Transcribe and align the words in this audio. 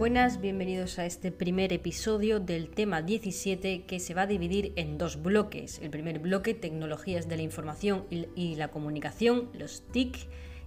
Buenas, 0.00 0.40
bienvenidos 0.40 0.98
a 0.98 1.04
este 1.04 1.30
primer 1.30 1.74
episodio 1.74 2.40
del 2.40 2.70
tema 2.70 3.02
17 3.02 3.84
que 3.84 4.00
se 4.00 4.14
va 4.14 4.22
a 4.22 4.26
dividir 4.26 4.72
en 4.76 4.96
dos 4.96 5.22
bloques. 5.22 5.78
El 5.82 5.90
primer 5.90 6.20
bloque, 6.20 6.54
tecnologías 6.54 7.28
de 7.28 7.36
la 7.36 7.42
información 7.42 8.06
y 8.08 8.54
la 8.54 8.68
comunicación, 8.68 9.50
los 9.52 9.86
TIC, 9.92 10.16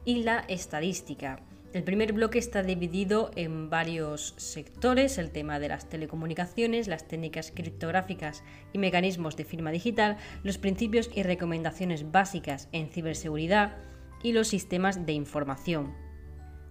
y 0.06 0.22
la 0.22 0.42
estadística. 0.42 1.40
El 1.74 1.84
primer 1.84 2.14
bloque 2.14 2.38
está 2.38 2.62
dividido 2.62 3.32
en 3.36 3.72
varios 3.72 4.36
sectores, 4.38 5.18
el 5.18 5.32
tema 5.32 5.60
de 5.60 5.70
las 5.70 5.90
telecomunicaciones, 5.90 6.88
las 6.88 7.08
técnicas 7.08 7.52
criptográficas 7.52 8.44
y 8.72 8.78
mecanismos 8.78 9.36
de 9.36 9.46
firma 9.46 9.72
digital, 9.72 10.18
los 10.44 10.60
principios 10.60 11.10
y 11.12 11.24
recomendaciones 11.24 12.12
básicas 12.12 12.70
en 12.72 12.88
ciberseguridad 12.88 13.78
y 14.22 14.34
los 14.34 14.50
sistemas 14.50 15.08
de 15.08 15.14
información. 15.14 16.03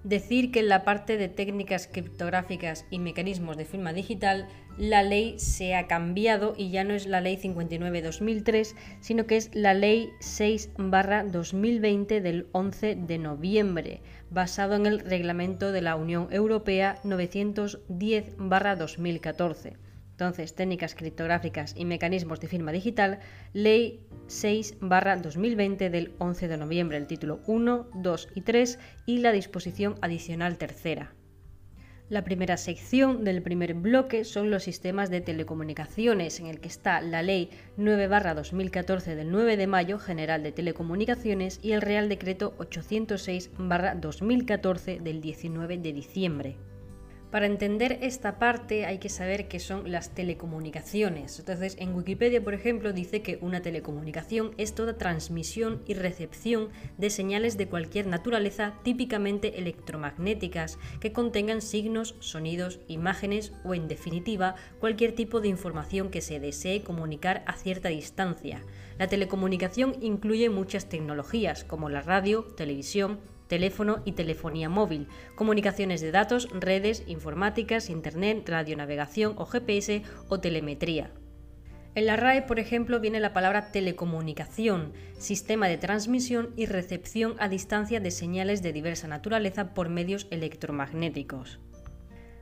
Decir 0.04 0.50
que 0.50 0.60
en 0.60 0.68
la 0.68 0.84
parte 0.84 1.16
de 1.16 1.28
técnicas 1.28 1.86
criptográficas 1.86 2.84
y 2.90 2.98
mecanismos 2.98 3.56
de 3.56 3.64
firma 3.64 3.92
digital, 3.92 4.48
la 4.76 5.04
ley 5.04 5.38
se 5.38 5.76
ha 5.76 5.86
cambiado 5.86 6.54
y 6.56 6.70
ya 6.70 6.82
no 6.82 6.94
es 6.94 7.06
la 7.06 7.20
ley 7.20 7.36
59-2003, 7.36 8.74
sino 9.00 9.26
que 9.26 9.36
es 9.36 9.54
la 9.54 9.74
ley 9.74 10.10
6-2020 10.18 12.20
del 12.20 12.48
11 12.50 12.96
de 12.96 13.18
noviembre, 13.18 14.00
basado 14.28 14.74
en 14.74 14.86
el 14.86 14.98
reglamento 14.98 15.70
de 15.70 15.82
la 15.82 15.94
Unión 15.94 16.26
Europea 16.32 16.98
910-2014. 17.04 19.76
Entonces, 20.22 20.54
técnicas 20.54 20.94
criptográficas 20.94 21.74
y 21.76 21.84
mecanismos 21.84 22.38
de 22.38 22.46
firma 22.46 22.70
digital, 22.70 23.18
Ley 23.54 24.06
6-2020 24.28 25.90
del 25.90 26.14
11 26.18 26.46
de 26.46 26.58
noviembre, 26.58 26.96
el 26.96 27.08
título 27.08 27.40
1, 27.48 27.88
2 27.92 28.28
y 28.36 28.42
3 28.42 28.78
y 29.04 29.18
la 29.18 29.32
disposición 29.32 29.96
adicional 30.00 30.58
tercera. 30.58 31.12
La 32.08 32.22
primera 32.22 32.56
sección 32.56 33.24
del 33.24 33.42
primer 33.42 33.74
bloque 33.74 34.22
son 34.22 34.52
los 34.52 34.62
sistemas 34.62 35.10
de 35.10 35.22
telecomunicaciones, 35.22 36.38
en 36.38 36.46
el 36.46 36.60
que 36.60 36.68
está 36.68 37.00
la 37.00 37.22
Ley 37.22 37.50
9-2014 37.76 39.16
del 39.16 39.32
9 39.32 39.56
de 39.56 39.66
mayo 39.66 39.98
General 39.98 40.44
de 40.44 40.52
Telecomunicaciones 40.52 41.58
y 41.64 41.72
el 41.72 41.82
Real 41.82 42.08
Decreto 42.08 42.54
806-2014 42.58 45.00
del 45.00 45.20
19 45.20 45.78
de 45.78 45.92
diciembre. 45.92 46.58
Para 47.32 47.46
entender 47.46 47.98
esta 48.02 48.38
parte 48.38 48.84
hay 48.84 48.98
que 48.98 49.08
saber 49.08 49.48
qué 49.48 49.58
son 49.58 49.90
las 49.90 50.10
telecomunicaciones. 50.10 51.38
Entonces, 51.38 51.76
en 51.78 51.94
Wikipedia, 51.94 52.44
por 52.44 52.52
ejemplo, 52.52 52.92
dice 52.92 53.22
que 53.22 53.38
una 53.40 53.62
telecomunicación 53.62 54.50
es 54.58 54.74
toda 54.74 54.98
transmisión 54.98 55.80
y 55.86 55.94
recepción 55.94 56.68
de 56.98 57.08
señales 57.08 57.56
de 57.56 57.68
cualquier 57.68 58.06
naturaleza, 58.06 58.74
típicamente 58.82 59.58
electromagnéticas, 59.58 60.78
que 61.00 61.12
contengan 61.12 61.62
signos, 61.62 62.16
sonidos, 62.20 62.80
imágenes 62.86 63.54
o, 63.64 63.72
en 63.72 63.88
definitiva, 63.88 64.54
cualquier 64.78 65.14
tipo 65.14 65.40
de 65.40 65.48
información 65.48 66.10
que 66.10 66.20
se 66.20 66.38
desee 66.38 66.82
comunicar 66.82 67.44
a 67.46 67.54
cierta 67.54 67.88
distancia. 67.88 68.62
La 68.98 69.08
telecomunicación 69.08 69.96
incluye 70.02 70.50
muchas 70.50 70.90
tecnologías, 70.90 71.64
como 71.64 71.88
la 71.88 72.02
radio, 72.02 72.44
televisión, 72.44 73.20
teléfono 73.52 74.00
y 74.06 74.12
telefonía 74.12 74.70
móvil, 74.70 75.08
comunicaciones 75.34 76.00
de 76.00 76.10
datos, 76.10 76.48
redes, 76.58 77.02
informáticas, 77.06 77.90
internet, 77.90 78.48
radionavegación 78.48 79.34
o 79.36 79.44
GPS 79.44 80.00
o 80.30 80.40
telemetría. 80.40 81.10
En 81.94 82.06
la 82.06 82.16
RAE, 82.16 82.40
por 82.40 82.58
ejemplo, 82.58 82.98
viene 82.98 83.20
la 83.20 83.34
palabra 83.34 83.70
telecomunicación, 83.70 84.94
sistema 85.18 85.68
de 85.68 85.76
transmisión 85.76 86.54
y 86.56 86.64
recepción 86.64 87.34
a 87.40 87.50
distancia 87.50 88.00
de 88.00 88.10
señales 88.10 88.62
de 88.62 88.72
diversa 88.72 89.06
naturaleza 89.06 89.74
por 89.74 89.90
medios 89.90 90.28
electromagnéticos. 90.30 91.60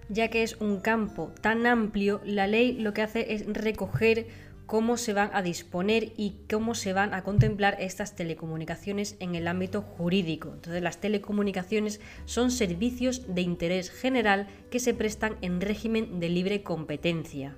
Ya 0.09 0.29
que 0.29 0.45
es 0.45 0.61
un 0.61 0.79
campo 0.79 1.33
tan 1.41 1.67
amplio, 1.67 2.21
la 2.25 2.47
ley 2.47 2.75
lo 2.75 2.93
que 2.93 3.03
hace 3.03 3.33
es 3.35 3.47
recoger 3.53 4.29
cómo 4.71 4.97
se 4.97 5.15
van 5.15 5.31
a 5.33 5.43
disponer 5.43 6.13
y 6.17 6.37
cómo 6.49 6.77
se 6.77 6.93
van 6.93 7.13
a 7.13 7.25
contemplar 7.25 7.77
estas 7.81 8.15
telecomunicaciones 8.15 9.17
en 9.19 9.35
el 9.35 9.49
ámbito 9.49 9.83
jurídico. 9.83 10.53
Entonces, 10.55 10.81
las 10.81 10.99
telecomunicaciones 11.01 12.01
son 12.25 12.53
servicios 12.53 13.35
de 13.35 13.41
interés 13.41 13.91
general 13.91 14.47
que 14.71 14.79
se 14.79 14.95
prestan 14.95 15.39
en 15.41 15.61
régimen 15.61 16.21
de 16.21 16.29
libre 16.29 16.63
competencia. 16.63 17.57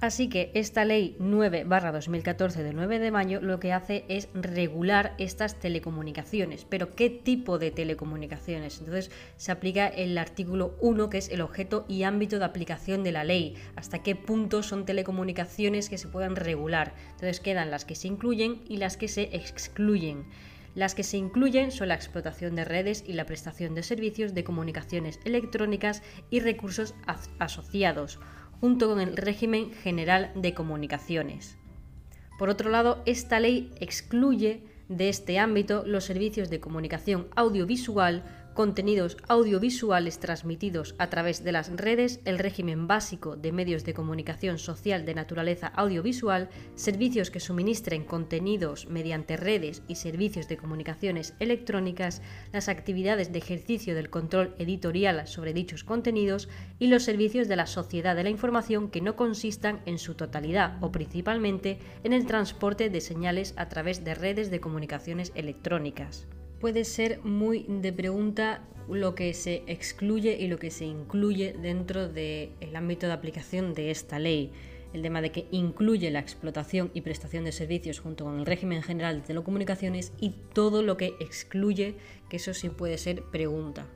Así 0.00 0.28
que 0.28 0.52
esta 0.54 0.84
ley 0.84 1.16
9-2014 1.18 2.62
de 2.62 2.72
9 2.72 3.00
de 3.00 3.10
mayo 3.10 3.40
lo 3.40 3.58
que 3.58 3.72
hace 3.72 4.04
es 4.06 4.28
regular 4.32 5.16
estas 5.18 5.58
telecomunicaciones. 5.58 6.64
Pero 6.64 6.94
¿qué 6.94 7.10
tipo 7.10 7.58
de 7.58 7.72
telecomunicaciones? 7.72 8.78
Entonces 8.78 9.10
se 9.36 9.50
aplica 9.50 9.88
el 9.88 10.16
artículo 10.16 10.76
1 10.80 11.10
que 11.10 11.18
es 11.18 11.30
el 11.30 11.40
objeto 11.40 11.84
y 11.88 12.04
ámbito 12.04 12.38
de 12.38 12.44
aplicación 12.44 13.02
de 13.02 13.10
la 13.10 13.24
ley. 13.24 13.56
Hasta 13.74 14.04
qué 14.04 14.14
punto 14.14 14.62
son 14.62 14.86
telecomunicaciones 14.86 15.88
que 15.88 15.98
se 15.98 16.06
puedan 16.06 16.36
regular. 16.36 16.94
Entonces 17.10 17.40
quedan 17.40 17.72
las 17.72 17.84
que 17.84 17.96
se 17.96 18.06
incluyen 18.06 18.62
y 18.68 18.76
las 18.76 18.96
que 18.96 19.08
se 19.08 19.34
excluyen. 19.34 20.26
Las 20.76 20.94
que 20.94 21.02
se 21.02 21.16
incluyen 21.16 21.72
son 21.72 21.88
la 21.88 21.94
explotación 21.94 22.54
de 22.54 22.64
redes 22.64 23.02
y 23.04 23.14
la 23.14 23.26
prestación 23.26 23.74
de 23.74 23.82
servicios 23.82 24.32
de 24.32 24.44
comunicaciones 24.44 25.18
electrónicas 25.24 26.04
y 26.30 26.38
recursos 26.38 26.94
asociados 27.40 28.20
junto 28.60 28.88
con 28.88 29.00
el 29.00 29.16
régimen 29.16 29.72
general 29.72 30.32
de 30.34 30.54
comunicaciones. 30.54 31.56
Por 32.38 32.48
otro 32.48 32.70
lado, 32.70 33.02
esta 33.06 33.40
ley 33.40 33.72
excluye 33.80 34.62
de 34.88 35.08
este 35.08 35.38
ámbito 35.38 35.84
los 35.86 36.04
servicios 36.04 36.50
de 36.50 36.60
comunicación 36.60 37.26
audiovisual 37.36 38.22
contenidos 38.58 39.16
audiovisuales 39.28 40.18
transmitidos 40.18 40.96
a 40.98 41.08
través 41.10 41.44
de 41.44 41.52
las 41.52 41.70
redes, 41.76 42.18
el 42.24 42.40
régimen 42.40 42.88
básico 42.88 43.36
de 43.36 43.52
medios 43.52 43.84
de 43.84 43.94
comunicación 43.94 44.58
social 44.58 45.04
de 45.04 45.14
naturaleza 45.14 45.68
audiovisual, 45.68 46.48
servicios 46.74 47.30
que 47.30 47.38
suministren 47.38 48.02
contenidos 48.02 48.88
mediante 48.88 49.36
redes 49.36 49.84
y 49.86 49.94
servicios 49.94 50.48
de 50.48 50.56
comunicaciones 50.56 51.34
electrónicas, 51.38 52.20
las 52.52 52.68
actividades 52.68 53.32
de 53.32 53.38
ejercicio 53.38 53.94
del 53.94 54.10
control 54.10 54.56
editorial 54.58 55.28
sobre 55.28 55.52
dichos 55.52 55.84
contenidos 55.84 56.48
y 56.80 56.88
los 56.88 57.04
servicios 57.04 57.46
de 57.46 57.54
la 57.54 57.68
sociedad 57.68 58.16
de 58.16 58.24
la 58.24 58.30
información 58.30 58.90
que 58.90 59.00
no 59.00 59.14
consistan 59.14 59.82
en 59.86 60.00
su 60.00 60.14
totalidad 60.14 60.78
o 60.82 60.90
principalmente 60.90 61.78
en 62.02 62.12
el 62.12 62.26
transporte 62.26 62.90
de 62.90 63.00
señales 63.00 63.54
a 63.56 63.68
través 63.68 64.02
de 64.02 64.16
redes 64.16 64.50
de 64.50 64.58
comunicaciones 64.58 65.30
electrónicas 65.36 66.26
puede 66.60 66.84
ser 66.84 67.20
muy 67.24 67.64
de 67.68 67.92
pregunta 67.92 68.64
lo 68.88 69.14
que 69.14 69.34
se 69.34 69.62
excluye 69.66 70.36
y 70.40 70.48
lo 70.48 70.58
que 70.58 70.70
se 70.70 70.86
incluye 70.86 71.52
dentro 71.52 72.08
del 72.08 72.74
ámbito 72.74 73.06
de 73.06 73.12
aplicación 73.12 73.74
de 73.74 73.90
esta 73.90 74.18
ley. 74.18 74.50
El 74.94 75.02
tema 75.02 75.20
de 75.20 75.30
que 75.30 75.46
incluye 75.50 76.10
la 76.10 76.20
explotación 76.20 76.90
y 76.94 77.02
prestación 77.02 77.44
de 77.44 77.52
servicios 77.52 78.00
junto 78.00 78.24
con 78.24 78.38
el 78.38 78.46
régimen 78.46 78.82
general 78.82 79.20
de 79.20 79.26
telecomunicaciones 79.26 80.12
y 80.18 80.30
todo 80.54 80.82
lo 80.82 80.96
que 80.96 81.14
excluye, 81.20 81.96
que 82.30 82.36
eso 82.36 82.54
sí 82.54 82.70
puede 82.70 82.96
ser 82.96 83.22
pregunta. 83.24 83.86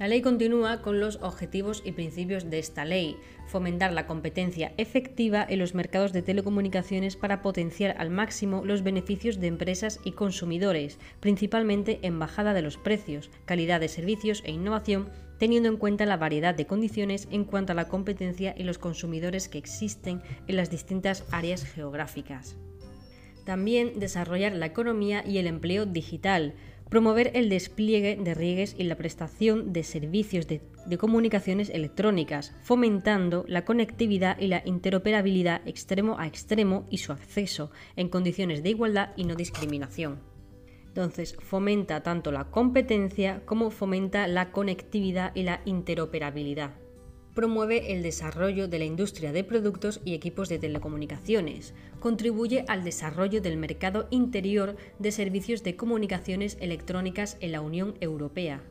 La 0.00 0.08
ley 0.08 0.22
continúa 0.22 0.80
con 0.80 0.98
los 0.98 1.16
objetivos 1.16 1.82
y 1.84 1.92
principios 1.92 2.48
de 2.48 2.58
esta 2.58 2.86
ley, 2.86 3.18
fomentar 3.48 3.92
la 3.92 4.06
competencia 4.06 4.72
efectiva 4.78 5.44
en 5.46 5.58
los 5.58 5.74
mercados 5.74 6.14
de 6.14 6.22
telecomunicaciones 6.22 7.16
para 7.16 7.42
potenciar 7.42 7.94
al 7.98 8.08
máximo 8.08 8.64
los 8.64 8.82
beneficios 8.82 9.40
de 9.40 9.48
empresas 9.48 10.00
y 10.02 10.12
consumidores, 10.12 10.98
principalmente 11.20 11.98
en 12.00 12.18
bajada 12.18 12.54
de 12.54 12.62
los 12.62 12.78
precios, 12.78 13.28
calidad 13.44 13.78
de 13.78 13.88
servicios 13.88 14.42
e 14.46 14.52
innovación, 14.52 15.10
teniendo 15.38 15.68
en 15.68 15.76
cuenta 15.76 16.06
la 16.06 16.16
variedad 16.16 16.54
de 16.54 16.66
condiciones 16.66 17.28
en 17.30 17.44
cuanto 17.44 17.72
a 17.72 17.76
la 17.76 17.88
competencia 17.88 18.54
y 18.56 18.62
los 18.62 18.78
consumidores 18.78 19.50
que 19.50 19.58
existen 19.58 20.22
en 20.48 20.56
las 20.56 20.70
distintas 20.70 21.26
áreas 21.30 21.62
geográficas. 21.62 22.56
También 23.44 23.98
desarrollar 23.98 24.52
la 24.52 24.66
economía 24.66 25.22
y 25.26 25.36
el 25.38 25.46
empleo 25.46 25.84
digital, 25.84 26.54
promover 26.90 27.30
el 27.34 27.48
despliegue 27.48 28.16
de 28.16 28.34
riegues 28.34 28.74
y 28.76 28.82
la 28.82 28.96
prestación 28.96 29.72
de 29.72 29.84
servicios 29.84 30.46
de, 30.46 30.60
comunicaciones 30.98 31.70
electrónicas, 31.70 32.52
fomentando 32.62 33.44
la 33.46 33.64
conectividad 33.64 34.38
y 34.38 34.48
la 34.48 34.62
interoperabilidad 34.66 35.66
extremo 35.66 36.18
a 36.18 36.26
extremo 36.26 36.86
y 36.90 36.98
su 36.98 37.12
acceso 37.12 37.70
en 37.96 38.08
condiciones 38.08 38.62
de 38.62 38.70
igualdad 38.70 39.10
y 39.16 39.24
no 39.24 39.36
discriminación. 39.36 40.18
Entonces, 40.88 41.36
fomenta 41.38 42.02
tanto 42.02 42.32
la 42.32 42.50
competencia 42.50 43.42
como 43.46 43.70
fomenta 43.70 44.26
la 44.26 44.50
conectividad 44.50 45.30
y 45.36 45.44
la 45.44 45.60
interoperabilidad 45.64 46.72
promueve 47.34 47.92
el 47.92 48.02
desarrollo 48.02 48.68
de 48.68 48.78
la 48.78 48.84
industria 48.84 49.32
de 49.32 49.44
productos 49.44 50.00
y 50.04 50.14
equipos 50.14 50.48
de 50.48 50.58
telecomunicaciones, 50.58 51.74
contribuye 52.00 52.64
al 52.68 52.84
desarrollo 52.84 53.40
del 53.40 53.56
mercado 53.56 54.06
interior 54.10 54.76
de 54.98 55.12
servicios 55.12 55.62
de 55.62 55.76
comunicaciones 55.76 56.56
electrónicas 56.60 57.36
en 57.40 57.52
la 57.52 57.60
Unión 57.60 57.94
Europea, 58.00 58.62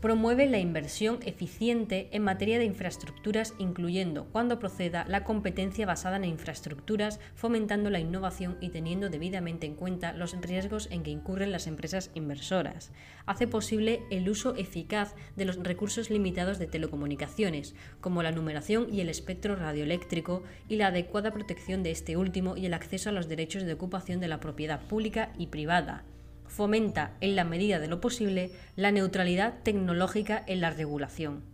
Promueve 0.00 0.46
la 0.46 0.58
inversión 0.58 1.18
eficiente 1.26 2.08
en 2.12 2.24
materia 2.24 2.58
de 2.58 2.64
infraestructuras, 2.64 3.52
incluyendo, 3.58 4.24
cuando 4.32 4.58
proceda, 4.58 5.04
la 5.06 5.24
competencia 5.24 5.84
basada 5.84 6.16
en 6.16 6.24
infraestructuras, 6.24 7.20
fomentando 7.34 7.90
la 7.90 8.00
innovación 8.00 8.56
y 8.62 8.70
teniendo 8.70 9.10
debidamente 9.10 9.66
en 9.66 9.74
cuenta 9.74 10.14
los 10.14 10.40
riesgos 10.40 10.88
en 10.90 11.02
que 11.02 11.10
incurren 11.10 11.52
las 11.52 11.66
empresas 11.66 12.10
inversoras. 12.14 12.92
Hace 13.26 13.46
posible 13.46 14.00
el 14.10 14.26
uso 14.30 14.54
eficaz 14.56 15.14
de 15.36 15.44
los 15.44 15.62
recursos 15.62 16.08
limitados 16.08 16.58
de 16.58 16.66
telecomunicaciones, 16.66 17.74
como 18.00 18.22
la 18.22 18.32
numeración 18.32 18.86
y 18.90 19.02
el 19.02 19.10
espectro 19.10 19.54
radioeléctrico, 19.54 20.42
y 20.66 20.76
la 20.76 20.86
adecuada 20.86 21.30
protección 21.30 21.82
de 21.82 21.90
este 21.90 22.16
último 22.16 22.56
y 22.56 22.64
el 22.64 22.72
acceso 22.72 23.10
a 23.10 23.12
los 23.12 23.28
derechos 23.28 23.64
de 23.64 23.74
ocupación 23.74 24.18
de 24.18 24.28
la 24.28 24.40
propiedad 24.40 24.80
pública 24.80 25.34
y 25.36 25.48
privada 25.48 26.04
fomenta, 26.50 27.16
en 27.20 27.36
la 27.36 27.44
medida 27.44 27.78
de 27.78 27.88
lo 27.88 28.00
posible, 28.00 28.50
la 28.76 28.90
neutralidad 28.90 29.62
tecnológica 29.62 30.42
en 30.46 30.60
la 30.60 30.70
regulación. 30.70 31.44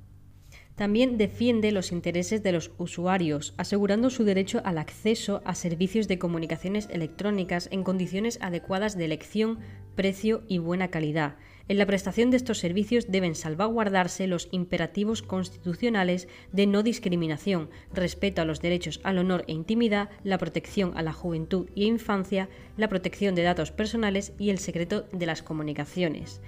También 0.75 1.17
defiende 1.17 1.73
los 1.73 1.93
intereses 1.93 2.43
de 2.43 2.53
los 2.53 2.71
usuarios, 2.77 3.55
asegurando 3.57 4.11
su 4.11 4.25
derecho 4.25 4.61
al 4.65 4.77
acceso 4.77 5.41
a 5.45 5.55
servicios 5.55 6.07
de 6.07 6.19
comunicaciones 6.19 6.89
electrónicas 6.91 7.69
en 7.71 7.83
condiciones 7.83 8.39
adecuadas 8.43 8.97
de 8.97 9.07
elección, 9.07 9.59
precio 9.95 10.43
y 10.49 10.59
buena 10.59 10.89
calidad, 10.89 11.37
en 11.69 11.79
la 11.79 11.87
prestación 11.87 12.31
de 12.31 12.37
estos 12.37 12.59
servicios 12.59 13.07
deben 13.09 13.35
salvaguardarse 13.35 14.27
los 14.27 14.49
imperativos 14.53 15.23
constitucionales 15.23 16.29
de 16.53 16.67
no 16.67 16.83
discriminación, 16.83 17.71
respeto 17.93 18.43
a 18.43 18.45
los 18.45 18.61
derechos 18.61 19.01
al 19.03 19.19
honor 19.19 19.45
e 19.49 19.53
intimidad, 19.53 20.11
la 20.23 20.39
protección 20.39 20.93
a 20.97 21.03
la 21.03 21.13
juventud 21.13 21.69
y 21.75 21.87
infancia, 21.87 22.49
la 22.77 22.89
protección 22.89 23.35
de 23.35 23.43
datos 23.43 23.73
personales 23.73 24.33
y 24.39 24.51
el 24.51 24.59
secreto 24.59 25.07
de 25.13 25.27
las 25.27 25.43
comunicaciones. 25.43 26.41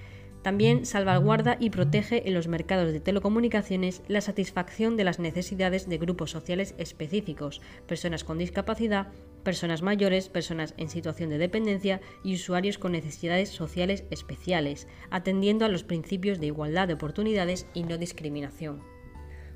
También 0.42 0.86
salvaguarda 0.86 1.56
y 1.58 1.70
protege 1.70 2.28
en 2.28 2.34
los 2.34 2.46
mercados 2.46 2.92
de 2.92 3.00
telecomunicaciones 3.00 4.02
la 4.06 4.20
satisfacción 4.20 4.96
de 4.96 5.04
las 5.04 5.18
necesidades 5.18 5.88
de 5.88 5.98
grupos 5.98 6.30
sociales 6.30 6.74
específicos, 6.78 7.60
personas 7.86 8.22
con 8.22 8.38
discapacidad, 8.38 9.08
personas 9.42 9.82
mayores, 9.82 10.28
personas 10.28 10.74
en 10.76 10.88
situación 10.88 11.30
de 11.30 11.38
dependencia 11.38 12.00
y 12.22 12.34
usuarios 12.34 12.78
con 12.78 12.92
necesidades 12.92 13.48
sociales 13.48 14.04
especiales, 14.10 14.86
atendiendo 15.10 15.64
a 15.64 15.68
los 15.68 15.84
principios 15.84 16.38
de 16.38 16.46
igualdad 16.46 16.86
de 16.86 16.94
oportunidades 16.94 17.66
y 17.74 17.82
no 17.82 17.98
discriminación. 17.98 18.82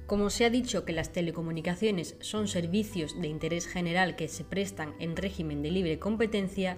Como 0.06 0.31
se 0.31 0.44
ha 0.44 0.50
dicho 0.50 0.85
que 0.85 0.93
las 0.93 1.12
telecomunicaciones 1.12 2.17
son 2.20 2.49
servicios 2.49 3.20
de 3.20 3.28
interés 3.28 3.67
general 3.67 4.17
que 4.17 4.28
se 4.28 4.44
prestan 4.44 4.94
en 4.99 5.17
régimen 5.17 5.62
de 5.62 5.70
libre 5.70 5.99
competencia, 5.99 6.76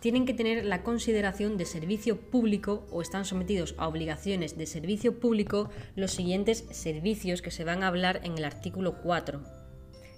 tienen 0.00 0.26
que 0.26 0.34
tener 0.34 0.64
la 0.64 0.82
consideración 0.82 1.56
de 1.56 1.64
servicio 1.64 2.16
público 2.16 2.86
o 2.90 3.02
están 3.02 3.24
sometidos 3.24 3.74
a 3.78 3.88
obligaciones 3.88 4.56
de 4.56 4.66
servicio 4.66 5.18
público 5.18 5.70
los 5.96 6.12
siguientes 6.12 6.64
servicios 6.70 7.42
que 7.42 7.50
se 7.50 7.64
van 7.64 7.82
a 7.82 7.88
hablar 7.88 8.20
en 8.24 8.38
el 8.38 8.44
artículo 8.44 9.00
4. 9.02 9.58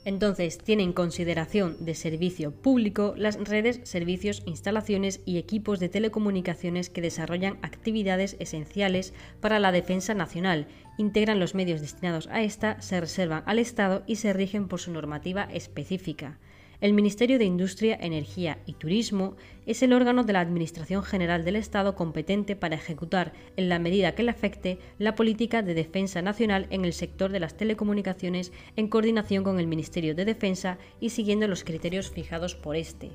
Entonces, 0.05 0.56
tiene 0.56 0.82
en 0.82 0.94
consideración 0.94 1.85
de 1.85 1.94
servicio 1.94 2.53
público 2.53 3.15
las 3.19 3.37
redes, 3.37 3.81
servicios, 3.85 4.43
instalaciones 4.47 5.21
y 5.27 5.37
equipos 5.37 5.79
de 5.79 5.91
telecomunicaciones 5.91 6.88
que 6.88 7.03
desarrollan 7.03 7.59
actividades 7.61 8.37
esenciales 8.38 9.12
para 9.41 9.59
la 9.59 9.73
defensa 9.73 10.15
nacional, 10.15 10.69
integran 10.97 11.38
los 11.38 11.55
medios 11.55 11.83
destinados 11.83 12.29
a 12.29 12.43
esta, 12.43 12.81
se 12.81 12.99
reservan 12.99 13.43
al 13.44 13.59
Estado 13.59 14.03
y 14.06 14.17
se 14.17 14.33
rigen 14.33 14.69
por 14.69 14.81
su 14.81 14.91
normativa 14.91 15.44
específica. 15.44 16.38
El 16.81 16.94
Ministerio 16.94 17.38
de 17.38 17.44
Industria, 17.44 17.99
Energía 18.00 18.59
y 18.65 18.73
Turismo 18.73 19.37
es 19.67 19.82
el 19.82 19.93
órgano 19.93 20.25
de 20.25 20.32
la 20.32 20.41
Administración 20.41 21.03
General 21.03 21.44
del 21.44 21.56
Estado 21.56 21.94
competente 21.94 22.56
para 22.56 22.77
ejecutar, 22.77 23.35
en 23.59 23.69
la 23.69 23.79
medida 23.79 24.15
que 24.15 24.23
le 24.23 24.31
afecte, 24.31 24.79
la 24.99 25.15
política 25.15 25.61
de 25.61 25.75
defensa 25.75 26.23
nacional 26.23 26.67
en 26.71 26.87
el 26.87 26.94
sector 26.94 27.32
de 27.32 27.41
las 27.41 27.59
telecomunicaciones 27.59 28.50
en 28.77 28.88
coordinación 28.88 29.44
con 29.44 29.61
el 29.61 29.67
Ministerio 29.67 30.15
de 30.15 30.25
Defensa 30.25 30.79
y 31.00 31.11
siguiendo 31.11 31.47
los 31.49 31.65
criterios 31.65 32.11
fijados 32.11 32.55
por 32.55 32.77
este. 32.77 33.11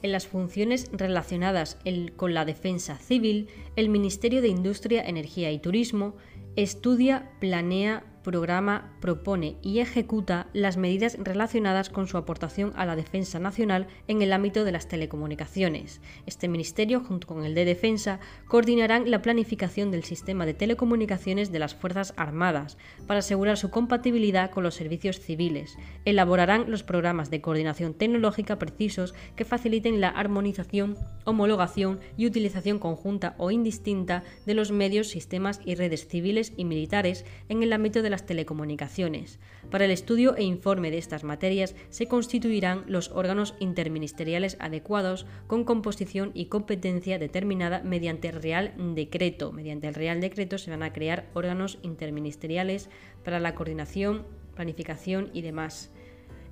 En 0.00 0.12
las 0.12 0.26
funciones 0.26 0.88
relacionadas 0.90 1.76
con 2.16 2.32
la 2.32 2.46
defensa 2.46 2.96
civil, 2.96 3.48
el 3.76 3.90
Ministerio 3.90 4.40
de 4.40 4.48
Industria, 4.48 5.04
Energía 5.04 5.52
y 5.52 5.58
Turismo 5.58 6.14
estudia, 6.56 7.30
planea, 7.40 8.04
programa, 8.22 8.92
propone 9.00 9.56
y 9.62 9.80
ejecuta 9.80 10.46
las 10.52 10.76
medidas 10.76 11.16
relacionadas 11.20 11.90
con 11.90 12.06
su 12.06 12.16
aportación 12.16 12.72
a 12.76 12.86
la 12.86 12.96
defensa 12.96 13.38
nacional 13.38 13.86
en 14.08 14.22
el 14.22 14.32
ámbito 14.32 14.64
de 14.64 14.72
las 14.72 14.88
telecomunicaciones. 14.88 16.00
Este 16.26 16.48
ministerio, 16.48 17.00
junto 17.00 17.26
con 17.26 17.44
el 17.44 17.54
de 17.54 17.64
Defensa, 17.64 18.20
coordinarán 18.46 19.10
la 19.10 19.22
planificación 19.22 19.90
del 19.90 20.04
sistema 20.04 20.46
de 20.46 20.54
telecomunicaciones 20.54 21.52
de 21.52 21.58
las 21.58 21.74
Fuerzas 21.74 22.14
Armadas 22.16 22.78
para 23.06 23.20
asegurar 23.20 23.56
su 23.56 23.70
compatibilidad 23.70 24.50
con 24.50 24.62
los 24.62 24.74
servicios 24.74 25.20
civiles. 25.20 25.76
Elaborarán 26.04 26.70
los 26.70 26.82
programas 26.82 27.30
de 27.30 27.40
coordinación 27.40 27.94
tecnológica 27.94 28.58
precisos 28.58 29.14
que 29.36 29.44
faciliten 29.44 30.00
la 30.00 30.08
armonización, 30.08 30.96
homologación 31.24 32.00
y 32.16 32.26
utilización 32.26 32.78
conjunta 32.78 33.34
o 33.38 33.50
indistinta 33.50 34.24
de 34.46 34.54
los 34.54 34.72
medios, 34.72 35.08
sistemas 35.08 35.60
y 35.64 35.74
redes 35.74 36.06
civiles 36.06 36.52
y 36.56 36.64
militares 36.64 37.24
en 37.48 37.62
el 37.62 37.72
ámbito 37.72 38.02
de 38.02 38.10
las 38.10 38.19
telecomunicaciones. 38.26 39.38
Para 39.70 39.84
el 39.84 39.90
estudio 39.90 40.36
e 40.36 40.42
informe 40.42 40.90
de 40.90 40.98
estas 40.98 41.24
materias 41.24 41.74
se 41.88 42.06
constituirán 42.06 42.84
los 42.86 43.10
órganos 43.10 43.54
interministeriales 43.60 44.56
adecuados 44.60 45.26
con 45.46 45.64
composición 45.64 46.30
y 46.34 46.46
competencia 46.46 47.18
determinada 47.18 47.82
mediante 47.82 48.30
Real 48.30 48.74
Decreto. 48.94 49.52
Mediante 49.52 49.88
el 49.88 49.94
Real 49.94 50.20
Decreto 50.20 50.58
se 50.58 50.70
van 50.70 50.82
a 50.82 50.92
crear 50.92 51.28
órganos 51.34 51.78
interministeriales 51.82 52.88
para 53.24 53.40
la 53.40 53.54
coordinación, 53.54 54.26
planificación 54.54 55.30
y 55.32 55.42
demás. 55.42 55.90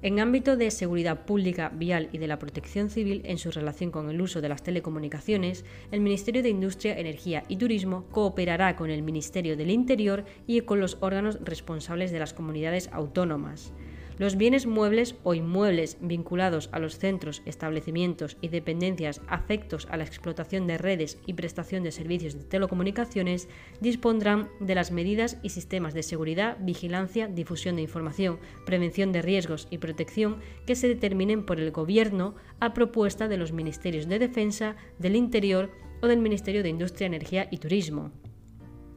En 0.01 0.21
ámbito 0.21 0.57
de 0.57 0.71
seguridad 0.71 1.25
pública, 1.27 1.73
vial 1.75 2.09
y 2.13 2.19
de 2.19 2.29
la 2.29 2.39
protección 2.39 2.89
civil 2.89 3.21
en 3.25 3.37
su 3.37 3.51
relación 3.51 3.91
con 3.91 4.09
el 4.09 4.21
uso 4.21 4.41
de 4.41 4.49
las 4.49 4.63
telecomunicaciones, 4.63 5.65
el 5.91 6.01
Ministerio 6.01 6.45
de 6.45 6.51
Industria, 6.51 6.97
Energía 6.97 7.43
y 7.49 7.57
Turismo 7.57 8.05
cooperará 8.13 8.77
con 8.77 8.91
el 8.91 9.03
Ministerio 9.03 9.57
del 9.57 9.73
Interior 9.73 10.25
y 10.47 10.61
con 10.61 10.79
los 10.79 10.99
órganos 11.01 11.41
responsables 11.43 12.13
de 12.13 12.21
las 12.21 12.33
comunidades 12.33 12.89
autónomas. 12.93 13.73
Los 14.19 14.37
bienes 14.37 14.67
muebles 14.67 15.15
o 15.23 15.35
inmuebles 15.35 15.97
vinculados 16.01 16.69
a 16.73 16.81
los 16.81 16.99
centros, 16.99 17.41
establecimientos 17.47 18.37
y 18.41 18.49
dependencias 18.49 19.21
afectos 19.29 19.87
a 19.91 19.97
la 19.97 20.03
explotación 20.03 20.67
de 20.67 20.77
redes 20.77 21.19
y 21.25 21.35
prestación 21.35 21.85
de 21.85 21.93
servicios 21.93 22.35
de 22.35 22.43
telecomunicaciones 22.43 23.49
dispondrán 23.81 24.49
de 24.59 24.75
las 24.75 24.91
medidas 24.91 25.39
y 25.45 25.51
sistemas 25.51 25.95
de 25.95 26.03
seguridad, 26.03 26.57
vigilancia, 26.61 27.29
difusión 27.29 27.77
de 27.77 27.83
información, 27.83 28.41
prevención 28.67 29.13
de 29.13 29.23
riesgos 29.23 29.69
y 29.71 29.79
protección 29.79 30.39
que 30.67 30.75
se 30.75 30.89
determinen 30.89 31.47
por 31.47 31.61
el 31.61 31.71
Gobierno 31.71 32.35
a 32.59 32.75
propuesta 32.75 33.29
de 33.29 33.37
los 33.37 33.53
Ministerios 33.53 34.09
de 34.09 34.19
Defensa, 34.19 34.75
del 34.99 35.15
Interior 35.15 35.71
o 36.03 36.09
del 36.09 36.19
Ministerio 36.19 36.65
de 36.65 36.71
Industria, 36.71 37.07
Energía 37.07 37.47
y 37.53 37.59
Turismo. 37.59 38.11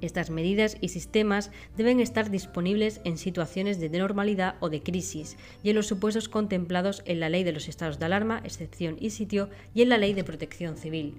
Estas 0.02 0.32
medidas 0.32 0.78
y 0.82 0.90
sistemas 0.90 1.52
deben 1.78 2.00
estar 2.00 2.32
disponibles 2.32 3.02
en 3.04 3.20
situaciones 3.20 3.80
de 3.80 3.90
normalidad 3.90 4.56
o 4.60 4.70
de 4.70 4.82
crisis 4.82 5.38
y 5.64 5.70
en 5.70 5.76
los 5.76 5.88
supuestos 5.88 6.28
contemplados 6.28 7.04
en 7.06 7.20
la 7.20 7.30
Ley 7.30 7.44
de 7.44 7.52
los 7.52 7.70
Estados 7.70 8.00
de 8.00 8.06
Alarma, 8.06 8.42
excepción 8.44 8.98
y 9.00 9.12
sitio 9.12 9.50
y 9.76 9.84
en 9.84 9.90
la 9.90 10.00
Ley 10.00 10.14
de 10.14 10.24
Protección 10.24 10.76
Civil. 10.76 11.16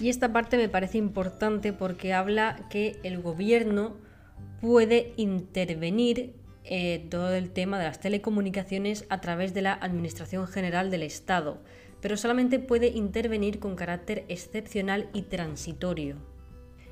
Y 0.00 0.08
esta 0.08 0.32
parte 0.32 0.56
me 0.56 0.68
parece 0.68 0.98
importante 0.98 1.72
porque 1.72 2.12
habla 2.12 2.66
que 2.68 2.98
el 3.04 3.22
gobierno 3.22 3.96
puede 4.60 5.14
intervenir 5.16 6.34
eh, 6.64 7.06
todo 7.10 7.32
el 7.34 7.50
tema 7.50 7.78
de 7.78 7.84
las 7.84 8.00
telecomunicaciones 8.00 9.06
a 9.08 9.20
través 9.20 9.54
de 9.54 9.62
la 9.62 9.72
Administración 9.72 10.48
General 10.48 10.90
del 10.90 11.04
Estado, 11.04 11.62
pero 12.00 12.16
solamente 12.16 12.58
puede 12.58 12.88
intervenir 12.88 13.60
con 13.60 13.76
carácter 13.76 14.24
excepcional 14.28 15.08
y 15.12 15.22
transitorio 15.22 16.29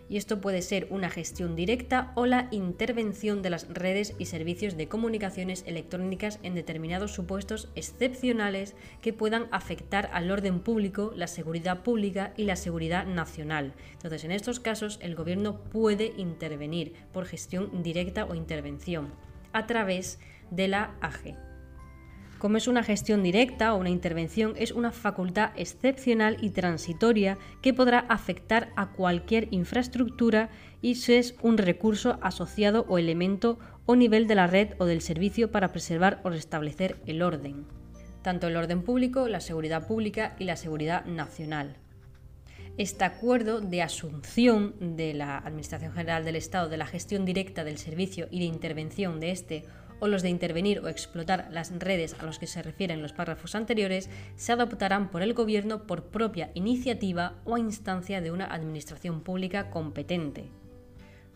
y 0.09 0.17
esto 0.17 0.41
puede 0.41 0.63
ser 0.63 0.87
una 0.91 1.11
gestión 1.11 1.57
directa 1.57 2.13
o 2.15 2.27
la 2.27 2.49
intervención 2.51 3.43
de 3.43 3.51
las 3.51 3.69
redes 3.69 4.15
y 4.19 4.27
servicios 4.27 4.77
de 4.77 4.89
comunicaciones 4.89 5.65
electrónicas 5.67 6.39
en 6.43 6.55
determinados 6.55 7.13
supuestos 7.13 7.69
excepcionales 7.75 8.75
que 9.03 9.13
puedan 9.13 9.47
afectar 9.51 10.11
al 10.13 10.31
orden 10.31 10.61
público, 10.61 11.13
la 11.15 11.27
seguridad 11.27 11.83
pública 11.83 12.33
y 12.37 12.45
la 12.45 12.57
seguridad 12.57 13.07
nacional. 13.07 13.75
Entonces, 13.93 14.25
en 14.25 14.33
estos 14.33 14.61
casos, 14.61 14.99
el 15.03 15.15
gobierno 15.15 15.61
puede 15.65 16.13
intervenir 16.17 16.95
por 17.13 17.27
gestión 17.27 17.83
directa 17.83 18.25
o 18.25 18.35
intervención 18.35 19.13
a 19.53 19.67
través 19.67 20.19
de 20.51 20.69
la 20.69 20.95
AG. 21.01 21.48
Como 22.39 22.57
es 22.57 22.69
una 22.69 22.85
gestión 22.85 23.25
directa 23.25 23.75
o 23.75 23.79
una 23.79 23.91
intervención, 23.91 24.55
es 24.57 24.71
una 24.71 24.93
facultad 24.93 25.51
excepcional 25.57 26.37
y 26.41 26.51
transitoria 26.51 27.37
que 27.63 27.75
podrá 27.75 27.99
afectar 27.99 28.71
a 28.77 28.93
cualquier 28.93 29.49
infraestructura 29.51 30.49
y 30.81 30.93
es 30.93 31.35
un 31.43 31.59
recurso 31.59 32.19
asociado 32.23 32.87
o 32.89 32.99
elemento 32.99 33.59
o 33.87 33.97
nivel 33.97 34.29
de 34.29 34.37
la 34.37 34.47
red 34.47 34.75
o 34.79 34.85
del 34.85 35.01
servicio 35.01 35.51
para 35.51 35.73
preservar 35.73 36.21
o 36.23 36.31
restablecer 36.31 37.01
el 37.07 37.23
orden. 37.23 37.67
Tanto 38.23 38.47
el 38.47 38.57
orden 38.57 38.83
público, 38.83 39.27
la 39.27 39.41
seguridad 39.41 39.89
pública 39.89 40.37
y 40.39 40.45
la 40.45 40.57
seguridad 40.57 41.07
nacional. 41.07 41.77
Este 42.77 43.05
acuerdo 43.05 43.61
de 43.61 43.83
asunción 43.83 44.75
de 44.97 45.13
la 45.13 45.39
Administración 45.39 45.93
General 45.93 46.25
del 46.25 46.37
Estado 46.37 46.69
de 46.69 46.77
la 46.77 46.87
gestión 46.87 47.25
directa 47.25 47.65
del 47.65 47.79
servicio 47.79 48.29
y 48.31 48.39
de 48.39 48.45
intervención 48.45 49.19
de 49.19 49.33
este 49.33 49.65
o 50.01 50.09
los 50.09 50.23
de 50.23 50.29
intervenir 50.29 50.81
o 50.81 50.89
explotar 50.89 51.49
las 51.51 51.77
redes 51.79 52.15
a 52.19 52.25
los 52.25 52.39
que 52.39 52.47
se 52.47 52.63
refieren 52.63 53.03
los 53.03 53.13
párrafos 53.13 53.55
anteriores 53.55 54.09
se 54.37 54.53
adoptarán 54.53 55.11
por 55.11 55.23
el 55.23 55.35
Gobierno 55.35 55.87
por 55.87 56.05
propia 56.05 56.51
iniciativa 56.55 57.35
o 57.45 57.55
a 57.55 57.61
instancia 57.61 58.21
de 58.21 58.31
una 58.31 58.47
administración 58.47 59.21
pública 59.23 59.71
competente. 59.71 60.51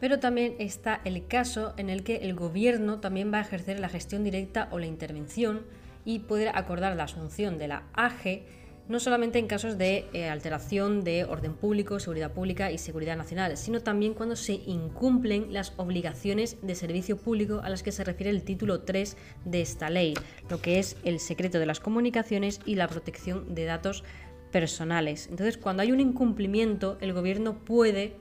Pero 0.01 0.19
también 0.19 0.57
está 0.59 1.01
el 1.05 1.27
caso 1.29 1.75
en 1.77 1.89
el 1.89 2.03
que 2.03 2.17
el 2.17 2.35
Gobierno 2.35 2.99
también 2.99 3.33
va 3.33 3.39
a 3.39 3.43
ejercer 3.43 3.79
la 3.79 3.89
gestión 3.89 4.25
directa 4.25 4.69
o 4.73 4.79
la 4.79 4.87
intervención 4.87 5.63
y 6.05 6.21
poder 6.21 6.51
acordar 6.55 6.97
la 6.97 7.05
asunción 7.05 7.59
de 7.59 7.69
la 7.69 7.85
AGE 7.93 8.45
no 8.93 9.01
solamente 9.01 9.39
en 9.39 9.47
casos 9.47 9.79
de 9.79 10.05
eh, 10.13 10.29
alteración 10.29 11.03
de 11.03 11.25
orden 11.25 11.55
público, 11.55 11.99
seguridad 11.99 12.31
pública 12.31 12.71
y 12.71 12.77
seguridad 12.77 13.17
nacional, 13.17 13.57
sino 13.57 13.81
también 13.81 14.13
cuando 14.13 14.37
se 14.37 14.53
incumplen 14.53 15.51
las 15.51 15.73
obligaciones 15.79 16.59
de 16.61 16.75
servicio 16.75 17.17
público 17.17 17.63
a 17.65 17.71
las 17.71 17.83
que 17.83 17.91
se 17.91 18.05
refiere 18.05 18.29
el 18.29 18.43
título 18.43 18.83
3 18.83 19.17
de 19.47 19.63
esta 19.63 19.89
ley, 19.89 20.13
lo 20.51 20.61
que 20.61 20.79
es 20.79 20.99
el 21.05 21.21
secreto 21.21 21.59
de 21.59 21.65
las 21.65 21.81
comunicaciones 21.81 22.61
y 22.67 22.75
la 22.75 22.87
protección 22.87 23.55
de 23.55 23.65
datos 23.65 24.05
personales. 24.51 25.27
Entonces, 25.31 25.57
cuando 25.57 25.83
hay 25.83 25.91
un 25.91 26.01
incumplimiento, 26.01 26.99
el 27.01 27.15
gobierno 27.15 27.65
puede 27.65 28.17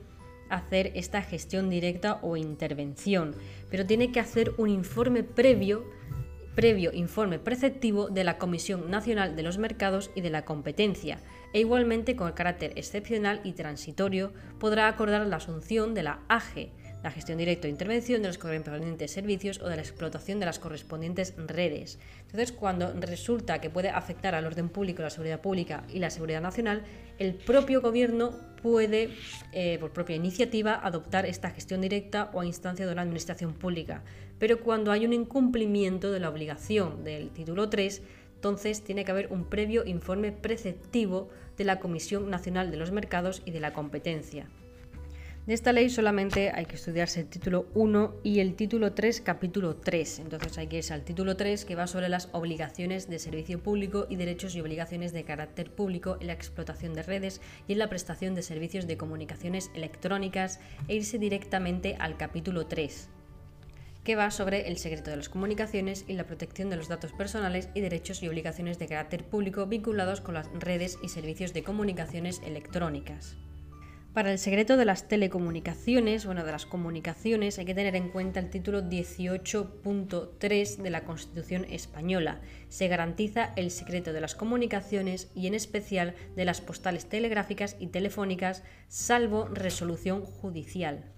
hacer 0.48 0.92
esta 0.94 1.20
gestión 1.20 1.68
directa 1.68 2.18
o 2.22 2.38
intervención, 2.38 3.34
pero 3.70 3.84
tiene 3.84 4.10
que 4.10 4.20
hacer 4.20 4.52
un 4.56 4.70
informe 4.70 5.22
previo 5.22 5.84
previo 6.54 6.92
informe 6.92 7.38
preceptivo 7.38 8.08
de 8.08 8.24
la 8.24 8.38
Comisión 8.38 8.90
Nacional 8.90 9.36
de 9.36 9.42
los 9.42 9.58
Mercados 9.58 10.10
y 10.14 10.20
de 10.20 10.30
la 10.30 10.44
Competencia, 10.44 11.18
e 11.52 11.60
igualmente 11.60 12.16
con 12.16 12.32
carácter 12.32 12.72
excepcional 12.76 13.40
y 13.44 13.52
transitorio 13.52 14.32
podrá 14.58 14.88
acordar 14.88 15.26
la 15.26 15.36
asunción 15.36 15.94
de 15.94 16.02
la 16.02 16.20
AGE, 16.28 16.70
la 17.02 17.10
gestión 17.10 17.38
directa 17.38 17.66
o 17.66 17.70
intervención 17.70 18.22
de 18.22 18.28
los 18.28 18.38
correspondientes 18.38 19.10
servicios 19.10 19.60
o 19.60 19.68
de 19.68 19.76
la 19.76 19.82
explotación 19.82 20.38
de 20.38 20.46
las 20.46 20.58
correspondientes 20.58 21.34
redes. 21.36 21.98
Entonces, 22.26 22.52
cuando 22.52 22.92
resulta 22.92 23.60
que 23.60 23.70
puede 23.70 23.88
afectar 23.88 24.34
al 24.34 24.46
orden 24.46 24.68
público, 24.68 25.02
la 25.02 25.10
seguridad 25.10 25.40
pública 25.40 25.84
y 25.92 25.98
la 25.98 26.10
seguridad 26.10 26.40
nacional, 26.40 26.82
el 27.18 27.34
propio 27.34 27.80
gobierno 27.80 28.32
puede, 28.62 29.10
eh, 29.52 29.78
por 29.80 29.92
propia 29.92 30.16
iniciativa, 30.16 30.74
adoptar 30.74 31.26
esta 31.26 31.50
gestión 31.50 31.80
directa 31.80 32.30
o 32.32 32.40
a 32.40 32.46
instancia 32.46 32.86
de 32.86 32.92
una 32.92 33.02
administración 33.02 33.52
pública. 33.54 34.02
Pero 34.42 34.58
cuando 34.58 34.90
hay 34.90 35.06
un 35.06 35.12
incumplimiento 35.12 36.10
de 36.10 36.18
la 36.18 36.28
obligación 36.28 37.04
del 37.04 37.30
título 37.30 37.68
3, 37.68 38.02
entonces 38.34 38.82
tiene 38.82 39.04
que 39.04 39.12
haber 39.12 39.32
un 39.32 39.44
previo 39.44 39.86
informe 39.86 40.32
preceptivo 40.32 41.28
de 41.56 41.62
la 41.62 41.78
Comisión 41.78 42.28
Nacional 42.28 42.72
de 42.72 42.76
los 42.76 42.90
Mercados 42.90 43.42
y 43.44 43.52
de 43.52 43.60
la 43.60 43.72
Competencia. 43.72 44.48
De 45.46 45.54
esta 45.54 45.72
ley 45.72 45.88
solamente 45.90 46.50
hay 46.50 46.66
que 46.66 46.74
estudiarse 46.74 47.20
el 47.20 47.28
título 47.28 47.66
1 47.74 48.16
y 48.24 48.40
el 48.40 48.56
título 48.56 48.94
3, 48.94 49.20
capítulo 49.20 49.76
3. 49.76 50.18
Entonces 50.18 50.58
hay 50.58 50.66
que 50.66 50.78
irse 50.78 50.92
al 50.92 51.04
título 51.04 51.36
3 51.36 51.64
que 51.64 51.76
va 51.76 51.86
sobre 51.86 52.08
las 52.08 52.28
obligaciones 52.32 53.08
de 53.08 53.20
servicio 53.20 53.62
público 53.62 54.08
y 54.10 54.16
derechos 54.16 54.56
y 54.56 54.60
obligaciones 54.60 55.12
de 55.12 55.22
carácter 55.22 55.70
público 55.70 56.16
en 56.20 56.26
la 56.26 56.32
explotación 56.32 56.94
de 56.94 57.04
redes 57.04 57.40
y 57.68 57.74
en 57.74 57.78
la 57.78 57.88
prestación 57.88 58.34
de 58.34 58.42
servicios 58.42 58.88
de 58.88 58.96
comunicaciones 58.96 59.70
electrónicas 59.76 60.58
e 60.88 60.96
irse 60.96 61.20
directamente 61.20 61.94
al 62.00 62.16
capítulo 62.16 62.66
3 62.66 63.08
que 64.04 64.16
va 64.16 64.30
sobre 64.30 64.68
el 64.68 64.78
secreto 64.78 65.10
de 65.10 65.16
las 65.16 65.28
comunicaciones 65.28 66.04
y 66.08 66.14
la 66.14 66.26
protección 66.26 66.70
de 66.70 66.76
los 66.76 66.88
datos 66.88 67.12
personales 67.12 67.68
y 67.74 67.80
derechos 67.80 68.22
y 68.22 68.28
obligaciones 68.28 68.78
de 68.78 68.88
carácter 68.88 69.24
público 69.24 69.66
vinculados 69.66 70.20
con 70.20 70.34
las 70.34 70.48
redes 70.52 70.98
y 71.02 71.08
servicios 71.08 71.52
de 71.52 71.62
comunicaciones 71.62 72.40
electrónicas. 72.44 73.36
Para 74.12 74.30
el 74.30 74.38
secreto 74.38 74.76
de 74.76 74.84
las 74.84 75.08
telecomunicaciones, 75.08 76.26
bueno, 76.26 76.44
de 76.44 76.52
las 76.52 76.66
comunicaciones, 76.66 77.58
hay 77.58 77.64
que 77.64 77.74
tener 77.74 77.96
en 77.96 78.10
cuenta 78.10 78.40
el 78.40 78.50
título 78.50 78.82
18.3 78.82 80.76
de 80.76 80.90
la 80.90 81.04
Constitución 81.04 81.64
española. 81.70 82.42
Se 82.68 82.88
garantiza 82.88 83.54
el 83.56 83.70
secreto 83.70 84.12
de 84.12 84.20
las 84.20 84.34
comunicaciones 84.34 85.30
y 85.34 85.46
en 85.46 85.54
especial 85.54 86.14
de 86.36 86.44
las 86.44 86.60
postales 86.60 87.06
telegráficas 87.06 87.76
y 87.80 87.86
telefónicas, 87.86 88.62
salvo 88.88 89.46
resolución 89.46 90.26
judicial. 90.26 91.11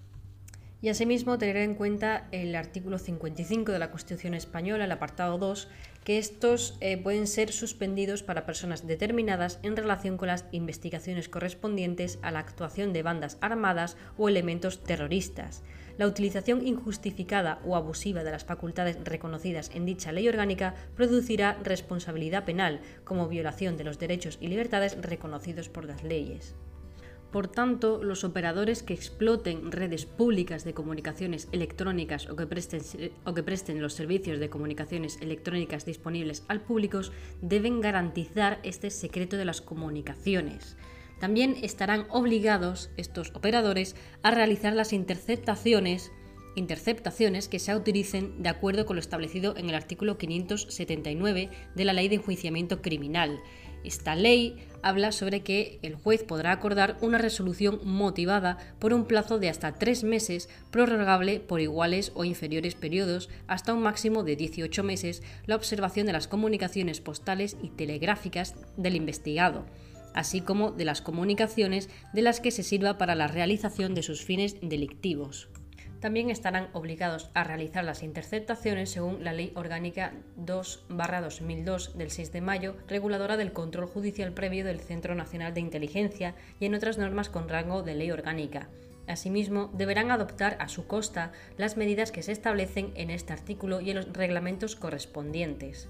Y 0.81 0.89
asimismo 0.89 1.37
tener 1.37 1.57
en 1.57 1.75
cuenta 1.75 2.27
el 2.31 2.55
artículo 2.55 2.99
55 2.99 3.71
de 3.71 3.79
la 3.79 3.91
Constitución 3.91 4.33
española, 4.33 4.85
el 4.85 4.91
apartado 4.91 5.37
2, 5.37 5.67
que 6.03 6.19
estos 6.19 6.77
eh, 6.81 6.97
pueden 6.97 7.27
ser 7.27 7.51
suspendidos 7.51 8.21
para 8.21 8.45
personas 8.45 8.85
determinadas 8.85 9.59
en 9.63 9.75
relación 9.75 10.17
con 10.17 10.27
las 10.27 10.45
investigaciones 10.51 11.29
correspondientes 11.29 12.19
a 12.21 12.31
la 12.31 12.39
actuación 12.39 12.93
de 12.93 13.03
bandas 13.03 13.37
armadas 13.41 13.97
o 14.17 14.29
elementos 14.29 14.83
terroristas. 14.83 15.63
La 15.97 16.07
utilización 16.07 16.67
injustificada 16.67 17.59
o 17.65 17.75
abusiva 17.75 18.23
de 18.23 18.31
las 18.31 18.43
facultades 18.43 18.97
reconocidas 19.03 19.71
en 19.73 19.85
dicha 19.85 20.11
ley 20.11 20.27
orgánica 20.27 20.75
producirá 20.95 21.57
responsabilidad 21.63 22.43
penal 22.43 22.81
como 23.05 23.29
violación 23.29 23.77
de 23.77 23.85
los 23.85 23.97
derechos 23.97 24.37
y 24.41 24.49
libertades 24.49 25.01
reconocidos 25.01 25.69
por 25.69 25.85
las 25.85 26.03
leyes. 26.03 26.53
Por 27.31 27.47
tanto, 27.47 28.01
los 28.01 28.23
operadores 28.23 28.81
que 28.81 28.93
exploten 28.93 29.71
redes 29.71 30.05
públicas 30.05 30.63
de 30.63 30.73
comunicaciones 30.73 31.49
electrónicas 31.51 32.29
o 32.29 32.35
que, 32.35 32.47
presten, 32.47 33.81
los 33.81 33.93
servicios 33.93 34.39
de 34.39 34.49
comunicaciones 34.49 35.17
electrónicas 35.21 35.85
disponibles 35.85 36.43
al 36.47 36.61
público 36.61 37.01
deben 37.41 37.81
garantizar 37.81 38.59
este 38.63 38.89
secreto 38.89 39.35
de 39.35 39.45
las 39.45 39.61
comunicaciones. 39.61 40.77
También 41.19 41.55
estarán 41.61 42.07
obligados 42.09 42.89
estos 42.97 43.31
operadores 43.35 43.95
a 44.21 44.31
realizar 44.31 44.73
las 44.73 44.93
interceptaciones 44.93 46.11
interceptaciones 46.55 47.47
que 47.47 47.59
se 47.59 47.71
autoricen 47.71 48.41
de 48.41 48.49
acuerdo 48.49 48.85
con 48.85 48.95
lo 48.95 49.01
establecido 49.01 49.55
en 49.57 49.69
el 49.69 49.75
artículo 49.75 50.17
579 50.17 51.49
de 51.75 51.85
la 51.85 51.93
Ley 51.93 52.07
de 52.07 52.15
Enjuiciamiento 52.15 52.81
Criminal 52.81 53.41
esta 53.85 54.15
ley 54.15 54.55
habla 54.81 55.11
sobre 55.11 55.41
que 55.41 55.79
el 55.81 55.95
juez 55.95 56.23
podrá 56.23 56.51
acordar 56.51 56.97
una 57.01 57.17
resolución 57.17 57.79
motivada 57.83 58.57
por 58.79 58.93
un 58.93 59.05
plazo 59.05 59.39
de 59.39 59.49
hasta 59.49 59.73
tres 59.73 60.03
meses, 60.03 60.49
prorrogable 60.71 61.39
por 61.39 61.59
iguales 61.59 62.11
o 62.13 62.23
inferiores 62.23 62.75
periodos, 62.75 63.29
hasta 63.47 63.73
un 63.73 63.81
máximo 63.81 64.23
de 64.23 64.35
18 64.35 64.83
meses, 64.83 65.23
la 65.47 65.55
observación 65.55 66.05
de 66.05 66.13
las 66.13 66.27
comunicaciones 66.27 67.01
postales 67.01 67.57
y 67.63 67.69
telegráficas 67.69 68.55
del 68.77 68.95
investigado 68.95 69.65
así 70.13 70.39
como 70.39 70.71
de 70.71 70.85
las 70.85 71.01
comunicaciones 71.01 71.89
de 72.13 72.21
las 72.21 72.39
que 72.39 72.51
se 72.51 72.63
sirva 72.63 72.97
para 72.97 73.15
la 73.15 73.27
realización 73.27 73.93
de 73.93 74.01
sus 74.01 74.23
fines 74.23 74.55
delictivos 74.61 75.49
también 76.05 76.29
estarán 76.29 76.69
obligados 76.73 77.31
a 77.33 77.43
realizar 77.43 77.83
las 77.83 78.03
interceptaciones 78.03 78.91
según 78.91 79.23
la 79.23 79.33
Ley 79.33 79.51
Orgánica 79.55 80.13
2-2002 80.37 81.93
del 81.93 82.11
6 82.11 82.31
de 82.31 82.41
mayo, 82.41 82.75
reguladora 82.87 83.37
del 83.37 83.53
control 83.53 83.87
judicial 83.87 84.31
previo 84.31 84.63
del 84.63 84.81
Centro 84.81 85.15
Nacional 85.15 85.55
de 85.55 85.61
Inteligencia 85.61 86.35
y 86.59 86.67
en 86.67 86.75
otras 86.75 86.99
normas 86.99 87.29
con 87.29 87.49
rango 87.49 87.81
de 87.81 87.95
ley 87.95 88.11
orgánica. 88.11 88.69
Asimismo, 89.07 89.71
deberán 89.73 90.11
adoptar 90.11 90.57
a 90.59 90.67
su 90.67 90.85
costa 90.85 91.31
las 91.57 91.75
medidas 91.75 92.11
que 92.11 92.21
se 92.21 92.33
establecen 92.33 92.91
en 92.93 93.09
este 93.09 93.33
artículo 93.33 93.81
y 93.81 93.89
en 93.89 93.95
los 93.95 94.13
reglamentos 94.13 94.75
correspondientes. 94.75 95.89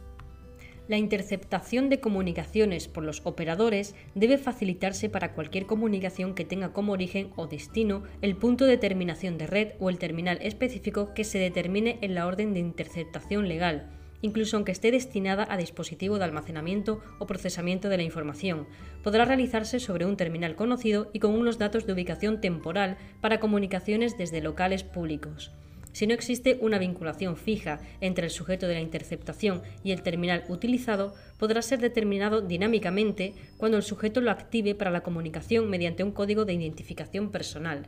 La 0.88 0.98
interceptación 0.98 1.90
de 1.90 2.00
comunicaciones 2.00 2.88
por 2.88 3.04
los 3.04 3.22
operadores 3.24 3.96
debe 4.14 4.38
facilitarse 4.38 5.10
para 5.10 5.34
cualquier 5.34 5.66
comunicación 5.66 6.36
que 6.36 6.46
tenga 6.46 6.74
como 6.74 6.94
origen 6.94 7.32
o 7.36 7.48
destino 7.48 8.04
el 8.22 8.36
punto 8.36 8.66
de 8.66 8.78
terminación 8.78 9.40
de 9.40 9.48
red 9.48 9.70
o 9.80 9.90
el 9.90 9.98
terminal 9.98 10.38
específico 10.42 11.16
que 11.16 11.24
se 11.24 11.40
determine 11.40 11.98
en 12.02 12.14
la 12.14 12.28
orden 12.28 12.54
de 12.54 12.60
interceptación 12.60 13.48
legal, 13.48 13.90
incluso 14.22 14.58
aunque 14.58 14.74
esté 14.74 14.92
destinada 14.92 15.48
a 15.50 15.58
dispositivo 15.58 16.20
de 16.20 16.26
almacenamiento 16.26 17.02
o 17.18 17.26
procesamiento 17.26 17.90
de 17.90 17.98
la 17.98 18.04
información. 18.04 18.68
Podrá 19.04 19.26
realizarse 19.26 19.80
sobre 19.80 20.06
un 20.06 20.18
terminal 20.18 20.56
conocido 20.56 21.10
y 21.14 21.20
con 21.20 21.34
unos 21.34 21.58
datos 21.58 21.88
de 21.88 21.94
ubicación 21.94 22.42
temporal 22.42 22.98
para 23.22 23.40
comunicaciones 23.40 24.20
desde 24.20 24.40
locales 24.40 24.84
públicos. 24.84 25.52
Si 25.96 26.08
no 26.08 26.14
existe 26.14 26.58
una 26.60 26.78
vinculación 26.78 27.38
fija 27.38 27.80
entre 28.02 28.26
el 28.26 28.30
sujeto 28.30 28.68
de 28.68 28.74
la 28.74 28.82
interceptación 28.82 29.62
y 29.82 29.94
el 29.94 30.02
terminal 30.02 30.44
utilizado, 30.50 31.14
podrá 31.40 31.62
ser 31.62 31.80
determinado 31.80 32.42
dinámicamente 32.42 33.34
cuando 33.56 33.78
el 33.78 33.84
sujeto 33.84 34.20
lo 34.20 34.30
active 34.30 34.76
para 34.76 34.92
la 34.92 35.04
comunicación 35.04 35.70
mediante 35.70 36.04
un 36.04 36.12
código 36.12 36.44
de 36.44 36.52
identificación 36.52 37.32
personal. 37.32 37.88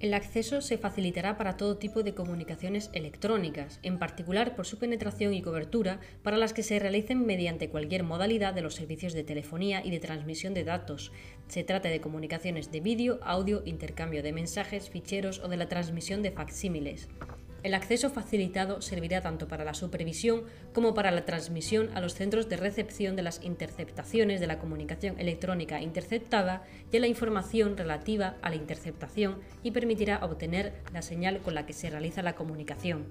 El 0.00 0.14
acceso 0.14 0.60
se 0.60 0.78
facilitará 0.78 1.36
para 1.36 1.56
todo 1.56 1.76
tipo 1.76 2.04
de 2.04 2.14
comunicaciones 2.14 2.88
electrónicas, 2.92 3.80
en 3.82 3.98
particular 3.98 4.54
por 4.54 4.64
su 4.64 4.78
penetración 4.78 5.34
y 5.34 5.42
cobertura 5.42 5.98
para 6.22 6.36
las 6.36 6.52
que 6.52 6.62
se 6.62 6.78
realicen 6.78 7.26
mediante 7.26 7.68
cualquier 7.68 8.04
modalidad 8.04 8.54
de 8.54 8.62
los 8.62 8.76
servicios 8.76 9.12
de 9.12 9.24
telefonía 9.24 9.84
y 9.84 9.90
de 9.90 9.98
transmisión 9.98 10.54
de 10.54 10.62
datos. 10.62 11.10
Se 11.48 11.64
trata 11.64 11.88
de 11.88 12.00
comunicaciones 12.00 12.70
de 12.70 12.78
vídeo, 12.78 13.18
audio, 13.22 13.62
intercambio 13.64 14.22
de 14.22 14.32
mensajes, 14.32 14.88
ficheros 14.88 15.40
o 15.40 15.48
de 15.48 15.56
la 15.56 15.68
transmisión 15.68 16.22
de 16.22 16.30
facsímiles. 16.30 17.08
El 17.62 17.74
acceso 17.74 18.08
facilitado 18.10 18.80
servirá 18.80 19.20
tanto 19.20 19.48
para 19.48 19.64
la 19.64 19.74
supervisión 19.74 20.44
como 20.72 20.94
para 20.94 21.10
la 21.10 21.24
transmisión 21.24 21.90
a 21.94 22.00
los 22.00 22.14
centros 22.14 22.48
de 22.48 22.56
recepción 22.56 23.16
de 23.16 23.22
las 23.22 23.42
interceptaciones 23.42 24.40
de 24.40 24.46
la 24.46 24.60
comunicación 24.60 25.18
electrónica 25.18 25.80
interceptada 25.80 26.62
y 26.92 26.96
a 26.96 27.00
la 27.00 27.08
información 27.08 27.76
relativa 27.76 28.36
a 28.42 28.50
la 28.50 28.56
interceptación 28.56 29.40
y 29.64 29.72
permitirá 29.72 30.24
obtener 30.24 30.74
la 30.92 31.02
señal 31.02 31.38
con 31.40 31.54
la 31.54 31.66
que 31.66 31.72
se 31.72 31.90
realiza 31.90 32.22
la 32.22 32.36
comunicación. 32.36 33.06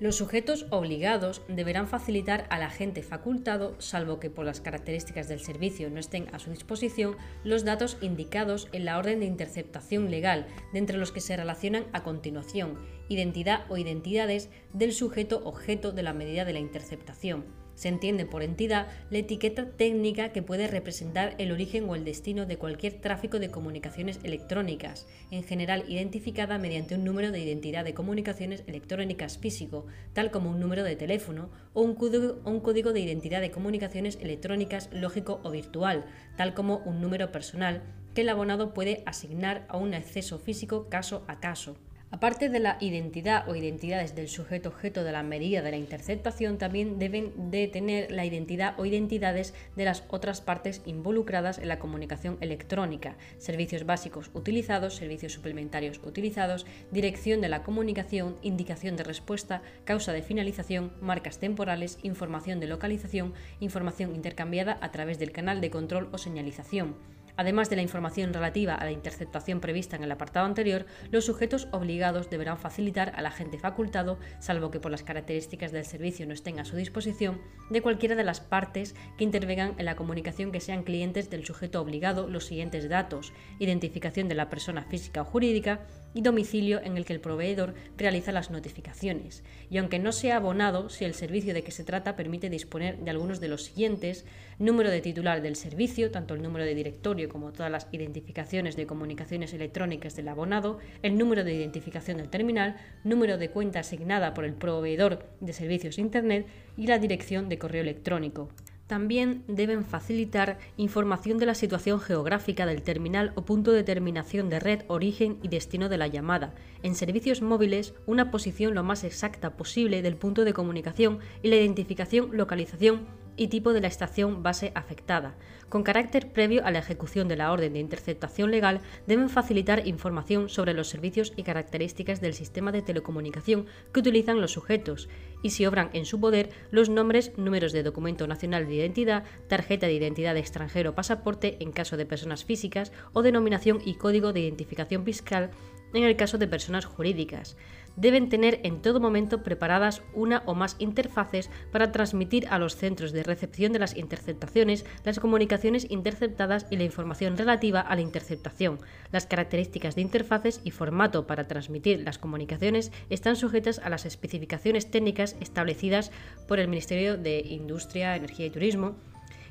Los 0.00 0.16
sujetos 0.16 0.64
obligados 0.70 1.42
deberán 1.46 1.86
facilitar 1.86 2.46
al 2.48 2.62
agente 2.62 3.02
facultado, 3.02 3.78
salvo 3.78 4.18
que 4.18 4.30
por 4.30 4.46
las 4.46 4.62
características 4.62 5.28
del 5.28 5.40
servicio 5.40 5.90
no 5.90 6.00
estén 6.00 6.34
a 6.34 6.38
su 6.38 6.50
disposición, 6.50 7.16
los 7.44 7.66
datos 7.66 7.98
indicados 8.00 8.68
en 8.72 8.86
la 8.86 8.96
orden 8.96 9.20
de 9.20 9.26
interceptación 9.26 10.10
legal, 10.10 10.46
de 10.72 10.78
entre 10.78 10.96
los 10.96 11.12
que 11.12 11.20
se 11.20 11.36
relacionan 11.36 11.84
a 11.92 12.02
continuación, 12.02 12.78
identidad 13.10 13.66
o 13.68 13.76
identidades 13.76 14.48
del 14.72 14.94
sujeto 14.94 15.42
objeto 15.44 15.92
de 15.92 16.02
la 16.02 16.14
medida 16.14 16.46
de 16.46 16.54
la 16.54 16.60
interceptación 16.60 17.44
se 17.80 17.88
entiende 17.88 18.26
por 18.26 18.42
entidad 18.42 18.88
la 19.08 19.16
etiqueta 19.16 19.70
técnica 19.70 20.32
que 20.32 20.42
puede 20.42 20.66
representar 20.66 21.34
el 21.38 21.50
origen 21.50 21.88
o 21.88 21.94
el 21.94 22.04
destino 22.04 22.44
de 22.44 22.58
cualquier 22.58 23.00
tráfico 23.00 23.38
de 23.38 23.50
comunicaciones 23.50 24.20
electrónicas, 24.22 25.06
en 25.30 25.44
general 25.44 25.84
identificada 25.88 26.58
mediante 26.58 26.94
un 26.94 27.04
número 27.04 27.30
de 27.30 27.40
identidad 27.40 27.82
de 27.82 27.94
comunicaciones 27.94 28.64
electrónicas 28.66 29.38
físico, 29.38 29.86
tal 30.12 30.30
como 30.30 30.50
un 30.50 30.60
número 30.60 30.84
de 30.84 30.94
teléfono, 30.94 31.48
o 31.72 31.80
un 31.80 31.94
código, 31.94 32.42
un 32.44 32.60
código 32.60 32.92
de 32.92 33.00
identidad 33.00 33.40
de 33.40 33.50
comunicaciones 33.50 34.18
electrónicas 34.20 34.90
lógico 34.92 35.40
o 35.42 35.50
virtual, 35.50 36.04
tal 36.36 36.52
como 36.52 36.82
un 36.84 37.00
número 37.00 37.32
personal, 37.32 37.82
que 38.14 38.20
el 38.20 38.28
abonado 38.28 38.74
puede 38.74 39.02
asignar 39.06 39.64
a 39.70 39.78
un 39.78 39.94
acceso 39.94 40.38
físico 40.38 40.90
caso 40.90 41.24
a 41.28 41.40
caso. 41.40 41.78
Aparte 42.12 42.48
de 42.48 42.58
la 42.58 42.76
identidad 42.80 43.48
o 43.48 43.54
identidades 43.54 44.16
del 44.16 44.28
sujeto 44.28 44.70
objeto 44.70 45.04
de 45.04 45.12
la 45.12 45.22
medida 45.22 45.62
de 45.62 45.70
la 45.70 45.76
interceptación, 45.76 46.58
también 46.58 46.98
deben 46.98 47.52
de 47.52 47.68
tener 47.68 48.10
la 48.10 48.24
identidad 48.24 48.74
o 48.80 48.84
identidades 48.84 49.54
de 49.76 49.84
las 49.84 50.02
otras 50.08 50.40
partes 50.40 50.82
involucradas 50.86 51.58
en 51.58 51.68
la 51.68 51.78
comunicación 51.78 52.36
electrónica, 52.40 53.16
servicios 53.38 53.86
básicos 53.86 54.32
utilizados, 54.34 54.96
servicios 54.96 55.34
suplementarios 55.34 56.00
utilizados, 56.04 56.66
dirección 56.90 57.40
de 57.40 57.48
la 57.48 57.62
comunicación, 57.62 58.36
indicación 58.42 58.96
de 58.96 59.04
respuesta, 59.04 59.62
causa 59.84 60.12
de 60.12 60.22
finalización, 60.22 60.92
marcas 61.00 61.38
temporales, 61.38 62.00
información 62.02 62.58
de 62.58 62.66
localización, 62.66 63.34
información 63.60 64.16
intercambiada 64.16 64.78
a 64.80 64.90
través 64.90 65.20
del 65.20 65.30
canal 65.30 65.60
de 65.60 65.70
control 65.70 66.08
o 66.10 66.18
señalización. 66.18 66.96
Además 67.40 67.70
de 67.70 67.76
la 67.76 67.80
información 67.80 68.34
relativa 68.34 68.74
a 68.74 68.84
la 68.84 68.90
interceptación 68.90 69.60
prevista 69.60 69.96
en 69.96 70.04
el 70.04 70.12
apartado 70.12 70.44
anterior, 70.44 70.84
los 71.10 71.24
sujetos 71.24 71.68
obligados 71.70 72.28
deberán 72.28 72.58
facilitar 72.58 73.14
al 73.16 73.24
agente 73.24 73.58
facultado, 73.58 74.18
salvo 74.40 74.70
que 74.70 74.78
por 74.78 74.90
las 74.90 75.04
características 75.04 75.72
del 75.72 75.86
servicio 75.86 76.26
no 76.26 76.34
estén 76.34 76.60
a 76.60 76.66
su 76.66 76.76
disposición, 76.76 77.40
de 77.70 77.80
cualquiera 77.80 78.14
de 78.14 78.24
las 78.24 78.42
partes 78.42 78.94
que 79.16 79.24
intervengan 79.24 79.74
en 79.78 79.86
la 79.86 79.96
comunicación 79.96 80.52
que 80.52 80.60
sean 80.60 80.82
clientes 80.82 81.30
del 81.30 81.46
sujeto 81.46 81.80
obligado 81.80 82.28
los 82.28 82.44
siguientes 82.44 82.90
datos, 82.90 83.32
identificación 83.58 84.28
de 84.28 84.34
la 84.34 84.50
persona 84.50 84.84
física 84.84 85.22
o 85.22 85.24
jurídica, 85.24 85.80
y 86.14 86.22
domicilio 86.22 86.80
en 86.82 86.96
el 86.96 87.04
que 87.04 87.12
el 87.12 87.20
proveedor 87.20 87.74
realiza 87.96 88.32
las 88.32 88.50
notificaciones. 88.50 89.44
Y 89.70 89.78
aunque 89.78 89.98
no 89.98 90.12
sea 90.12 90.36
abonado, 90.36 90.88
si 90.88 91.04
el 91.04 91.14
servicio 91.14 91.54
de 91.54 91.62
que 91.62 91.70
se 91.70 91.84
trata 91.84 92.16
permite 92.16 92.50
disponer 92.50 92.98
de 92.98 93.10
algunos 93.10 93.40
de 93.40 93.48
los 93.48 93.64
siguientes, 93.64 94.24
número 94.58 94.90
de 94.90 95.00
titular 95.00 95.42
del 95.42 95.56
servicio, 95.56 96.10
tanto 96.10 96.34
el 96.34 96.42
número 96.42 96.64
de 96.64 96.74
directorio 96.74 97.28
como 97.28 97.52
todas 97.52 97.70
las 97.70 97.86
identificaciones 97.92 98.76
de 98.76 98.86
comunicaciones 98.86 99.54
electrónicas 99.54 100.16
del 100.16 100.28
abonado, 100.28 100.78
el 101.02 101.16
número 101.16 101.44
de 101.44 101.54
identificación 101.54 102.18
del 102.18 102.28
terminal, 102.28 102.76
número 103.04 103.38
de 103.38 103.50
cuenta 103.50 103.80
asignada 103.80 104.34
por 104.34 104.44
el 104.44 104.54
proveedor 104.54 105.24
de 105.40 105.52
servicios 105.52 105.98
Internet 105.98 106.46
y 106.76 106.86
la 106.86 106.98
dirección 106.98 107.48
de 107.48 107.58
correo 107.58 107.82
electrónico. 107.82 108.48
También 108.90 109.44
deben 109.46 109.84
facilitar 109.84 110.58
información 110.76 111.38
de 111.38 111.46
la 111.46 111.54
situación 111.54 112.00
geográfica 112.00 112.66
del 112.66 112.82
terminal 112.82 113.30
o 113.36 113.42
punto 113.42 113.70
de 113.70 113.84
terminación 113.84 114.50
de 114.50 114.58
red, 114.58 114.82
origen 114.88 115.38
y 115.44 115.48
destino 115.48 115.88
de 115.88 115.96
la 115.96 116.08
llamada. 116.08 116.54
En 116.82 116.96
servicios 116.96 117.40
móviles, 117.40 117.94
una 118.06 118.32
posición 118.32 118.74
lo 118.74 118.82
más 118.82 119.04
exacta 119.04 119.56
posible 119.56 120.02
del 120.02 120.16
punto 120.16 120.44
de 120.44 120.54
comunicación 120.54 121.20
y 121.40 121.50
la 121.50 121.54
identificación, 121.54 122.30
localización 122.32 123.06
y 123.36 123.46
tipo 123.46 123.72
de 123.72 123.80
la 123.80 123.86
estación 123.86 124.42
base 124.42 124.72
afectada. 124.74 125.36
Con 125.70 125.84
carácter 125.84 126.32
previo 126.32 126.66
a 126.66 126.72
la 126.72 126.80
ejecución 126.80 127.28
de 127.28 127.36
la 127.36 127.52
orden 127.52 127.74
de 127.74 127.78
interceptación 127.78 128.50
legal, 128.50 128.80
deben 129.06 129.30
facilitar 129.30 129.86
información 129.86 130.48
sobre 130.48 130.74
los 130.74 130.88
servicios 130.88 131.32
y 131.36 131.44
características 131.44 132.20
del 132.20 132.34
sistema 132.34 132.72
de 132.72 132.82
telecomunicación 132.82 133.66
que 133.94 134.00
utilizan 134.00 134.40
los 134.40 134.50
sujetos, 134.50 135.08
y 135.44 135.50
si 135.50 135.66
obran 135.66 135.90
en 135.92 136.06
su 136.06 136.18
poder, 136.18 136.50
los 136.72 136.88
nombres, 136.88 137.38
números 137.38 137.72
de 137.72 137.84
documento 137.84 138.26
nacional 138.26 138.66
de 138.66 138.74
identidad, 138.74 139.22
tarjeta 139.46 139.86
de 139.86 139.94
identidad 139.94 140.34
de 140.34 140.40
extranjero 140.40 140.90
o 140.90 140.94
pasaporte 140.96 141.56
en 141.60 141.70
caso 141.70 141.96
de 141.96 142.04
personas 142.04 142.44
físicas 142.44 142.90
o 143.12 143.22
denominación 143.22 143.78
y 143.84 143.94
código 143.94 144.32
de 144.32 144.40
identificación 144.40 145.04
fiscal 145.04 145.52
en 145.94 146.04
el 146.04 146.16
caso 146.16 146.38
de 146.38 146.48
personas 146.48 146.84
jurídicas 146.84 147.56
deben 147.96 148.28
tener 148.28 148.60
en 148.64 148.82
todo 148.82 149.00
momento 149.00 149.42
preparadas 149.42 150.02
una 150.14 150.42
o 150.46 150.54
más 150.54 150.76
interfaces 150.78 151.50
para 151.72 151.92
transmitir 151.92 152.48
a 152.48 152.58
los 152.58 152.76
centros 152.76 153.12
de 153.12 153.22
recepción 153.22 153.72
de 153.72 153.78
las 153.78 153.96
interceptaciones 153.96 154.84
las 155.04 155.20
comunicaciones 155.20 155.86
interceptadas 155.90 156.66
y 156.70 156.76
la 156.76 156.84
información 156.84 157.36
relativa 157.36 157.80
a 157.80 157.94
la 157.94 158.00
interceptación. 158.00 158.78
Las 159.12 159.26
características 159.26 159.94
de 159.94 160.02
interfaces 160.02 160.60
y 160.64 160.70
formato 160.70 161.26
para 161.26 161.48
transmitir 161.48 162.00
las 162.00 162.18
comunicaciones 162.18 162.92
están 163.10 163.36
sujetas 163.36 163.78
a 163.78 163.90
las 163.90 164.06
especificaciones 164.06 164.90
técnicas 164.90 165.36
establecidas 165.40 166.10
por 166.46 166.60
el 166.60 166.68
Ministerio 166.68 167.16
de 167.16 167.40
Industria, 167.40 168.16
Energía 168.16 168.46
y 168.46 168.50
Turismo. 168.50 168.96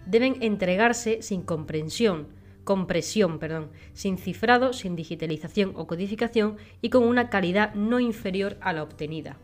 Deben 0.06 0.42
entregarse 0.42 1.22
sin 1.22 1.42
comprensión 1.42 2.39
compresión, 2.70 3.40
perdón, 3.40 3.72
sin 3.96 4.20
cifrado, 4.20 4.74
sin 4.74 4.96
digitalización 4.96 5.74
o 5.76 5.88
codificación 5.88 6.58
y 6.84 6.92
con 6.92 7.02
una 7.02 7.32
calidad 7.32 7.74
no 7.74 8.00
inferior 8.00 8.58
a 8.62 8.74
la 8.74 8.84
obtenida. 8.84 9.40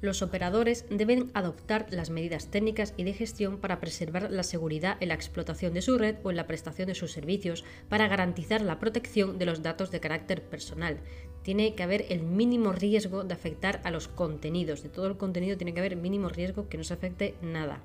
Los 0.00 0.22
operadores 0.22 0.86
deben 0.88 1.30
adoptar 1.34 1.86
las 1.90 2.08
medidas 2.08 2.50
técnicas 2.50 2.94
y 2.96 3.04
de 3.04 3.12
gestión 3.12 3.58
para 3.58 3.78
preservar 3.78 4.30
la 4.30 4.42
seguridad 4.42 4.96
en 5.00 5.08
la 5.08 5.14
explotación 5.14 5.74
de 5.74 5.82
su 5.82 5.98
red 5.98 6.16
o 6.22 6.30
en 6.30 6.36
la 6.36 6.46
prestación 6.46 6.88
de 6.88 6.94
sus 6.94 7.12
servicios 7.12 7.62
para 7.90 8.08
garantizar 8.08 8.62
la 8.62 8.78
protección 8.78 9.38
de 9.38 9.44
los 9.44 9.62
datos 9.62 9.90
de 9.90 10.00
carácter 10.00 10.40
personal. 10.40 10.96
Tiene 11.42 11.74
que 11.74 11.82
haber 11.82 12.06
el 12.08 12.22
mínimo 12.22 12.72
riesgo 12.72 13.22
de 13.22 13.34
afectar 13.34 13.82
a 13.84 13.90
los 13.90 14.08
contenidos. 14.08 14.82
De 14.82 14.88
todo 14.88 15.08
el 15.08 15.18
contenido 15.18 15.58
tiene 15.58 15.74
que 15.74 15.80
haber 15.80 15.96
mínimo 15.96 16.30
riesgo 16.30 16.70
que 16.70 16.78
no 16.78 16.84
se 16.84 16.94
afecte 16.94 17.34
nada. 17.42 17.82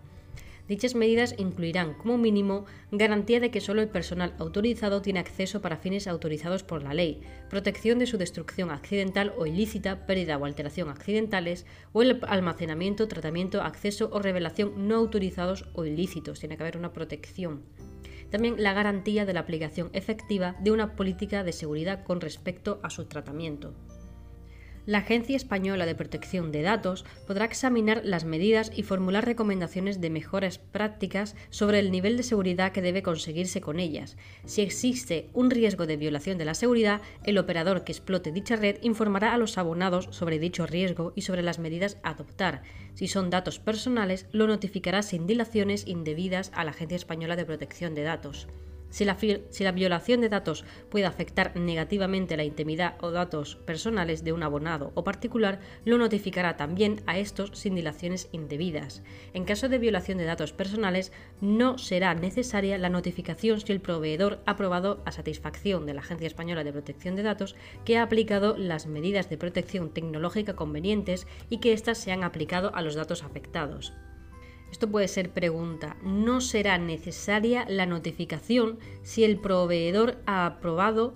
Dichas 0.71 0.95
medidas 0.95 1.35
incluirán, 1.37 1.95
como 1.95 2.17
mínimo, 2.17 2.63
garantía 2.91 3.41
de 3.41 3.51
que 3.51 3.59
solo 3.59 3.81
el 3.81 3.89
personal 3.89 4.33
autorizado 4.39 5.01
tiene 5.01 5.19
acceso 5.19 5.61
para 5.61 5.75
fines 5.75 6.07
autorizados 6.07 6.63
por 6.63 6.81
la 6.81 6.93
ley, 6.93 7.19
protección 7.49 7.99
de 7.99 8.05
su 8.05 8.17
destrucción 8.17 8.71
accidental 8.71 9.33
o 9.37 9.45
ilícita, 9.45 10.05
pérdida 10.05 10.37
o 10.37 10.45
alteración 10.45 10.87
accidentales, 10.87 11.65
o 11.91 12.03
el 12.03 12.21
almacenamiento, 12.25 13.09
tratamiento, 13.09 13.61
acceso 13.61 14.09
o 14.13 14.19
revelación 14.19 14.87
no 14.87 14.95
autorizados 14.95 15.65
o 15.73 15.83
ilícitos. 15.83 16.39
Tiene 16.39 16.55
que 16.55 16.63
haber 16.63 16.77
una 16.77 16.93
protección 16.93 17.63
también 18.29 18.55
la 18.63 18.71
garantía 18.71 19.25
de 19.25 19.33
la 19.33 19.41
aplicación 19.41 19.89
efectiva 19.91 20.55
de 20.61 20.71
una 20.71 20.95
política 20.95 21.43
de 21.43 21.51
seguridad 21.51 22.05
con 22.05 22.21
respecto 22.21 22.79
a 22.81 22.89
su 22.89 23.03
tratamiento 23.03 23.73
la 24.85 24.99
Agencia 24.99 25.35
Española 25.35 25.85
de 25.85 25.95
Protección 25.95 26.51
de 26.51 26.61
Datos 26.61 27.05
podrá 27.27 27.45
examinar 27.45 28.01
las 28.03 28.25
medidas 28.25 28.71
y 28.75 28.83
formular 28.83 29.25
recomendaciones 29.25 30.01
de 30.01 30.09
mejoras 30.09 30.57
prácticas 30.57 31.35
sobre 31.49 31.79
el 31.79 31.91
nivel 31.91 32.17
de 32.17 32.23
seguridad 32.23 32.71
que 32.71 32.81
debe 32.81 33.03
conseguirse 33.03 33.61
con 33.61 33.79
ellas. 33.79 34.17
Si 34.45 34.61
existe 34.61 35.29
un 35.33 35.51
riesgo 35.51 35.85
de 35.85 35.97
violación 35.97 36.37
de 36.37 36.45
la 36.45 36.53
seguridad, 36.53 37.01
el 37.23 37.37
operador 37.37 37.83
que 37.83 37.91
explote 37.91 38.31
dicha 38.31 38.55
red 38.55 38.77
informará 38.81 39.33
a 39.33 39.37
los 39.37 39.57
abonados 39.57 40.07
sobre 40.11 40.39
dicho 40.39 40.65
riesgo 40.65 41.13
y 41.15 41.21
sobre 41.21 41.43
las 41.43 41.59
medidas 41.59 41.97
a 42.03 42.11
adoptar. 42.11 42.63
Si 42.93 43.07
son 43.07 43.29
datos 43.29 43.59
personales, 43.59 44.25
lo 44.31 44.47
notificará 44.47 45.03
sin 45.03 45.27
dilaciones 45.27 45.87
indebidas 45.87 46.51
a 46.53 46.63
la 46.63 46.71
Agencia 46.71 46.95
Española 46.95 47.35
de 47.35 47.45
Protección 47.45 47.95
de 47.95 48.03
Datos. 48.03 48.47
Si 48.91 49.05
la, 49.05 49.71
violación 49.71 50.21
de 50.21 50.29
datos 50.29 50.65
puede 50.89 51.05
afectar 51.05 51.55
negativamente 51.55 52.37
la 52.37 52.43
intimidad 52.43 52.97
o 53.01 53.11
datos 53.11 53.55
personales 53.55 54.23
de 54.23 54.33
un 54.33 54.43
abonado 54.43 54.91
o 54.95 55.03
particular, 55.03 55.61
lo 55.85 55.97
notificará 55.97 56.57
también 56.57 57.01
a 57.07 57.17
estos 57.17 57.51
sin 57.53 57.73
dilaciones 57.73 58.27
indebidas. 58.33 59.01
En 59.33 59.45
caso 59.45 59.69
de 59.69 59.79
violación 59.79 60.17
de 60.17 60.25
datos 60.25 60.51
personales, 60.51 61.13
no 61.39 61.77
será 61.77 62.13
necesaria 62.13 62.77
la 62.77 62.89
notificación 62.89 63.61
si 63.61 63.71
el 63.71 63.79
proveedor 63.81 64.41
ha 64.45 64.57
probado 64.57 65.01
a 65.05 65.11
satisfacción 65.11 65.85
de 65.85 65.93
la 65.93 66.01
Agencia 66.01 66.27
Española 66.27 66.65
de 66.65 66.73
Protección 66.73 67.15
de 67.15 67.23
Datos 67.23 67.55
que 67.85 67.97
ha 67.97 68.03
aplicado 68.03 68.57
las 68.57 68.87
medidas 68.87 69.29
de 69.29 69.37
protección 69.37 69.93
tecnológica 69.93 70.55
convenientes 70.55 71.27
y 71.49 71.59
que 71.59 71.71
éstas 71.71 71.97
se 71.97 72.11
han 72.11 72.25
aplicado 72.25 72.75
a 72.75 72.81
los 72.81 72.95
datos 72.95 73.23
afectados. 73.23 73.93
Esto 74.71 74.89
puede 74.89 75.07
ser 75.07 75.31
pregunta. 75.31 75.97
No 76.01 76.41
será 76.41 76.77
necesaria 76.77 77.65
la 77.67 77.85
notificación 77.85 78.79
si 79.03 79.23
el 79.23 79.37
proveedor 79.37 80.17
ha 80.25 80.45
aprobado 80.45 81.13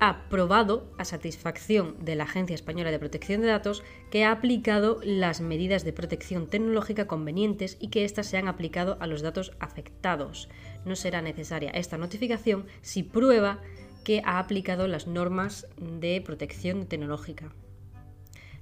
ha 0.00 0.30
probado 0.30 0.90
a 0.96 1.04
satisfacción 1.04 1.94
de 2.02 2.14
la 2.14 2.24
Agencia 2.24 2.54
Española 2.54 2.90
de 2.90 2.98
Protección 2.98 3.42
de 3.42 3.48
Datos 3.48 3.84
que 4.10 4.24
ha 4.24 4.32
aplicado 4.32 4.98
las 5.04 5.42
medidas 5.42 5.84
de 5.84 5.92
protección 5.92 6.46
tecnológica 6.46 7.06
convenientes 7.06 7.76
y 7.80 7.88
que 7.88 8.06
éstas 8.06 8.26
se 8.26 8.38
han 8.38 8.48
aplicado 8.48 8.96
a 9.00 9.06
los 9.06 9.20
datos 9.20 9.52
afectados. 9.60 10.48
No 10.86 10.96
será 10.96 11.20
necesaria 11.20 11.70
esta 11.70 11.98
notificación 11.98 12.64
si 12.80 13.02
prueba 13.02 13.60
que 14.02 14.22
ha 14.24 14.38
aplicado 14.38 14.88
las 14.88 15.06
normas 15.06 15.66
de 15.76 16.22
protección 16.24 16.86
tecnológica. 16.86 17.52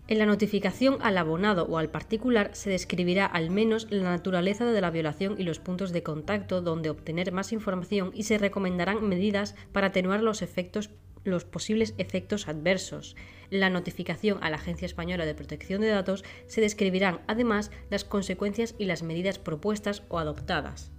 En 0.08 0.18
la 0.18 0.24
notificación 0.24 0.96
al 1.02 1.18
abonado 1.18 1.66
o 1.66 1.76
al 1.76 1.90
particular 1.90 2.48
se 2.54 2.70
describirá 2.70 3.26
al 3.26 3.50
menos 3.50 3.86
la 3.90 4.04
naturaleza 4.04 4.64
de 4.64 4.80
la 4.80 4.90
violación 4.90 5.34
y 5.36 5.42
los 5.42 5.58
puntos 5.58 5.92
de 5.92 6.02
contacto 6.02 6.62
donde 6.62 6.88
obtener 6.88 7.30
más 7.30 7.52
información 7.52 8.10
y 8.14 8.22
se 8.22 8.38
recomendarán 8.38 9.06
medidas 9.06 9.54
para 9.70 9.88
atenuar 9.88 10.22
los 10.22 10.40
efectos 10.40 10.88
los 11.24 11.44
posibles 11.44 11.94
efectos 11.98 12.48
adversos. 12.48 13.16
En 13.50 13.60
la 13.60 13.68
notificación 13.68 14.38
a 14.40 14.48
la 14.48 14.56
Agencia 14.56 14.86
Española 14.86 15.26
de 15.26 15.34
Protección 15.34 15.82
de 15.82 15.88
Datos 15.88 16.24
se 16.46 16.62
describirán 16.62 17.20
además 17.26 17.70
las 17.90 18.04
consecuencias 18.04 18.74
y 18.78 18.86
las 18.86 19.02
medidas 19.02 19.38
propuestas 19.38 20.04
o 20.08 20.18
adoptadas. 20.18 20.90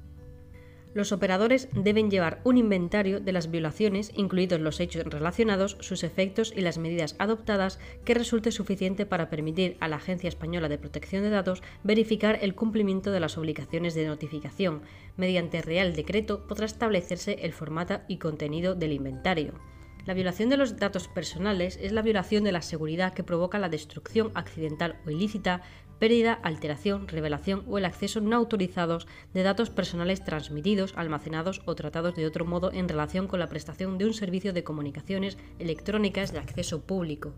Los 0.95 1.11
operadores 1.11 1.69
deben 1.73 2.09
llevar 2.09 2.41
un 2.43 2.57
inventario 2.57 3.19
de 3.19 3.31
las 3.31 3.51
violaciones, 3.51 4.11
incluidos 4.15 4.59
los 4.59 4.79
hechos 4.79 5.05
relacionados, 5.05 5.77
sus 5.81 6.03
efectos 6.03 6.51
y 6.55 6.61
las 6.61 6.79
medidas 6.79 7.15
adoptadas 7.19 7.79
que 8.05 8.15
resulte 8.15 8.51
suficiente 8.51 9.05
para 9.05 9.29
permitir 9.29 9.77
a 9.81 9.87
la 9.87 9.97
Agencia 9.97 10.27
Española 10.27 10.67
de 10.67 10.79
Protección 10.79 11.21
de 11.21 11.29
Datos 11.29 11.61
verificar 11.83 12.39
el 12.41 12.55
cumplimiento 12.55 13.11
de 13.11 13.19
las 13.19 13.37
obligaciones 13.37 13.93
de 13.93 14.07
notificación. 14.07 14.81
Mediante 15.15 15.61
Real 15.61 15.95
Decreto 15.95 16.47
podrá 16.47 16.65
establecerse 16.65 17.37
el 17.41 17.53
formato 17.53 17.99
y 18.07 18.17
contenido 18.17 18.73
del 18.73 18.93
inventario. 18.93 19.53
La 20.05 20.15
violación 20.15 20.49
de 20.49 20.57
los 20.57 20.77
datos 20.77 21.07
personales 21.07 21.77
es 21.79 21.91
la 21.91 22.01
violación 22.01 22.43
de 22.43 22.51
la 22.51 22.63
seguridad 22.63 23.13
que 23.13 23.23
provoca 23.23 23.59
la 23.59 23.69
destrucción 23.69 24.31
accidental 24.33 24.95
o 25.05 25.11
ilícita, 25.11 25.61
pérdida, 25.99 26.33
alteración, 26.33 27.07
revelación 27.07 27.63
o 27.67 27.77
el 27.77 27.85
acceso 27.85 28.21
no 28.21 28.35
autorizados 28.35 29.07
de 29.33 29.43
datos 29.43 29.69
personales 29.69 30.23
transmitidos, 30.23 30.93
almacenados 30.95 31.61
o 31.65 31.75
tratados 31.75 32.15
de 32.15 32.25
otro 32.25 32.45
modo 32.45 32.71
en 32.71 32.89
relación 32.89 33.27
con 33.27 33.39
la 33.39 33.49
prestación 33.49 33.97
de 33.97 34.05
un 34.05 34.13
servicio 34.13 34.53
de 34.53 34.63
comunicaciones 34.63 35.37
electrónicas 35.59 36.31
de 36.31 36.39
acceso 36.39 36.81
público. 36.81 37.33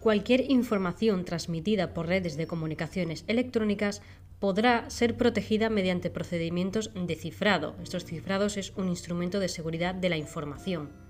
Cualquier 0.00 0.50
información 0.50 1.24
transmitida 1.24 1.92
por 1.92 2.06
redes 2.06 2.36
de 2.36 2.46
comunicaciones 2.46 3.24
electrónicas 3.26 4.00
podrá 4.38 4.88
ser 4.90 5.16
protegida 5.16 5.70
mediante 5.70 6.10
procedimientos 6.10 6.92
de 6.94 7.16
cifrado. 7.16 7.74
Estos 7.82 8.04
cifrados 8.04 8.56
es 8.56 8.72
un 8.76 8.88
instrumento 8.88 9.40
de 9.40 9.48
seguridad 9.48 9.94
de 9.94 10.08
la 10.08 10.16
información. 10.16 11.07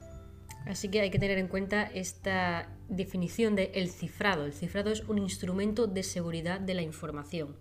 Así 0.66 0.88
que 0.88 1.01
hay 1.01 1.11
que 1.11 1.18
tener 1.18 1.38
en 1.38 1.49
cuenta 1.49 1.85
esta 1.85 2.68
definición 2.88 3.57
de 3.57 3.71
el 3.75 3.90
cifrado. 3.90 4.44
El 4.44 4.53
cifrado 4.53 4.90
es 4.90 5.03
un 5.05 5.18
instrumento 5.18 5.87
de 5.87 6.03
seguridad 6.03 6.61
de 6.61 6.75
la 6.75 6.83
información. 6.83 7.57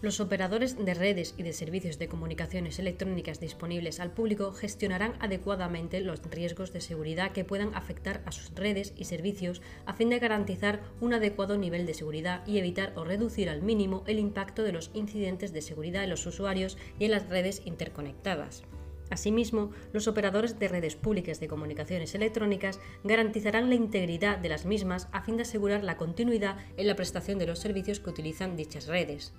Los 0.00 0.20
operadores 0.20 0.76
de 0.78 0.94
redes 0.94 1.34
y 1.38 1.42
de 1.42 1.52
servicios 1.52 1.98
de 1.98 2.06
comunicaciones 2.06 2.78
electrónicas 2.78 3.40
disponibles 3.40 3.98
al 3.98 4.12
público 4.12 4.52
gestionarán 4.52 5.14
adecuadamente 5.18 6.00
los 6.00 6.22
riesgos 6.22 6.72
de 6.72 6.80
seguridad 6.80 7.32
que 7.32 7.44
puedan 7.44 7.74
afectar 7.74 8.22
a 8.24 8.30
sus 8.30 8.54
redes 8.54 8.94
y 8.96 9.06
servicios 9.06 9.60
a 9.86 9.94
fin 9.94 10.08
de 10.08 10.20
garantizar 10.20 10.80
un 11.00 11.14
adecuado 11.14 11.58
nivel 11.58 11.84
de 11.84 11.94
seguridad 11.94 12.46
y 12.46 12.58
evitar 12.58 12.92
o 12.94 13.02
reducir 13.02 13.50
al 13.50 13.62
mínimo 13.62 14.04
el 14.06 14.20
impacto 14.20 14.62
de 14.62 14.70
los 14.70 14.92
incidentes 14.94 15.52
de 15.52 15.62
seguridad 15.62 16.04
en 16.04 16.10
los 16.10 16.24
usuarios 16.26 16.78
y 17.00 17.06
en 17.06 17.10
las 17.10 17.28
redes 17.28 17.62
interconectadas. 17.64 18.62
Asimismo, 19.10 19.70
los 19.92 20.08
operadores 20.08 20.58
de 20.58 20.68
redes 20.68 20.96
públicas 20.96 21.40
de 21.40 21.48
comunicaciones 21.48 22.14
electrónicas 22.14 22.80
garantizarán 23.04 23.68
la 23.68 23.74
integridad 23.74 24.38
de 24.38 24.48
las 24.48 24.66
mismas 24.66 25.08
a 25.12 25.22
fin 25.22 25.36
de 25.36 25.42
asegurar 25.42 25.84
la 25.84 25.96
continuidad 25.96 26.58
en 26.76 26.86
la 26.86 26.96
prestación 26.96 27.38
de 27.38 27.46
los 27.46 27.58
servicios 27.58 28.00
que 28.00 28.10
utilizan 28.10 28.56
dichas 28.56 28.86
redes. 28.86 29.32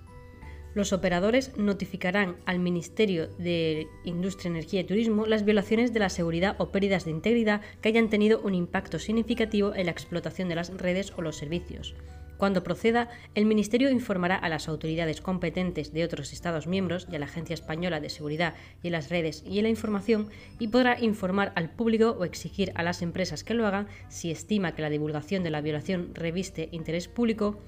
Los 0.72 0.92
operadores 0.92 1.56
notificarán 1.56 2.36
al 2.46 2.60
Ministerio 2.60 3.26
de 3.38 3.88
Industria, 4.04 4.50
Energía 4.50 4.80
y 4.80 4.84
Turismo 4.84 5.26
las 5.26 5.44
violaciones 5.44 5.92
de 5.92 5.98
la 5.98 6.10
seguridad 6.10 6.54
o 6.58 6.70
pérdidas 6.70 7.04
de 7.04 7.10
integridad 7.10 7.60
que 7.80 7.88
hayan 7.88 8.08
tenido 8.08 8.40
un 8.40 8.54
impacto 8.54 9.00
significativo 9.00 9.74
en 9.74 9.86
la 9.86 9.92
explotación 9.92 10.48
de 10.48 10.54
las 10.54 10.76
redes 10.76 11.12
o 11.16 11.22
los 11.22 11.36
servicios. 11.36 11.96
Cuando 12.40 12.62
proceda, 12.62 13.10
el 13.34 13.44
Ministerio 13.44 13.90
informará 13.90 14.34
a 14.34 14.48
las 14.48 14.66
autoridades 14.66 15.20
competentes 15.20 15.92
de 15.92 16.04
otros 16.04 16.32
Estados 16.32 16.66
miembros 16.66 17.06
y 17.12 17.14
a 17.14 17.18
la 17.18 17.26
Agencia 17.26 17.52
Española 17.52 18.00
de 18.00 18.08
Seguridad 18.08 18.54
y 18.82 18.86
en 18.86 18.92
las 18.92 19.10
redes 19.10 19.44
y 19.46 19.58
en 19.58 19.64
la 19.64 19.68
información 19.68 20.30
y 20.58 20.68
podrá 20.68 20.98
informar 20.98 21.52
al 21.54 21.68
público 21.68 22.16
o 22.18 22.24
exigir 22.24 22.72
a 22.76 22.82
las 22.82 23.02
empresas 23.02 23.44
que 23.44 23.52
lo 23.52 23.66
hagan 23.66 23.88
si 24.08 24.30
estima 24.30 24.74
que 24.74 24.80
la 24.80 24.88
divulgación 24.88 25.42
de 25.42 25.50
la 25.50 25.60
violación 25.60 26.14
reviste 26.14 26.70
interés 26.72 27.08
público 27.08 27.60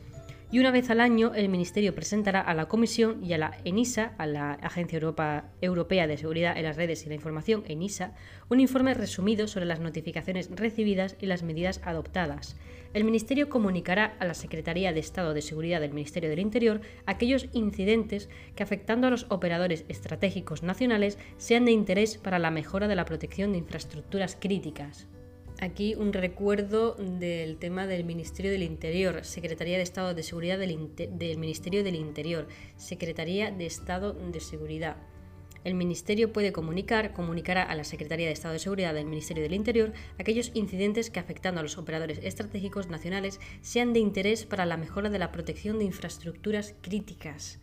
y 0.53 0.59
una 0.59 0.71
vez 0.71 0.91
al 0.91 1.01
año 1.01 1.33
el 1.35 1.49
Ministerio 1.49 1.95
presentará 1.95 2.43
a 2.43 2.53
la 2.53 2.69
Comisión 2.69 3.25
y 3.25 3.33
a 3.33 3.39
la 3.39 3.57
ENISA, 3.65 4.13
a 4.19 4.27
la 4.27 4.53
Agencia 4.53 4.99
Europea 4.99 6.07
de 6.07 6.19
Seguridad 6.19 6.59
en 6.59 6.65
las 6.65 6.77
Redes 6.77 7.07
y 7.07 7.09
la 7.09 7.15
Información, 7.15 7.65
ENISA, 7.67 8.13
un 8.51 8.61
informe 8.61 8.93
resumido 8.93 9.49
sobre 9.49 9.65
las 9.65 9.81
notificaciones 9.81 10.51
recibidas 10.55 11.17
y 11.19 11.27
las 11.27 11.43
medidas 11.43 11.81
adoptadas. 11.85 12.57
El 12.93 13.05
Ministerio 13.05 13.49
comunicará 13.49 14.15
a 14.21 14.27
la 14.27 14.35
Secretaría 14.35 14.93
de 14.93 15.01
Estado 15.01 15.33
de 15.33 15.41
Seguridad 15.41 15.81
del 15.81 15.95
Ministerio 15.95 16.29
del 16.29 16.41
Interior 16.41 16.83
aquellos 17.07 17.49
incidentes 17.55 18.29
que 18.55 18.63
afectando 18.63 19.07
a 19.07 19.11
los 19.11 19.25
operadores 19.31 19.87
estratégicos 19.89 20.63
nacionales 20.63 21.17
sean 21.39 21.65
de 21.65 21.73
interés 21.73 22.19
para 22.19 22.39
la 22.39 22.51
mejora 22.51 22.89
de 22.89 22.97
la 22.97 23.07
protección 23.07 23.53
de 23.53 23.59
infraestructuras 23.59 24.37
críticas. 24.39 25.09
Aquí 25.63 25.95
un 25.95 26.13
recuerdo 26.13 26.97
del 26.99 27.57
tema 27.57 27.87
del 27.87 28.03
Ministerio 28.03 28.51
del 28.51 28.65
Interior, 28.65 29.25
Secretaría 29.25 29.77
de 29.77 29.85
Estado 29.85 30.13
de 30.13 30.25
Seguridad 30.25 30.59
del, 30.59 30.77
Ministerio 31.39 31.85
del 31.85 31.95
Interior, 31.95 32.49
Secretaría 32.77 33.53
de 33.53 33.67
Estado 33.67 34.13
de 34.13 34.41
Seguridad. 34.41 34.97
El 35.63 35.77
Ministerio 35.77 36.33
puede 36.33 36.53
comunicar, 36.53 37.13
comunicará 37.13 37.63
a 37.63 37.77
la 37.77 37.85
Secretaría 37.85 38.27
de 38.27 38.33
Estado 38.33 38.55
de 38.55 38.59
Seguridad 38.59 38.93
del 38.93 39.07
Ministerio 39.07 39.45
del 39.45 39.55
Interior 39.55 39.93
aquellos 40.19 40.51
incidentes 40.55 41.11
que 41.11 41.21
afectando 41.21 41.61
a 41.61 41.63
los 41.63 41.79
operadores 41.79 42.19
estratégicos 42.25 42.89
nacionales 42.89 43.39
sean 43.61 43.93
de 43.93 44.01
interés 44.01 44.45
para 44.47 44.67
la 44.67 44.77
mejora 44.77 45.11
de 45.11 45.21
la 45.21 45.31
protección 45.31 45.79
de 45.79 45.85
infraestructuras 45.85 46.75
críticas. 46.81 47.61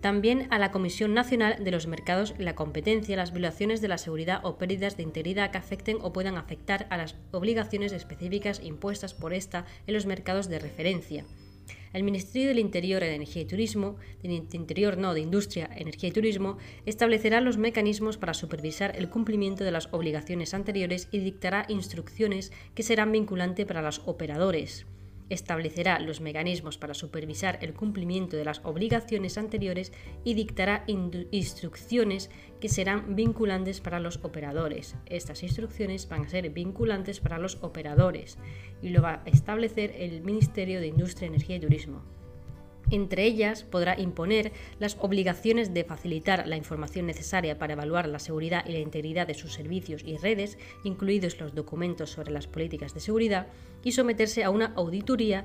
También 0.00 0.46
a 0.50 0.60
la 0.60 0.70
Comisión 0.70 1.12
Nacional 1.12 1.64
de 1.64 1.72
los 1.72 1.88
Mercados 1.88 2.34
la 2.38 2.54
competencia, 2.54 3.16
las 3.16 3.32
violaciones 3.32 3.80
de 3.80 3.88
la 3.88 3.98
seguridad 3.98 4.40
o 4.44 4.56
pérdidas 4.56 4.96
de 4.96 5.02
integridad 5.02 5.50
que 5.50 5.58
afecten 5.58 5.98
o 6.02 6.12
puedan 6.12 6.36
afectar 6.36 6.86
a 6.90 6.96
las 6.96 7.16
obligaciones 7.32 7.92
específicas 7.92 8.60
impuestas 8.62 9.12
por 9.12 9.34
esta 9.34 9.66
en 9.88 9.94
los 9.94 10.06
mercados 10.06 10.48
de 10.48 10.60
referencia. 10.60 11.24
El 11.92 12.04
Ministerio 12.04 12.48
del 12.48 12.60
Interior, 12.60 13.00
de 13.00 13.12
Energía 13.12 13.42
y 13.42 13.46
Turismo, 13.46 13.96
de 14.22 14.34
Interior 14.52 14.98
no, 14.98 15.14
de 15.14 15.20
Industria, 15.20 15.68
Energía 15.74 16.10
y 16.10 16.12
Turismo, 16.12 16.58
establecerá 16.86 17.40
los 17.40 17.58
mecanismos 17.58 18.18
para 18.18 18.34
supervisar 18.34 18.94
el 18.96 19.10
cumplimiento 19.10 19.64
de 19.64 19.72
las 19.72 19.88
obligaciones 19.92 20.54
anteriores 20.54 21.08
y 21.10 21.18
dictará 21.18 21.64
instrucciones 21.68 22.52
que 22.76 22.84
serán 22.84 23.10
vinculantes 23.10 23.66
para 23.66 23.82
los 23.82 24.02
operadores 24.06 24.86
establecerá 25.28 25.98
los 25.98 26.20
mecanismos 26.20 26.78
para 26.78 26.94
supervisar 26.94 27.58
el 27.62 27.74
cumplimiento 27.74 28.36
de 28.36 28.44
las 28.44 28.60
obligaciones 28.64 29.38
anteriores 29.38 29.92
y 30.24 30.34
dictará 30.34 30.84
instrucciones 30.86 32.30
que 32.60 32.68
serán 32.68 33.14
vinculantes 33.14 33.80
para 33.80 34.00
los 34.00 34.24
operadores. 34.24 34.96
Estas 35.06 35.42
instrucciones 35.42 36.08
van 36.08 36.24
a 36.24 36.28
ser 36.28 36.50
vinculantes 36.50 37.20
para 37.20 37.38
los 37.38 37.62
operadores 37.62 38.38
y 38.82 38.90
lo 38.90 39.02
va 39.02 39.22
a 39.24 39.28
establecer 39.28 39.94
el 39.96 40.22
Ministerio 40.22 40.80
de 40.80 40.88
Industria, 40.88 41.28
Energía 41.28 41.56
y 41.56 41.60
Turismo. 41.60 42.17
Entre 42.90 43.24
ellas 43.24 43.64
podrá 43.64 44.00
imponer 44.00 44.52
las 44.78 44.96
obligaciones 45.00 45.74
de 45.74 45.84
facilitar 45.84 46.48
la 46.48 46.56
información 46.56 47.06
necesaria 47.06 47.58
para 47.58 47.74
evaluar 47.74 48.08
la 48.08 48.18
seguridad 48.18 48.64
y 48.66 48.72
la 48.72 48.78
integridad 48.78 49.26
de 49.26 49.34
sus 49.34 49.52
servicios 49.52 50.02
y 50.04 50.16
redes, 50.16 50.56
incluidos 50.84 51.38
los 51.38 51.54
documentos 51.54 52.10
sobre 52.10 52.32
las 52.32 52.46
políticas 52.46 52.94
de 52.94 53.00
seguridad, 53.00 53.48
y 53.84 53.92
someterse 53.92 54.42
a 54.42 54.50
una 54.50 54.72
auditoría 54.76 55.44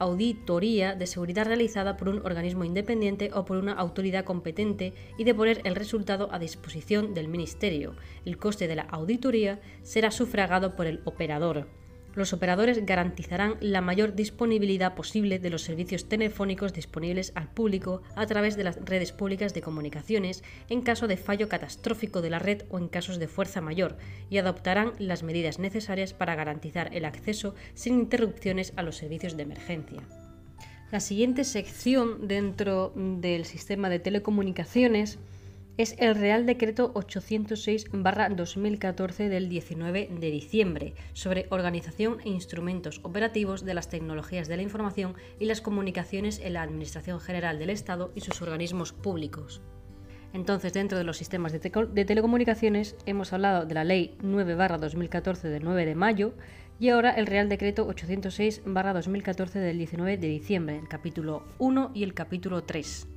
auditoría 0.00 0.94
de 0.94 1.06
seguridad 1.06 1.44
realizada 1.44 1.98
por 1.98 2.08
un 2.08 2.24
organismo 2.24 2.64
independiente 2.64 3.30
o 3.34 3.44
por 3.44 3.58
una 3.58 3.74
autoridad 3.74 4.24
competente 4.24 4.94
y 5.18 5.24
de 5.24 5.34
poner 5.34 5.60
el 5.64 5.76
resultado 5.76 6.32
a 6.32 6.38
disposición 6.38 7.12
del 7.12 7.28
Ministerio. 7.28 7.94
El 8.24 8.38
coste 8.38 8.66
de 8.66 8.76
la 8.76 8.84
auditoría 8.84 9.60
será 9.82 10.10
sufragado 10.10 10.74
por 10.74 10.86
el 10.86 11.02
operador 11.04 11.68
los 12.14 12.32
operadores 12.32 12.84
garantizarán 12.84 13.56
la 13.60 13.80
mayor 13.80 14.14
disponibilidad 14.14 14.94
posible 14.94 15.38
de 15.38 15.50
los 15.50 15.62
servicios 15.62 16.08
telefónicos 16.08 16.72
disponibles 16.72 17.32
al 17.34 17.48
público 17.48 18.02
a 18.16 18.26
través 18.26 18.56
de 18.56 18.64
las 18.64 18.76
redes 18.84 19.12
públicas 19.12 19.54
de 19.54 19.62
comunicaciones 19.62 20.42
en 20.68 20.82
caso 20.82 21.06
de 21.08 21.16
fallo 21.16 21.48
catastrófico 21.48 22.22
de 22.22 22.30
la 22.30 22.38
red 22.38 22.62
o 22.70 22.78
en 22.78 22.88
casos 22.88 23.18
de 23.18 23.28
fuerza 23.28 23.60
mayor 23.60 23.96
y 24.28 24.38
adoptarán 24.38 24.92
las 24.98 25.22
medidas 25.22 25.58
necesarias 25.58 26.12
para 26.12 26.34
garantizar 26.34 26.94
el 26.94 27.04
acceso 27.04 27.54
sin 27.74 27.94
interrupciones 27.94 28.72
a 28.76 28.82
los 28.82 28.96
servicios 28.96 29.36
de 29.36 29.42
emergencia. 29.44 30.02
La 30.90 30.98
siguiente 30.98 31.44
sección 31.44 32.26
dentro 32.26 32.92
del 32.96 33.44
sistema 33.44 33.88
de 33.88 34.00
telecomunicaciones 34.00 35.20
es 35.76 35.96
el 35.98 36.14
Real 36.14 36.46
Decreto 36.46 36.94
806-2014 36.94 39.28
del 39.28 39.48
19 39.48 40.10
de 40.20 40.30
diciembre 40.30 40.94
sobre 41.12 41.46
organización 41.50 42.18
e 42.24 42.28
instrumentos 42.28 43.00
operativos 43.02 43.64
de 43.64 43.74
las 43.74 43.88
tecnologías 43.88 44.46
de 44.48 44.56
la 44.56 44.62
información 44.62 45.14
y 45.38 45.46
las 45.46 45.60
comunicaciones 45.60 46.38
en 46.38 46.54
la 46.54 46.62
Administración 46.62 47.20
General 47.20 47.58
del 47.58 47.70
Estado 47.70 48.12
y 48.14 48.20
sus 48.20 48.42
organismos 48.42 48.92
públicos. 48.92 49.62
Entonces, 50.32 50.72
dentro 50.72 50.96
de 50.96 51.04
los 51.04 51.16
sistemas 51.16 51.52
de, 51.52 52.04
telecomunicaciones, 52.04 52.96
hemos 53.06 53.32
hablado 53.32 53.66
de 53.66 53.74
la 53.74 53.84
Ley 53.84 54.16
9-2014 54.22 55.42
del 55.42 55.64
9 55.64 55.86
de 55.86 55.94
mayo 55.94 56.34
y 56.78 56.90
ahora 56.90 57.10
el 57.10 57.26
Real 57.26 57.48
Decreto 57.48 57.88
806-2014 57.88 59.52
del 59.54 59.78
19 59.78 60.18
de 60.18 60.28
diciembre, 60.28 60.78
el 60.78 60.88
capítulo 60.88 61.44
1 61.58 61.90
y 61.94 62.04
el 62.04 62.14
capítulo 62.14 62.62
3. 62.62 63.09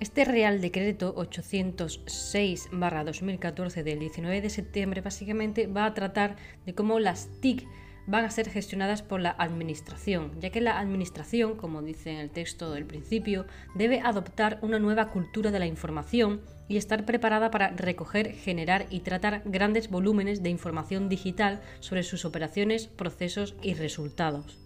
Este 0.00 0.24
Real 0.24 0.60
Decreto 0.60 1.14
806-2014 1.14 3.84
del 3.84 4.00
19 4.00 4.40
de 4.40 4.50
septiembre 4.50 5.00
básicamente 5.00 5.68
va 5.68 5.86
a 5.86 5.94
tratar 5.94 6.34
de 6.66 6.74
cómo 6.74 6.98
las 6.98 7.28
TIC 7.40 7.64
van 8.06 8.24
a 8.24 8.30
ser 8.30 8.50
gestionadas 8.50 9.02
por 9.02 9.20
la 9.20 9.36
Administración, 9.38 10.32
ya 10.40 10.50
que 10.50 10.60
la 10.60 10.80
Administración, 10.80 11.56
como 11.56 11.80
dice 11.80 12.10
en 12.10 12.18
el 12.18 12.30
texto 12.30 12.72
del 12.72 12.86
principio, 12.86 13.46
debe 13.74 14.00
adoptar 14.00 14.58
una 14.62 14.80
nueva 14.80 15.10
cultura 15.10 15.50
de 15.50 15.58
la 15.60 15.66
información 15.66 16.42
y 16.68 16.76
estar 16.76 17.06
preparada 17.06 17.50
para 17.50 17.70
recoger, 17.70 18.32
generar 18.32 18.86
y 18.90 19.00
tratar 19.00 19.42
grandes 19.44 19.88
volúmenes 19.88 20.42
de 20.42 20.50
información 20.50 21.08
digital 21.08 21.62
sobre 21.80 22.02
sus 22.02 22.24
operaciones, 22.24 22.88
procesos 22.88 23.54
y 23.62 23.74
resultados. 23.74 24.63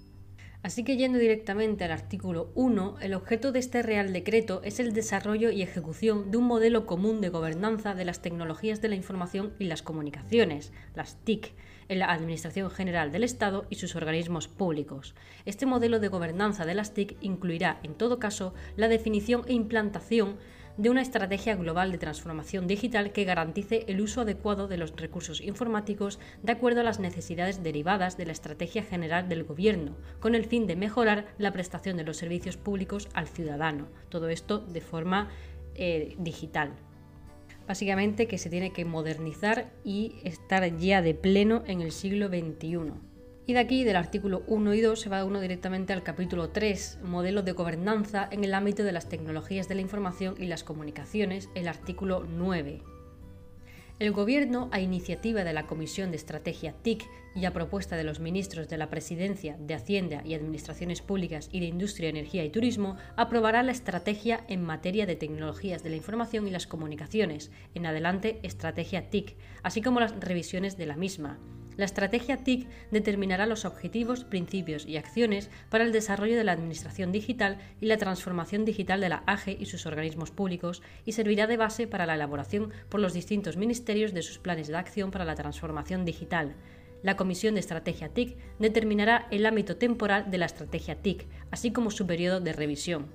Así 0.68 0.85
que 0.85 0.98
yendo 0.98 1.18
directamente 1.18 1.85
al 1.85 1.92
artículo 1.92 2.50
1, 2.54 2.96
el 3.00 3.14
objeto 3.14 3.52
de 3.52 3.59
este 3.59 3.83
Real 3.83 4.12
Decreto 4.12 4.61
es 4.62 4.81
el 4.81 4.92
desarrollo 4.92 5.50
y 5.50 5.62
ejecución 5.62 6.31
de 6.31 6.37
un 6.37 6.44
modelo 6.44 6.85
común 6.85 7.22
de 7.22 7.31
gobernanza 7.31 7.94
de 7.94 8.04
las 8.04 8.20
tecnologías 8.20 8.83
de 8.83 8.90
la 8.90 8.94
información 8.94 9.54
y 9.59 9.64
las 9.64 9.81
comunicaciones, 9.81 10.74
las 10.94 11.16
TIC, 11.24 11.54
en 11.88 12.00
la 12.00 12.12
Administración 12.12 12.70
General 12.70 13.11
del 13.11 13.24
Estado 13.24 13.64
y 13.70 13.76
sus 13.76 13.96
organismos 13.96 14.46
públicos. 14.46 15.14
Este 15.46 15.64
modelo 15.64 16.00
de 16.00 16.09
gobernanza 16.09 16.66
de 16.66 16.74
las 16.74 16.92
TIC 16.92 17.16
incluirá, 17.22 17.81
en 17.83 17.94
todo 17.94 18.18
caso, 18.18 18.52
la 18.76 18.88
definición 18.88 19.44
e 19.46 19.54
implantación 19.54 20.37
de 20.78 20.90
una 20.90 21.02
estrategia 21.02 21.56
global 21.56 21.90
de 21.92 21.98
transformación 21.98 22.68
digital 22.68 23.12
que 23.12 23.24
garantice 23.24 23.84
el 23.88 24.00
uso 24.00 24.22
adecuado 24.22 24.68
de 24.68 24.78
los 24.78 24.94
recursos 24.96 25.40
informáticos 25.40 26.20
de 26.42 26.52
acuerdo 26.52 26.80
a 26.80 26.84
las 26.84 27.00
necesidades 27.00 27.64
derivadas 27.64 28.16
de 28.16 28.26
la 28.26 28.32
estrategia 28.32 28.84
general 28.84 29.28
del 29.28 29.42
Gobierno, 29.42 29.96
con 30.20 30.36
el 30.36 30.46
fin 30.46 30.68
de 30.68 30.76
mejorar 30.76 31.26
la 31.36 31.52
prestación 31.52 31.96
de 31.96 32.04
los 32.04 32.16
servicios 32.16 32.56
públicos 32.56 33.08
al 33.12 33.26
ciudadano. 33.26 33.88
Todo 34.08 34.28
esto 34.28 34.60
de 34.60 34.80
forma 34.80 35.30
eh, 35.74 36.14
digital. 36.18 36.72
Básicamente 37.66 38.28
que 38.28 38.38
se 38.38 38.48
tiene 38.48 38.72
que 38.72 38.84
modernizar 38.84 39.72
y 39.84 40.14
estar 40.22 40.78
ya 40.78 41.02
de 41.02 41.14
pleno 41.14 41.64
en 41.66 41.82
el 41.82 41.90
siglo 41.90 42.28
XXI. 42.28 42.92
Y 43.48 43.54
de 43.54 43.61
aquí, 43.61 43.82
del 43.82 43.96
artículo 43.96 44.42
1 44.46 44.74
y 44.74 44.82
2, 44.82 45.00
se 45.00 45.08
va 45.08 45.24
uno 45.24 45.40
directamente 45.40 45.94
al 45.94 46.02
capítulo 46.02 46.50
3, 46.50 46.98
modelos 47.02 47.46
de 47.46 47.52
gobernanza 47.52 48.28
en 48.30 48.44
el 48.44 48.52
ámbito 48.52 48.84
de 48.84 48.92
las 48.92 49.08
tecnologías 49.08 49.68
de 49.68 49.74
la 49.74 49.80
información 49.80 50.34
y 50.38 50.48
las 50.48 50.64
comunicaciones, 50.64 51.48
el 51.54 51.66
artículo 51.66 52.26
9. 52.28 52.82
El 54.00 54.12
Gobierno, 54.12 54.68
a 54.70 54.80
iniciativa 54.80 55.44
de 55.44 55.54
la 55.54 55.66
Comisión 55.66 56.11
de 56.11 56.18
Estrategia 56.18 56.74
TIC 56.82 57.08
y 57.34 57.46
a 57.46 57.54
propuesta 57.54 57.96
de 57.96 58.04
los 58.04 58.20
ministros 58.20 58.68
de 58.68 58.76
la 58.76 58.90
Presidencia, 58.90 59.56
de 59.58 59.72
Hacienda 59.72 60.20
y 60.26 60.34
Administraciones 60.34 61.00
Públicas 61.00 61.48
y 61.50 61.61
de 61.61 61.66
Industria, 61.66 62.11
Energía 62.11 62.44
y 62.44 62.50
Turismo, 62.50 62.98
aprobará 63.16 63.62
la 63.62 63.72
estrategia 63.72 64.44
en 64.48 64.62
materia 64.62 65.06
de 65.06 65.16
tecnologías 65.16 65.82
de 65.82 65.88
la 65.88 65.96
información 65.96 66.46
y 66.46 66.50
las 66.50 66.66
comunicaciones, 66.66 67.50
en 67.74 67.87
adelante 67.87 68.40
Estrategia 68.42 69.08
TIC, 69.08 69.37
así 69.62 69.80
como 69.80 70.00
las 70.00 70.20
revisiones 70.20 70.76
de 70.76 70.84
la 70.84 70.96
misma 70.96 71.38
la 71.78 71.84
estrategia 71.84 72.38
TIC 72.38 72.68
determinará 72.90 73.46
los 73.46 73.64
objetivos, 73.64 74.24
principios 74.24 74.84
y 74.84 74.96
acciones 74.96 75.48
para 75.70 75.84
el 75.84 75.92
desarrollo 75.92 76.36
de 76.36 76.42
la 76.42 76.50
administración 76.50 77.12
digital 77.12 77.58
y 77.80 77.86
la 77.86 77.96
transformación 77.96 78.64
digital 78.64 79.00
de 79.00 79.08
la 79.08 79.22
AGE 79.26 79.56
y 79.58 79.66
sus 79.66 79.86
organismos 79.86 80.32
públicos 80.32 80.82
y 81.06 81.12
servirá 81.12 81.46
de 81.46 81.56
base 81.56 81.86
para 81.86 82.04
la 82.04 82.16
elaboración 82.16 82.72
por 82.88 82.98
los 82.98 83.14
distintos 83.14 83.56
ministerios 83.56 84.12
de 84.12 84.22
sus 84.22 84.38
planes 84.38 84.66
de 84.66 84.76
acción 84.76 85.12
para 85.12 85.24
la 85.24 85.36
transformación 85.36 86.04
digital. 86.04 86.56
La 87.04 87.16
Comisión 87.16 87.54
de 87.54 87.60
Estrategia 87.60 88.08
TIC 88.08 88.36
determinará 88.58 89.28
el 89.30 89.46
ámbito 89.46 89.76
temporal 89.76 90.32
de 90.32 90.38
la 90.38 90.46
estrategia 90.46 90.96
TIC, 90.96 91.28
así 91.52 91.70
como 91.70 91.92
su 91.92 92.08
periodo 92.08 92.40
de 92.40 92.54
revisión. 92.54 93.06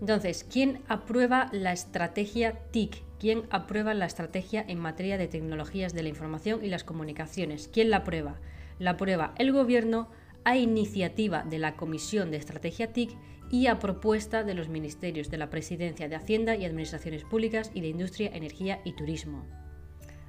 Entonces, 0.00 0.46
¿quién 0.48 0.80
aprueba 0.86 1.48
la 1.50 1.72
estrategia 1.72 2.60
TIC? 2.70 3.09
¿Quién 3.20 3.42
aprueba 3.50 3.92
la 3.92 4.06
estrategia 4.06 4.64
en 4.66 4.78
materia 4.78 5.18
de 5.18 5.28
tecnologías 5.28 5.92
de 5.92 6.02
la 6.02 6.08
información 6.08 6.64
y 6.64 6.68
las 6.68 6.84
comunicaciones? 6.84 7.68
¿Quién 7.70 7.90
la 7.90 7.98
aprueba? 7.98 8.40
La 8.78 8.92
aprueba 8.92 9.34
el 9.36 9.52
Gobierno 9.52 10.08
a 10.44 10.56
iniciativa 10.56 11.42
de 11.42 11.58
la 11.58 11.76
Comisión 11.76 12.30
de 12.30 12.38
Estrategia 12.38 12.94
TIC 12.94 13.10
y 13.50 13.66
a 13.66 13.78
propuesta 13.78 14.42
de 14.42 14.54
los 14.54 14.70
ministerios 14.70 15.30
de 15.30 15.36
la 15.36 15.50
Presidencia 15.50 16.08
de 16.08 16.16
Hacienda 16.16 16.56
y 16.56 16.64
Administraciones 16.64 17.24
Públicas 17.24 17.70
y 17.74 17.82
de 17.82 17.88
Industria, 17.88 18.30
Energía 18.32 18.80
y 18.86 18.92
Turismo. 18.92 19.44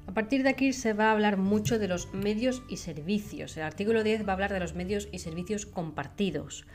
A 0.06 0.14
partir 0.14 0.44
de 0.44 0.50
aquí 0.50 0.74
se 0.74 0.92
va 0.92 1.06
a 1.06 1.12
hablar 1.14 1.38
mucho 1.38 1.80
de 1.80 1.88
los 1.88 2.14
medios 2.14 2.62
y 2.68 2.76
servicios. 2.76 3.56
El 3.56 3.64
artículo 3.64 4.04
10 4.04 4.28
va 4.28 4.32
a 4.32 4.34
hablar 4.34 4.52
de 4.52 4.60
los 4.60 4.76
medios 4.76 5.08
y 5.14 5.20
servicios 5.20 5.66
compartidos. 5.66 6.66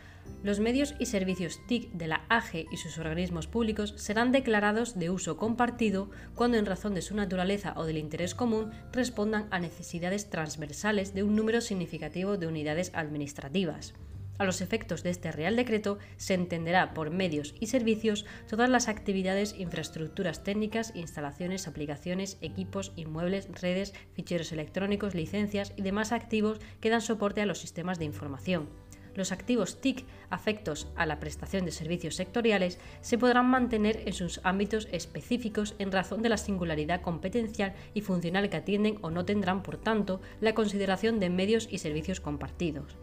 Los 0.42 0.60
medios 0.60 0.94
y 0.98 1.06
servicios 1.06 1.60
TIC 1.66 1.90
de 1.92 2.06
la 2.06 2.24
AGE 2.28 2.66
y 2.70 2.76
sus 2.76 2.98
organismos 2.98 3.48
públicos 3.48 3.94
serán 3.96 4.30
declarados 4.30 4.96
de 4.96 5.10
uso 5.10 5.36
compartido 5.36 6.08
cuando 6.34 6.56
en 6.56 6.66
razón 6.66 6.94
de 6.94 7.02
su 7.02 7.16
naturaleza 7.16 7.74
o 7.76 7.84
del 7.84 7.98
interés 7.98 8.34
común 8.34 8.70
respondan 8.92 9.48
a 9.50 9.58
necesidades 9.58 10.30
transversales 10.30 11.14
de 11.14 11.24
un 11.24 11.34
número 11.34 11.60
significativo 11.60 12.36
de 12.36 12.46
unidades 12.46 12.92
administrativas. 12.94 13.94
A 14.38 14.44
los 14.44 14.60
efectos 14.60 15.02
de 15.02 15.10
este 15.10 15.32
Real 15.32 15.56
Decreto 15.56 15.98
se 16.16 16.34
entenderá 16.34 16.92
por 16.92 17.10
medios 17.10 17.54
y 17.58 17.66
servicios 17.66 18.26
todas 18.48 18.68
las 18.68 18.88
actividades, 18.88 19.54
infraestructuras 19.58 20.44
técnicas, 20.44 20.92
instalaciones, 20.94 21.66
aplicaciones, 21.66 22.36
equipos, 22.42 22.92
inmuebles, 22.96 23.48
redes, 23.60 23.94
ficheros 24.12 24.52
electrónicos, 24.52 25.14
licencias 25.14 25.72
y 25.76 25.82
demás 25.82 26.12
activos 26.12 26.60
que 26.80 26.90
dan 26.90 27.00
soporte 27.00 27.40
a 27.40 27.46
los 27.46 27.58
sistemas 27.58 27.98
de 27.98 28.04
información 28.04 28.68
los 29.16 29.32
activos 29.32 29.80
TIC 29.80 30.04
afectos 30.30 30.88
a 30.96 31.06
la 31.06 31.18
prestación 31.18 31.64
de 31.64 31.72
servicios 31.72 32.16
sectoriales 32.16 32.78
se 33.00 33.18
podrán 33.18 33.46
mantener 33.46 34.02
en 34.06 34.12
sus 34.12 34.40
ámbitos 34.44 34.88
específicos 34.92 35.74
en 35.78 35.92
razón 35.92 36.22
de 36.22 36.28
la 36.28 36.36
singularidad 36.36 37.00
competencial 37.00 37.74
y 37.94 38.02
funcional 38.02 38.48
que 38.50 38.58
atienden 38.58 38.98
o 39.02 39.10
no 39.10 39.24
tendrán, 39.24 39.62
por 39.62 39.78
tanto, 39.78 40.20
la 40.40 40.54
consideración 40.54 41.20
de 41.20 41.30
medios 41.30 41.68
y 41.70 41.78
servicios 41.78 42.20
compartidos. 42.20 42.96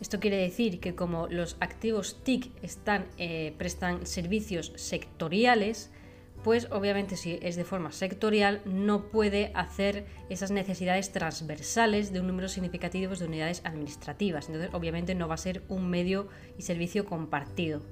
Esto 0.00 0.20
quiere 0.20 0.36
decir 0.36 0.80
que 0.80 0.94
como 0.94 1.28
los 1.28 1.56
activos 1.60 2.22
TIC 2.24 2.50
eh, 3.18 3.54
prestan 3.56 4.04
servicios 4.06 4.72
sectoriales, 4.74 5.92
pues 6.42 6.68
obviamente 6.70 7.16
si 7.16 7.38
es 7.42 7.56
de 7.56 7.64
forma 7.64 7.92
sectorial 7.92 8.60
no 8.64 9.10
puede 9.10 9.52
hacer 9.54 10.06
esas 10.28 10.50
necesidades 10.50 11.12
transversales 11.12 12.12
de 12.12 12.20
un 12.20 12.26
número 12.26 12.48
significativo 12.48 13.14
de 13.14 13.24
unidades 13.24 13.62
administrativas. 13.64 14.48
Entonces 14.48 14.70
obviamente 14.72 15.14
no 15.14 15.28
va 15.28 15.34
a 15.34 15.38
ser 15.38 15.62
un 15.68 15.88
medio 15.88 16.28
y 16.58 16.62
servicio 16.62 17.04
compartido. 17.06 17.82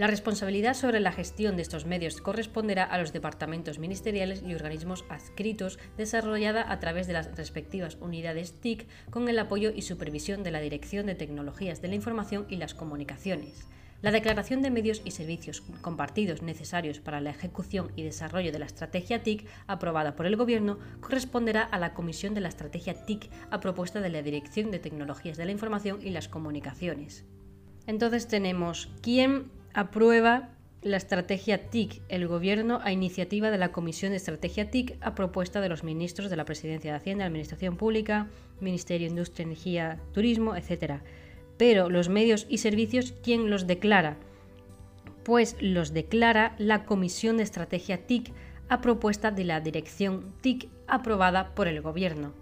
La 0.00 0.06
responsabilidad 0.06 0.72
sobre 0.72 0.98
la 0.98 1.12
gestión 1.12 1.56
de 1.56 1.62
estos 1.62 1.84
medios 1.84 2.22
corresponderá 2.22 2.84
a 2.84 2.96
los 2.96 3.12
departamentos 3.12 3.78
ministeriales 3.78 4.42
y 4.42 4.54
organismos 4.54 5.04
adscritos 5.10 5.78
desarrollada 5.98 6.72
a 6.72 6.80
través 6.80 7.06
de 7.06 7.12
las 7.12 7.36
respectivas 7.36 7.98
unidades 8.00 8.54
TIC 8.62 8.86
con 9.10 9.28
el 9.28 9.38
apoyo 9.38 9.70
y 9.74 9.82
supervisión 9.82 10.42
de 10.42 10.52
la 10.52 10.60
Dirección 10.60 11.04
de 11.04 11.16
Tecnologías 11.16 11.82
de 11.82 11.88
la 11.88 11.96
Información 11.96 12.46
y 12.48 12.56
las 12.56 12.72
Comunicaciones. 12.72 13.66
La 14.02 14.12
declaración 14.12 14.62
de 14.62 14.70
medios 14.70 15.02
y 15.04 15.10
servicios 15.10 15.60
compartidos 15.82 16.40
necesarios 16.40 17.00
para 17.00 17.20
la 17.20 17.30
ejecución 17.30 17.92
y 17.96 18.02
desarrollo 18.02 18.50
de 18.50 18.58
la 18.58 18.64
estrategia 18.64 19.22
TIC 19.22 19.46
aprobada 19.66 20.16
por 20.16 20.24
el 20.24 20.36
Gobierno 20.36 20.78
corresponderá 21.00 21.62
a 21.62 21.78
la 21.78 21.92
Comisión 21.92 22.32
de 22.32 22.40
la 22.40 22.48
Estrategia 22.48 23.04
TIC 23.04 23.28
a 23.50 23.60
propuesta 23.60 24.00
de 24.00 24.08
la 24.08 24.22
Dirección 24.22 24.70
de 24.70 24.78
Tecnologías 24.78 25.36
de 25.36 25.44
la 25.44 25.52
Información 25.52 25.98
y 26.02 26.10
las 26.10 26.28
Comunicaciones. 26.28 27.26
Entonces 27.86 28.26
tenemos 28.26 28.88
quién 29.02 29.50
aprueba 29.74 30.48
la 30.80 30.96
estrategia 30.96 31.68
TIC, 31.68 32.00
el 32.08 32.26
Gobierno 32.26 32.80
a 32.82 32.92
iniciativa 32.92 33.50
de 33.50 33.58
la 33.58 33.70
Comisión 33.70 34.12
de 34.12 34.16
Estrategia 34.16 34.70
TIC 34.70 34.96
a 35.02 35.14
propuesta 35.14 35.60
de 35.60 35.68
los 35.68 35.84
ministros 35.84 36.30
de 36.30 36.36
la 36.36 36.46
Presidencia 36.46 36.90
de 36.90 36.96
Hacienda, 36.96 37.26
Administración 37.26 37.76
Pública, 37.76 38.28
Ministerio 38.62 39.08
de 39.08 39.10
Industria, 39.10 39.44
Energía, 39.44 40.00
Turismo, 40.14 40.56
etc 40.56 41.02
pero 41.60 41.90
los 41.90 42.08
medios 42.08 42.46
y 42.48 42.56
servicios, 42.56 43.12
¿quién 43.22 43.50
los 43.50 43.66
declara? 43.66 44.16
Pues 45.24 45.58
los 45.60 45.92
declara 45.92 46.54
la 46.56 46.86
Comisión 46.86 47.36
de 47.36 47.42
Estrategia 47.42 48.06
TIC 48.06 48.32
a 48.70 48.80
propuesta 48.80 49.30
de 49.30 49.44
la 49.44 49.60
Dirección 49.60 50.32
TIC 50.40 50.70
aprobada 50.86 51.54
por 51.54 51.68
el 51.68 51.82
Gobierno. 51.82 52.32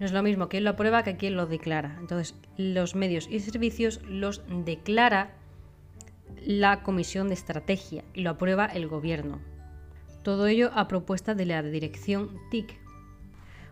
No 0.00 0.06
es 0.06 0.10
lo 0.10 0.24
mismo 0.24 0.48
quién 0.48 0.64
lo 0.64 0.70
aprueba 0.70 1.04
que 1.04 1.16
quién 1.16 1.36
lo 1.36 1.46
declara. 1.46 1.96
Entonces, 2.00 2.34
los 2.56 2.96
medios 2.96 3.28
y 3.30 3.38
servicios 3.38 4.00
los 4.08 4.42
declara 4.64 5.36
la 6.44 6.82
Comisión 6.82 7.28
de 7.28 7.34
Estrategia 7.34 8.02
y 8.14 8.22
lo 8.22 8.30
aprueba 8.30 8.66
el 8.66 8.88
Gobierno. 8.88 9.40
Todo 10.24 10.48
ello 10.48 10.72
a 10.74 10.88
propuesta 10.88 11.36
de 11.36 11.46
la 11.46 11.62
dirección 11.62 12.36
TIC. 12.50 12.80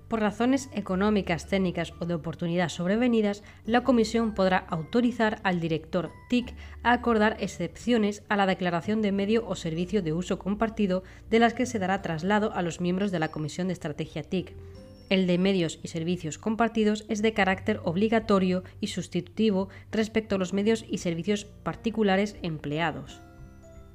Por 0.09 0.21
razones 0.21 0.71
económicas, 0.73 1.49
técnicas 1.49 1.93
o 2.01 2.07
de 2.07 2.15
oportunidad 2.15 2.71
sobrevenidas, 2.71 3.43
la 3.67 3.85
Comisión 3.85 4.35
podrá 4.35 4.57
autorizar 4.57 5.39
al 5.45 5.61
director 5.61 6.11
TIC 6.31 6.55
a 6.83 6.93
acordar 6.93 7.37
excepciones 7.41 8.23
a 8.31 8.37
la 8.37 8.47
declaración 8.47 9.03
de 9.03 9.13
medio 9.13 9.47
o 9.47 9.55
servicio 9.55 10.03
de 10.03 10.15
uso 10.15 10.39
compartido 10.39 11.03
de 11.29 11.41
las 11.41 11.53
que 11.53 11.67
se 11.67 11.79
dará 11.79 12.01
traslado 12.01 12.55
a 12.55 12.63
los 12.63 12.81
miembros 12.81 13.13
de 13.13 13.19
la 13.19 13.29
Comisión 13.29 13.67
de 13.67 13.75
Estrategia 13.75 14.23
TIC. 14.23 14.57
El 15.11 15.27
de 15.27 15.37
medios 15.37 15.79
y 15.83 15.89
servicios 15.89 16.39
compartidos 16.39 17.05
es 17.09 17.21
de 17.21 17.35
carácter 17.35 17.81
obligatorio 17.85 18.65
y 18.81 18.89
sustitutivo 18.89 19.69
respecto 19.91 20.37
a 20.37 20.39
los 20.39 20.55
medios 20.55 20.87
y 20.89 20.99
servicios 20.99 21.45
particulares 21.45 22.37
empleados. 22.43 23.28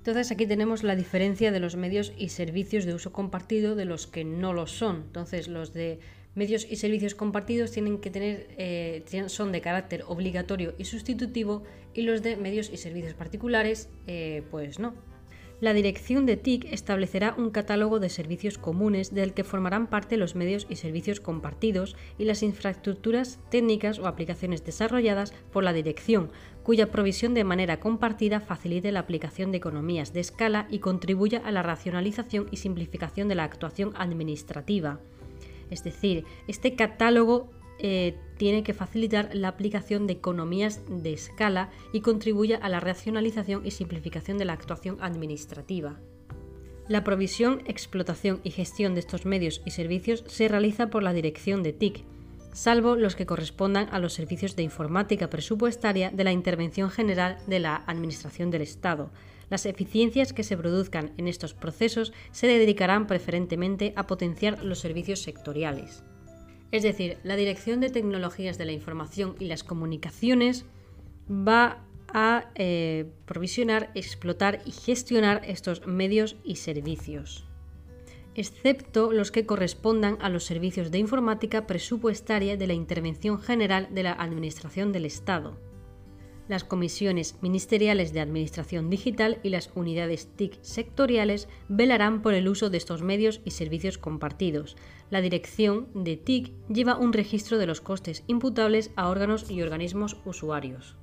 Entonces 0.04 0.34
aquí 0.34 0.46
tenemos 0.46 0.84
la 0.84 0.98
diferencia 0.98 1.54
de 1.54 1.62
los 1.62 1.78
medios 1.78 2.12
y 2.18 2.28
servicios 2.28 2.84
de 2.84 2.94
uso 2.94 3.13
compartido 3.13 3.74
de 3.74 3.86
los 3.86 4.06
que 4.06 4.26
no 4.26 4.52
lo 4.52 4.68
son. 4.68 4.98
Entonces 4.98 5.48
los 5.48 5.72
de 5.72 6.00
medios 6.36 6.68
y 6.70 6.76
servicios 6.76 7.16
compartidos 7.16 7.72
tienen 7.72 8.00
que 8.00 8.10
tener, 8.10 8.50
eh, 8.58 9.06
son 9.28 9.54
de 9.54 9.62
carácter 9.62 10.04
obligatorio 10.06 10.76
y 10.78 10.84
sustitutivo 10.84 11.63
y 11.94 12.02
los 12.02 12.22
de 12.22 12.36
medios 12.36 12.70
y 12.70 12.76
servicios 12.76 13.13
particulares 13.13 13.88
eh, 14.06 14.44
pues 14.52 14.78
no 14.78 14.94
la 15.63 15.74
dirección 15.74 16.26
de 16.26 16.36
TIC 16.36 16.74
establecerá 16.74 17.36
un 17.38 17.50
catálogo 17.50 18.02
de 18.02 18.10
servicios 18.10 18.58
comunes 18.58 19.13
del 19.13 19.34
que 19.34 19.46
formarán 19.46 19.88
parte 19.88 20.18
los 20.18 20.36
medios 20.36 20.68
y 20.70 20.76
servicios 20.76 21.22
compartidos 21.22 21.96
y 22.18 22.26
las 22.26 22.44
infraestructuras 22.44 23.39
técnicas 23.50 23.98
o 23.98 24.08
aplicaciones 24.08 24.66
desarrolladas 24.66 25.32
por 25.54 25.63
la 25.63 25.72
dirección, 25.72 26.32
cuya 26.63 26.91
provisión 26.91 27.34
de 27.34 27.43
manera 27.43 27.80
compartida 27.80 28.39
facilite 28.39 28.91
la 28.91 29.02
aplicación 29.02 29.52
de 29.52 29.58
economías 29.58 30.13
de 30.13 30.21
escala 30.21 30.67
y 30.69 30.80
contribuya 30.80 31.41
a 31.45 31.52
la 31.52 31.62
racionalización 31.62 32.47
y 32.52 32.58
simplificación 32.58 33.28
de 33.28 33.36
la 33.36 33.43
actuación 33.43 33.93
administrativa. 33.95 34.99
Es 35.69 35.84
decir, 35.84 36.26
este 36.47 36.76
catálogo 36.76 37.52
eh, 37.80 38.15
tiene 38.38 38.63
que 38.63 38.73
facilitar 38.73 39.30
la 39.34 39.49
aplicación 39.49 40.08
de 40.08 40.13
economías 40.13 40.82
de 40.88 41.13
escala 41.13 41.71
y 41.91 42.02
contribuya 42.02 42.58
a 42.58 42.69
la 42.69 42.80
racionalización 42.80 43.65
y 43.65 43.71
simplificación 43.71 44.38
de 44.38 44.45
la 44.45 44.54
actuación 44.54 44.97
administrativa. 45.02 45.99
La 46.88 47.04
provisión, 47.04 47.62
explotación 47.65 48.41
y 48.43 48.52
gestión 48.52 48.93
de 48.93 48.99
estos 48.99 49.26
medios 49.26 49.62
y 49.65 49.71
servicios 49.71 50.23
se 50.28 50.47
realiza 50.47 50.89
por 50.89 51.02
la 51.02 51.13
dirección 51.13 51.63
de 51.63 51.73
TIC, 51.73 52.04
salvo 52.54 52.96
los 52.96 53.16
que 53.16 53.26
correspondan 53.26 53.89
a 53.92 54.00
los 54.00 54.13
servicios 54.13 54.56
de 54.56 54.63
informática 54.63 55.30
presupuestaria 55.30 56.10
de 56.12 56.24
la 56.24 56.32
Intervención 56.32 56.89
General 56.89 57.38
de 57.48 57.60
la 57.60 57.84
Administración 57.88 58.52
del 58.52 58.62
Estado. 58.62 59.12
Las 59.50 59.66
eficiencias 59.66 60.34
que 60.34 60.44
se 60.44 60.58
produzcan 60.58 61.12
en 61.18 61.28
estos 61.28 61.54
procesos 61.54 62.13
se 62.32 62.48
dedicarán 62.48 63.08
preferentemente 63.08 63.94
a 63.96 64.08
potenciar 64.08 64.63
los 64.63 64.80
servicios 64.80 65.22
sectoriales. 65.22 66.04
Es 66.72 66.82
decir, 66.82 67.18
la 67.24 67.36
Dirección 67.36 67.80
de 67.82 67.89
Tecnologías 67.89 68.58
de 68.58 68.66
la 68.66 68.72
Información 68.72 69.36
y 69.39 69.46
las 69.46 69.63
Comunicaciones 69.63 70.66
va 71.30 71.84
a 72.13 72.46
eh, 72.56 73.12
provisionar, 73.26 73.92
explotar 73.96 74.62
y 74.66 74.72
gestionar 74.72 75.42
estos 75.46 75.86
medios 75.86 76.36
y 76.44 76.56
servicios, 76.56 77.46
excepto 78.36 79.12
los 79.12 79.32
que 79.32 79.46
correspondan 79.46 80.17
a 80.22 80.30
los 80.30 80.43
servicios 80.43 80.91
de 80.91 81.00
informática 81.00 81.67
presupuestaria 81.67 82.58
de 82.58 82.67
la 82.67 82.74
Intervención 82.74 83.39
General 83.39 83.88
de 83.91 84.04
la 84.04 84.13
Administración 84.13 84.91
del 84.91 85.06
Estado 85.06 85.58
las 86.48 86.63
comisiones 86.63 87.38
ministeriales 87.41 88.13
de 88.13 88.19
Administración 88.19 88.89
Digital 88.89 89.39
y 89.43 89.50
las 89.50 89.72
unidades 89.76 90.28
TIC 90.36 90.58
sectoriales 90.62 91.48
velarán 91.69 92.22
por 92.22 92.34
el 92.34 92.48
uso 92.48 92.69
de 92.69 92.78
estos 92.78 93.02
medios 93.02 93.41
y 93.46 93.52
servicios 93.52 93.98
compartidos. 93.98 94.76
La 95.10 95.22
dirección 95.22 95.88
de 95.93 96.17
TIC 96.17 96.52
lleva 96.67 96.98
un 96.98 97.13
registro 97.13 97.58
de 97.58 97.67
los 97.67 97.82
costes 97.82 98.24
imputables 98.28 98.91
a 98.96 99.10
órganos 99.10 99.50
y 99.50 99.62
organismos 99.62 100.17
usuarios. 100.26 100.98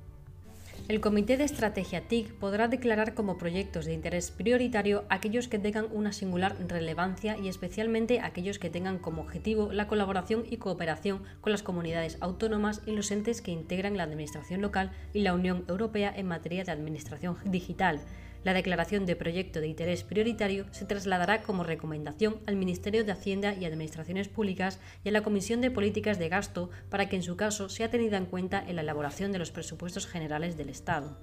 El 0.91 0.99
Comité 0.99 1.37
de 1.37 1.45
Estrategia 1.45 2.01
TIC 2.09 2.33
podrá 2.33 2.67
declarar 2.67 3.13
como 3.13 3.37
proyectos 3.37 3.85
de 3.85 3.93
interés 3.93 4.29
prioritario 4.29 5.05
aquellos 5.07 5.47
que 5.47 5.57
tengan 5.57 5.87
una 5.89 6.11
singular 6.11 6.57
relevancia 6.67 7.37
y 7.37 7.47
especialmente 7.47 8.19
aquellos 8.19 8.59
que 8.59 8.69
tengan 8.69 8.97
como 8.97 9.21
objetivo 9.21 9.71
la 9.71 9.87
colaboración 9.87 10.43
y 10.49 10.57
cooperación 10.57 11.23
con 11.39 11.53
las 11.53 11.63
comunidades 11.63 12.17
autónomas 12.19 12.81
y 12.85 12.91
los 12.91 13.09
entes 13.09 13.41
que 13.41 13.51
integran 13.51 13.95
la 13.95 14.03
Administración 14.03 14.61
local 14.61 14.91
y 15.13 15.21
la 15.21 15.33
Unión 15.33 15.63
Europea 15.69 16.11
en 16.13 16.27
materia 16.27 16.65
de 16.65 16.73
administración 16.73 17.37
digital, 17.45 18.01
la 18.43 18.53
declaración 18.53 19.05
de 19.05 19.15
proyecto 19.15 19.61
de 19.61 19.67
interés 19.67 20.03
prioritario 20.03 20.65
se 20.71 20.85
trasladará 20.85 21.41
como 21.41 21.63
recomendación 21.63 22.39
al 22.47 22.55
Ministerio 22.55 23.03
de 23.03 23.11
Hacienda 23.11 23.53
y 23.53 23.65
Administraciones 23.65 24.27
Públicas 24.27 24.79
y 25.03 25.09
a 25.09 25.11
la 25.11 25.23
Comisión 25.23 25.61
de 25.61 25.71
Políticas 25.71 26.19
de 26.19 26.29
Gasto 26.29 26.69
para 26.89 27.09
que 27.09 27.15
en 27.15 27.23
su 27.23 27.35
caso 27.35 27.69
sea 27.69 27.89
tenida 27.89 28.17
en 28.17 28.25
cuenta 28.25 28.63
en 28.65 28.75
la 28.75 28.81
elaboración 28.81 29.31
de 29.31 29.39
los 29.39 29.51
presupuestos 29.51 30.07
generales 30.07 30.57
del 30.57 30.69
Estado 30.69 31.17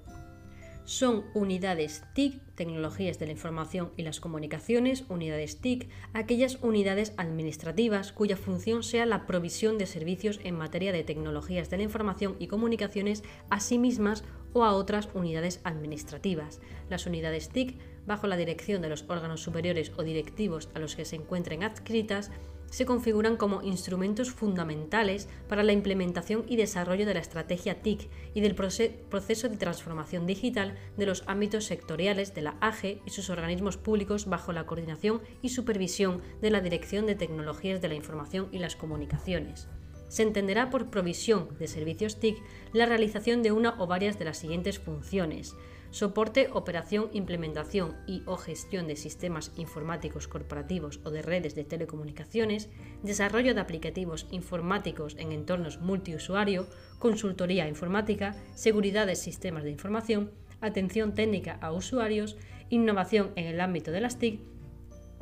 son 0.89 1.25
unidades 1.35 2.03
TIC, 2.15 2.41
tecnologías 2.55 3.19
de 3.19 3.27
la 3.27 3.33
información 3.33 3.91
y 3.95 4.01
las 4.01 4.19
comunicaciones, 4.19 5.05
unidades 5.07 5.61
TIC, 5.61 5.87
aquellas 6.13 6.57
unidades 6.63 7.13
administrativas 7.17 8.11
cuya 8.11 8.35
función 8.35 8.81
sea 8.81 9.05
la 9.05 9.27
provisión 9.27 9.77
de 9.77 9.85
servicios 9.85 10.39
en 10.43 10.57
materia 10.57 10.91
de 10.91 11.03
tecnologías 11.03 11.69
de 11.69 11.77
la 11.77 11.83
información 11.83 12.37
y 12.39 12.47
comunicaciones 12.47 13.23
a 13.51 13.59
sí 13.59 13.77
mismas 13.77 14.23
o 14.53 14.63
a 14.63 14.73
otras 14.73 15.09
unidades 15.13 15.61
administrativas. 15.63 16.59
Las 16.89 17.05
unidades 17.05 17.49
TIC, 17.49 17.77
bajo 18.07 18.25
la 18.25 18.35
dirección 18.35 18.81
de 18.81 18.89
los 18.89 19.05
órganos 19.09 19.43
superiores 19.43 19.91
o 19.95 20.01
directivos 20.01 20.69
a 20.73 20.79
los 20.79 20.95
que 20.95 21.05
se 21.05 21.17
encuentren 21.17 21.61
adscritas, 21.63 22.31
se 22.69 22.85
configuran 22.85 23.37
como 23.37 23.61
instrumentos 23.61 24.31
fundamentales 24.31 25.27
para 25.47 25.63
la 25.63 25.73
implementación 25.73 26.45
y 26.47 26.55
desarrollo 26.55 27.05
de 27.05 27.13
la 27.13 27.19
estrategia 27.19 27.81
TIC 27.81 28.09
y 28.33 28.41
del 28.41 28.55
proceso 28.55 29.49
de 29.49 29.57
transformación 29.57 30.25
digital 30.25 30.77
de 30.97 31.05
los 31.05 31.23
ámbitos 31.27 31.65
sectoriales 31.65 32.33
de 32.33 32.41
la 32.41 32.57
AGE 32.61 33.01
y 33.05 33.09
sus 33.09 33.29
organismos 33.29 33.77
públicos 33.77 34.27
bajo 34.27 34.53
la 34.53 34.65
coordinación 34.65 35.21
y 35.41 35.49
supervisión 35.49 36.21
de 36.41 36.51
la 36.51 36.61
Dirección 36.61 37.05
de 37.05 37.15
Tecnologías 37.15 37.81
de 37.81 37.87
la 37.87 37.95
Información 37.95 38.49
y 38.51 38.59
las 38.59 38.75
Comunicaciones. 38.75 39.67
Se 40.07 40.23
entenderá 40.23 40.71
por 40.71 40.89
provisión 40.89 41.49
de 41.59 41.67
servicios 41.67 42.19
TIC 42.19 42.41
la 42.73 42.87
realización 42.87 43.43
de 43.43 43.51
una 43.51 43.79
o 43.79 43.85
varias 43.85 44.17
de 44.17 44.25
las 44.25 44.39
siguientes 44.39 44.79
funciones 44.79 45.55
soporte, 45.91 46.49
operación, 46.53 47.09
implementación 47.13 47.95
y 48.05 48.23
o 48.25 48.37
gestión 48.37 48.87
de 48.87 48.95
sistemas 48.95 49.51
informáticos 49.55 50.27
corporativos 50.27 50.99
o 51.03 51.09
de 51.09 51.21
redes 51.21 51.55
de 51.55 51.63
telecomunicaciones, 51.63 52.69
desarrollo 53.03 53.53
de 53.53 53.61
aplicativos 53.61 54.27
informáticos 54.31 55.15
en 55.17 55.31
entornos 55.31 55.79
multiusuario, 55.79 56.67
consultoría 56.99 57.67
informática, 57.67 58.35
seguridad 58.55 59.07
de 59.07 59.15
sistemas 59.15 59.63
de 59.63 59.71
información, 59.71 60.31
atención 60.61 61.15
técnica 61.15 61.57
a 61.61 61.71
usuarios, 61.71 62.37
innovación 62.69 63.31
en 63.35 63.47
el 63.47 63.61
ámbito 63.61 63.91
de 63.91 64.01
las 64.01 64.19
TIC, 64.19 64.41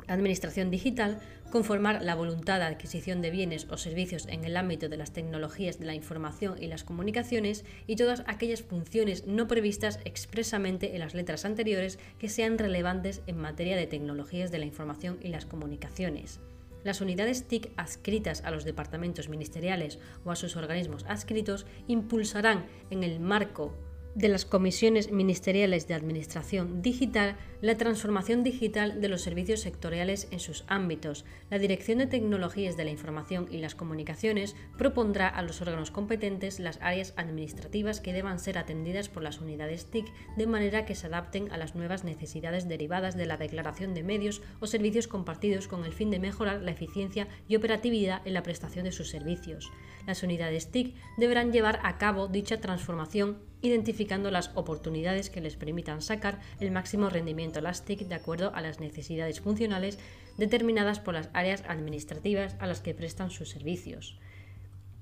administración 0.08 0.70
digital, 0.70 1.20
conformar 1.50 2.02
la 2.02 2.14
voluntad 2.14 2.58
de 2.58 2.66
adquisición 2.66 3.22
de 3.22 3.30
bienes 3.30 3.66
o 3.70 3.76
servicios 3.76 4.26
en 4.26 4.44
el 4.44 4.56
ámbito 4.56 4.88
de 4.88 4.96
las 4.96 5.12
tecnologías 5.12 5.78
de 5.78 5.86
la 5.86 5.94
información 5.94 6.62
y 6.62 6.66
las 6.66 6.84
comunicaciones 6.84 7.64
y 7.86 7.96
todas 7.96 8.22
aquellas 8.26 8.62
funciones 8.62 9.26
no 9.26 9.48
previstas 9.48 10.00
expresamente 10.04 10.94
en 10.94 11.00
las 11.00 11.14
letras 11.14 11.44
anteriores 11.44 11.98
que 12.18 12.28
sean 12.28 12.58
relevantes 12.58 13.22
en 13.26 13.38
materia 13.38 13.76
de 13.76 13.86
tecnologías 13.86 14.50
de 14.50 14.58
la 14.58 14.66
información 14.66 15.18
y 15.22 15.28
las 15.28 15.46
comunicaciones. 15.46 16.40
Las 16.84 17.00
unidades 17.00 17.44
TIC 17.48 17.72
adscritas 17.76 18.42
a 18.44 18.50
los 18.50 18.64
departamentos 18.64 19.28
ministeriales 19.28 19.98
o 20.24 20.30
a 20.30 20.36
sus 20.36 20.56
organismos 20.56 21.04
adscritos 21.08 21.66
impulsarán 21.86 22.66
en 22.90 23.02
el 23.02 23.20
marco 23.20 23.74
de 24.18 24.28
las 24.28 24.44
comisiones 24.44 25.12
ministeriales 25.12 25.86
de 25.86 25.94
Administración 25.94 26.82
Digital 26.82 27.36
la 27.60 27.76
transformación 27.76 28.44
digital 28.44 29.00
de 29.00 29.08
los 29.08 29.22
servicios 29.22 29.60
sectoriales 29.60 30.28
en 30.30 30.38
sus 30.38 30.64
ámbitos. 30.68 31.24
La 31.50 31.58
Dirección 31.58 31.98
de 31.98 32.06
Tecnologías 32.06 32.76
de 32.76 32.84
la 32.84 32.90
Información 32.90 33.48
y 33.50 33.58
las 33.58 33.74
Comunicaciones 33.74 34.54
propondrá 34.76 35.28
a 35.28 35.42
los 35.42 35.60
órganos 35.60 35.90
competentes 35.90 36.60
las 36.60 36.78
áreas 36.80 37.14
administrativas 37.16 38.00
que 38.00 38.12
deban 38.12 38.38
ser 38.38 38.58
atendidas 38.58 39.08
por 39.08 39.22
las 39.22 39.40
unidades 39.40 39.86
TIC 39.86 40.06
de 40.36 40.46
manera 40.46 40.84
que 40.84 40.94
se 40.94 41.06
adapten 41.06 41.50
a 41.50 41.56
las 41.56 41.74
nuevas 41.74 42.04
necesidades 42.04 42.68
derivadas 42.68 43.16
de 43.16 43.26
la 43.26 43.36
declaración 43.36 43.94
de 43.94 44.04
medios 44.04 44.42
o 44.60 44.66
servicios 44.66 45.08
compartidos 45.08 45.66
con 45.66 45.84
el 45.84 45.92
fin 45.92 46.10
de 46.10 46.20
mejorar 46.20 46.62
la 46.62 46.70
eficiencia 46.70 47.28
y 47.48 47.56
operatividad 47.56 48.24
en 48.24 48.34
la 48.34 48.42
prestación 48.42 48.84
de 48.84 48.92
sus 48.92 49.10
servicios. 49.10 49.70
Las 50.06 50.22
unidades 50.22 50.70
TIC 50.70 50.94
deberán 51.16 51.52
llevar 51.52 51.80
a 51.82 51.98
cabo 51.98 52.28
dicha 52.28 52.60
transformación 52.60 53.47
identificando 53.62 54.30
las 54.30 54.50
oportunidades 54.54 55.30
que 55.30 55.40
les 55.40 55.56
permitan 55.56 56.02
sacar 56.02 56.40
el 56.60 56.70
máximo 56.70 57.10
rendimiento 57.10 57.58
a 57.58 57.62
de 58.08 58.14
acuerdo 58.14 58.52
a 58.54 58.60
las 58.60 58.80
necesidades 58.80 59.40
funcionales 59.40 59.98
determinadas 60.36 61.00
por 61.00 61.14
las 61.14 61.30
áreas 61.32 61.64
administrativas 61.68 62.56
a 62.60 62.66
las 62.66 62.80
que 62.80 62.94
prestan 62.94 63.30
sus 63.30 63.50
servicios. 63.50 64.18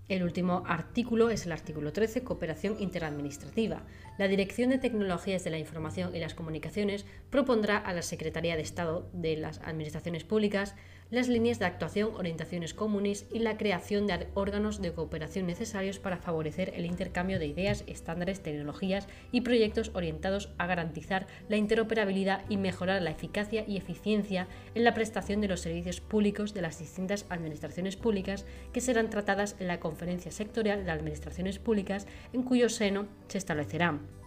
El 0.09 0.23
último 0.23 0.63
artículo 0.67 1.31
es 1.31 1.47
el 1.47 1.53
artículo 1.53 1.93
13, 1.93 2.23
Cooperación 2.23 2.77
Interadministrativa. 2.79 3.83
La 4.19 4.29
Dirección 4.29 4.71
de 4.71 4.79
Tecnologías 4.79 5.43
de 5.43 5.51
la 5.51 5.59
Información 5.59 6.15
y 6.15 6.21
las 6.21 6.35
Comunicaciones 6.35 7.05
propondrá 7.29 7.77
a 7.77 7.93
la 7.93 8.03
Secretaría 8.03 8.55
de 8.55 8.63
Estado 8.63 9.11
de 9.13 9.37
las 9.37 9.59
Administraciones 9.63 10.23
Públicas 10.23 10.77
las 11.11 11.29
líneas 11.29 11.59
de 11.59 11.67
actuación, 11.67 12.15
orientaciones 12.15 12.75
comunes 12.75 13.27
y 13.33 13.39
la 13.39 13.57
creación 13.57 14.07
de 14.07 14.27
órganos 14.35 14.83
de 14.83 14.93
cooperación 14.93 15.47
necesarios 15.47 15.99
para 15.99 16.17
favorecer 16.17 16.73
el 16.75 16.85
intercambio 16.85 17.39
de 17.39 17.47
ideas, 17.47 17.85
estándares, 17.87 18.43
tecnologías 18.43 19.07
y 19.31 19.43
proyectos 19.43 19.91
orientados 19.95 20.51
a 20.59 20.67
garantizar 20.67 21.27
la 21.49 21.57
interoperabilidad 21.57 22.45
y 22.49 22.57
mejorar 22.57 23.03
la 23.03 23.11
eficacia 23.11 23.65
y 23.67 23.77
eficiencia 23.77 24.49
en 24.75 24.85
la 24.85 24.95
prestación 24.95 25.41
de 25.41 25.49
los 25.49 25.61
servicios 25.61 26.01
públicos 26.01 26.55
de 26.55 26.63
las 26.63 26.79
distintas 26.79 27.27
administraciones 27.29 27.97
públicas 27.97 28.45
que 28.73 28.81
serán 28.81 29.11
tratadas 29.11 29.57
en 29.61 29.69
la 29.69 29.81
Conferencia 29.81 30.33
Sectorial 30.33 30.85
de 30.85 30.91
Administraciones 30.91 31.59
Públicas 31.59 32.07
en 32.33 32.43
cuyo 32.43 32.69
seno 32.69 33.07
se 33.29 33.39
establecerán 33.39 34.26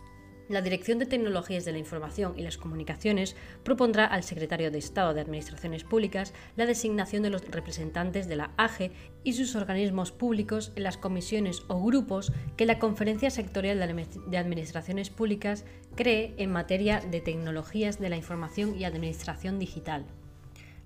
la 0.49 0.61
Dirección 0.61 0.97
de 0.97 1.05
Tecnologías 1.05 1.63
de 1.63 1.71
la 1.71 1.77
Información 1.77 2.33
y 2.35 2.41
las 2.41 2.57
Comunicaciones 2.57 3.35
propondrá 3.63 4.05
al 4.05 4.23
Secretario 4.23 4.71
de 4.71 4.79
Estado 4.79 5.13
de 5.13 5.21
Administraciones 5.21 5.83
Públicas 5.83 6.33
la 6.57 6.65
designación 6.65 7.21
de 7.21 7.29
los 7.29 7.45
representantes 7.45 8.27
de 8.27 8.35
la 8.35 8.51
AGE 8.57 8.91
y 9.23 9.33
sus 9.33 9.55
organismos 9.55 10.11
públicos 10.11 10.73
en 10.75 10.83
las 10.83 10.97
comisiones 10.97 11.61
o 11.67 11.79
grupos 11.81 12.33
que 12.57 12.65
la 12.65 12.79
Conferencia 12.79 13.29
Sectorial 13.29 13.77
de 13.77 14.37
Administraciones 14.37 15.11
Públicas 15.11 15.65
cree 15.95 16.33
en 16.37 16.51
materia 16.51 16.99
de 16.99 17.21
tecnologías 17.21 17.99
de 17.99 18.09
la 18.09 18.17
información 18.17 18.75
y 18.75 18.85
administración 18.85 19.59
digital. 19.59 20.05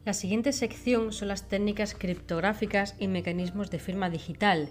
La 0.03 0.13
siguiente 0.13 0.51
sección 0.51 1.13
son 1.13 1.29
las 1.29 1.47
técnicas 1.47 1.95
criptográficas 1.95 2.95
y 2.99 3.07
mecanismos 3.07 3.71
de 3.71 3.79
firma 3.79 4.09
digital, 4.09 4.67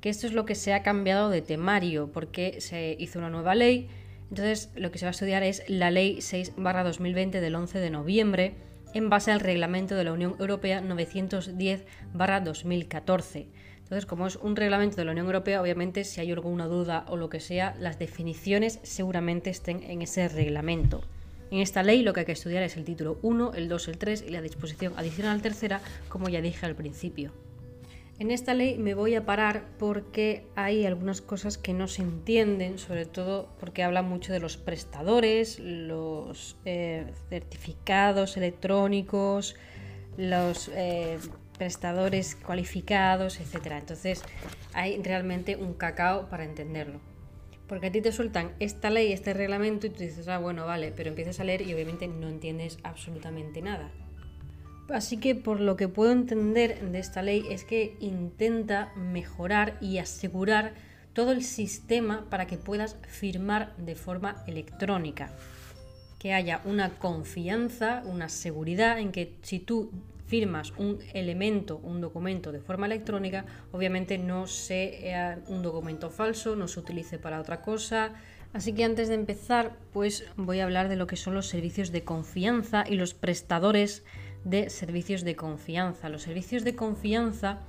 que 0.00 0.10
esto 0.10 0.28
es 0.28 0.32
lo 0.32 0.44
que 0.44 0.54
se 0.54 0.72
ha 0.72 0.84
cambiado 0.84 1.28
de 1.28 1.42
temario 1.42 2.12
porque 2.12 2.60
se 2.60 2.94
hizo 3.00 3.18
una 3.18 3.30
nueva 3.30 3.56
ley 3.56 3.88
entonces, 4.30 4.70
lo 4.76 4.90
que 4.90 4.98
se 4.98 5.04
va 5.06 5.10
a 5.10 5.12
estudiar 5.12 5.42
es 5.42 5.62
la 5.68 5.90
Ley 5.90 6.18
6-2020 6.18 7.40
del 7.40 7.54
11 7.54 7.78
de 7.78 7.88
noviembre, 7.90 8.56
en 8.94 9.10
base 9.10 9.32
al 9.32 9.40
Reglamento 9.40 9.94
de 9.94 10.04
la 10.04 10.12
Unión 10.12 10.34
Europea 10.38 10.80
910-2014. 10.82 13.46
Entonces, 13.78 14.06
como 14.06 14.26
es 14.26 14.36
un 14.36 14.56
reglamento 14.56 14.96
de 14.96 15.04
la 15.06 15.12
Unión 15.12 15.24
Europea, 15.26 15.62
obviamente 15.62 16.04
si 16.04 16.20
hay 16.20 16.30
alguna 16.30 16.66
duda 16.66 17.06
o 17.08 17.16
lo 17.16 17.30
que 17.30 17.40
sea, 17.40 17.74
las 17.78 17.98
definiciones 17.98 18.80
seguramente 18.82 19.48
estén 19.48 19.82
en 19.82 20.02
ese 20.02 20.28
reglamento. 20.28 21.00
En 21.50 21.60
esta 21.60 21.82
ley 21.82 22.02
lo 22.02 22.12
que 22.12 22.20
hay 22.20 22.26
que 22.26 22.32
estudiar 22.32 22.62
es 22.62 22.76
el 22.76 22.84
título 22.84 23.18
1, 23.22 23.54
el 23.54 23.70
2, 23.70 23.88
el 23.88 23.96
3 23.96 24.24
y 24.28 24.30
la 24.30 24.42
disposición 24.42 24.92
adicional 24.98 25.40
tercera, 25.40 25.80
como 26.10 26.28
ya 26.28 26.42
dije 26.42 26.66
al 26.66 26.74
principio. 26.74 27.32
En 28.20 28.32
esta 28.32 28.52
ley 28.52 28.78
me 28.78 28.94
voy 28.94 29.14
a 29.14 29.24
parar 29.24 29.68
porque 29.78 30.44
hay 30.56 30.84
algunas 30.84 31.20
cosas 31.20 31.56
que 31.56 31.72
no 31.72 31.86
se 31.86 32.02
entienden, 32.02 32.78
sobre 32.78 33.06
todo 33.06 33.48
porque 33.60 33.84
habla 33.84 34.02
mucho 34.02 34.32
de 34.32 34.40
los 34.40 34.56
prestadores, 34.56 35.60
los 35.60 36.56
eh, 36.64 37.06
certificados 37.28 38.36
electrónicos, 38.36 39.54
los 40.16 40.68
eh, 40.74 41.18
prestadores 41.58 42.34
cualificados, 42.34 43.38
etc. 43.38 43.74
Entonces 43.78 44.24
hay 44.72 45.00
realmente 45.00 45.54
un 45.54 45.74
cacao 45.74 46.28
para 46.28 46.42
entenderlo. 46.42 47.00
Porque 47.68 47.86
a 47.86 47.92
ti 47.92 48.00
te 48.00 48.10
sueltan 48.10 48.50
esta 48.58 48.90
ley, 48.90 49.12
este 49.12 49.32
reglamento 49.32 49.86
y 49.86 49.90
tú 49.90 50.00
dices, 50.00 50.26
ah, 50.26 50.38
bueno, 50.38 50.66
vale, 50.66 50.92
pero 50.96 51.10
empiezas 51.10 51.38
a 51.38 51.44
leer 51.44 51.62
y 51.62 51.72
obviamente 51.72 52.08
no 52.08 52.28
entiendes 52.28 52.78
absolutamente 52.82 53.62
nada. 53.62 53.92
Así 54.88 55.18
que 55.18 55.34
por 55.34 55.60
lo 55.60 55.76
que 55.76 55.88
puedo 55.88 56.12
entender 56.12 56.80
de 56.80 56.98
esta 56.98 57.22
ley 57.22 57.44
es 57.50 57.64
que 57.64 57.96
intenta 58.00 58.92
mejorar 58.96 59.76
y 59.80 59.98
asegurar 59.98 60.72
todo 61.12 61.32
el 61.32 61.42
sistema 61.42 62.26
para 62.30 62.46
que 62.46 62.56
puedas 62.56 62.96
firmar 63.06 63.76
de 63.76 63.94
forma 63.94 64.42
electrónica. 64.46 65.30
Que 66.18 66.32
haya 66.32 66.62
una 66.64 66.90
confianza, 66.90 68.02
una 68.06 68.28
seguridad 68.28 68.98
en 68.98 69.12
que 69.12 69.34
si 69.42 69.58
tú 69.58 69.90
firmas 70.26 70.72
un 70.76 70.98
elemento, 71.12 71.78
un 71.82 72.00
documento 72.00 72.52
de 72.52 72.60
forma 72.60 72.86
electrónica, 72.86 73.44
obviamente 73.72 74.18
no 74.18 74.46
sea 74.46 75.38
un 75.48 75.62
documento 75.62 76.10
falso, 76.10 76.56
no 76.56 76.68
se 76.68 76.80
utilice 76.80 77.18
para 77.18 77.40
otra 77.40 77.62
cosa. 77.62 78.12
Así 78.52 78.72
que 78.72 78.84
antes 78.84 79.08
de 79.08 79.14
empezar, 79.14 79.76
pues 79.92 80.24
voy 80.36 80.60
a 80.60 80.64
hablar 80.64 80.88
de 80.88 80.96
lo 80.96 81.06
que 81.06 81.16
son 81.16 81.34
los 81.34 81.48
servicios 81.48 81.92
de 81.92 82.04
confianza 82.04 82.84
y 82.88 82.94
los 82.94 83.12
prestadores 83.12 84.04
de 84.44 84.70
servicios 84.70 85.24
de 85.24 85.36
confianza. 85.36 86.08
Los 86.08 86.22
servicios 86.22 86.64
de 86.64 86.74
confianza, 86.74 87.60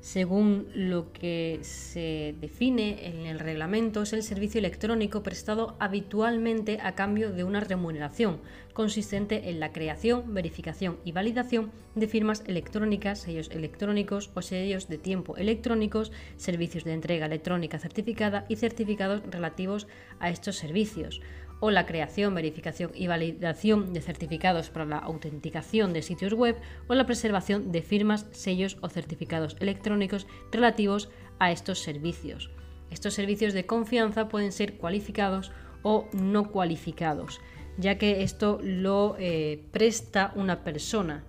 según 0.00 0.68
lo 0.74 1.12
que 1.12 1.58
se 1.62 2.34
define 2.40 3.06
en 3.06 3.26
el 3.26 3.38
reglamento, 3.38 4.02
es 4.02 4.12
el 4.12 4.22
servicio 4.22 4.58
electrónico 4.58 5.22
prestado 5.22 5.76
habitualmente 5.78 6.78
a 6.82 6.94
cambio 6.94 7.32
de 7.32 7.44
una 7.44 7.60
remuneración, 7.60 8.38
consistente 8.72 9.50
en 9.50 9.60
la 9.60 9.72
creación, 9.72 10.32
verificación 10.32 10.98
y 11.04 11.12
validación 11.12 11.70
de 11.94 12.06
firmas 12.06 12.42
electrónicas, 12.46 13.20
sellos 13.20 13.50
electrónicos 13.50 14.30
o 14.34 14.42
sellos 14.42 14.88
de 14.88 14.96
tiempo 14.96 15.36
electrónicos, 15.36 16.12
servicios 16.36 16.84
de 16.84 16.94
entrega 16.94 17.26
electrónica 17.26 17.78
certificada 17.78 18.46
y 18.48 18.56
certificados 18.56 19.22
relativos 19.28 19.86
a 20.18 20.30
estos 20.30 20.56
servicios 20.56 21.20
o 21.60 21.70
la 21.70 21.86
creación, 21.86 22.34
verificación 22.34 22.90
y 22.94 23.06
validación 23.06 23.92
de 23.92 24.00
certificados 24.00 24.70
para 24.70 24.86
la 24.86 24.98
autenticación 24.98 25.92
de 25.92 26.02
sitios 26.02 26.32
web 26.32 26.56
o 26.88 26.94
la 26.94 27.06
preservación 27.06 27.70
de 27.70 27.82
firmas, 27.82 28.26
sellos 28.32 28.78
o 28.80 28.88
certificados 28.88 29.56
electrónicos 29.60 30.26
relativos 30.50 31.10
a 31.38 31.52
estos 31.52 31.80
servicios. 31.80 32.50
Estos 32.90 33.14
servicios 33.14 33.52
de 33.52 33.66
confianza 33.66 34.28
pueden 34.28 34.52
ser 34.52 34.76
cualificados 34.76 35.52
o 35.82 36.08
no 36.12 36.50
cualificados, 36.50 37.40
ya 37.78 37.98
que 37.98 38.22
esto 38.22 38.58
lo 38.62 39.16
eh, 39.18 39.62
presta 39.70 40.32
una 40.34 40.64
persona. 40.64 41.24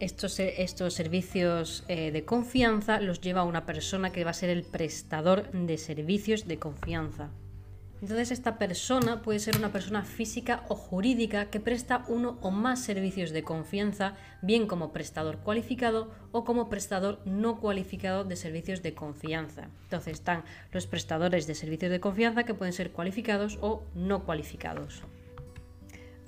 Estos, 0.00 0.38
estos 0.38 0.94
servicios 0.94 1.84
eh, 1.88 2.12
de 2.12 2.24
confianza 2.24 3.00
los 3.00 3.20
lleva 3.20 3.42
una 3.42 3.66
persona 3.66 4.12
que 4.12 4.22
va 4.22 4.30
a 4.30 4.34
ser 4.34 4.50
el 4.50 4.62
prestador 4.62 5.50
de 5.50 5.76
servicios 5.76 6.46
de 6.46 6.58
confianza. 6.58 7.30
Entonces 8.00 8.30
esta 8.30 8.58
persona 8.58 9.22
puede 9.22 9.40
ser 9.40 9.56
una 9.56 9.72
persona 9.72 10.04
física 10.04 10.64
o 10.68 10.76
jurídica 10.76 11.46
que 11.46 11.58
presta 11.58 12.04
uno 12.08 12.38
o 12.42 12.50
más 12.50 12.80
servicios 12.80 13.30
de 13.30 13.42
confianza, 13.42 14.14
bien 14.40 14.66
como 14.68 14.92
prestador 14.92 15.38
cualificado 15.38 16.12
o 16.30 16.44
como 16.44 16.68
prestador 16.68 17.20
no 17.24 17.58
cualificado 17.58 18.24
de 18.24 18.36
servicios 18.36 18.82
de 18.82 18.94
confianza. 18.94 19.68
Entonces 19.84 20.14
están 20.14 20.44
los 20.72 20.86
prestadores 20.86 21.46
de 21.46 21.56
servicios 21.56 21.90
de 21.90 22.00
confianza 22.00 22.44
que 22.44 22.54
pueden 22.54 22.72
ser 22.72 22.92
cualificados 22.92 23.58
o 23.60 23.82
no 23.94 24.24
cualificados. 24.24 25.02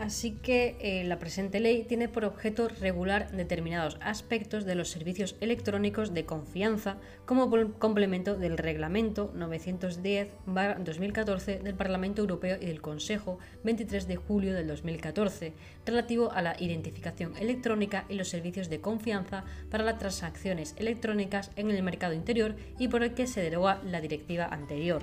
Así 0.00 0.32
que 0.32 0.76
eh, 0.80 1.04
la 1.04 1.18
presente 1.18 1.60
ley 1.60 1.84
tiene 1.84 2.08
por 2.08 2.24
objeto 2.24 2.68
regular 2.68 3.30
determinados 3.32 3.98
aspectos 4.00 4.64
de 4.64 4.74
los 4.74 4.88
servicios 4.88 5.36
electrónicos 5.40 6.14
de 6.14 6.24
confianza 6.24 6.96
como 7.26 7.50
complemento 7.78 8.34
del 8.34 8.56
Reglamento 8.56 9.30
910-2014 9.34 11.60
del 11.60 11.74
Parlamento 11.74 12.22
Europeo 12.22 12.56
y 12.58 12.64
del 12.64 12.80
Consejo 12.80 13.38
23 13.62 14.08
de 14.08 14.16
julio 14.16 14.54
del 14.54 14.68
2014 14.68 15.52
relativo 15.84 16.32
a 16.32 16.40
la 16.40 16.56
identificación 16.58 17.36
electrónica 17.36 18.06
y 18.08 18.14
los 18.14 18.28
servicios 18.28 18.70
de 18.70 18.80
confianza 18.80 19.44
para 19.70 19.84
las 19.84 19.98
transacciones 19.98 20.74
electrónicas 20.78 21.50
en 21.56 21.70
el 21.70 21.82
mercado 21.82 22.14
interior 22.14 22.56
y 22.78 22.88
por 22.88 23.02
el 23.02 23.12
que 23.12 23.26
se 23.26 23.42
deroga 23.42 23.82
la 23.84 24.00
directiva 24.00 24.46
anterior. 24.46 25.02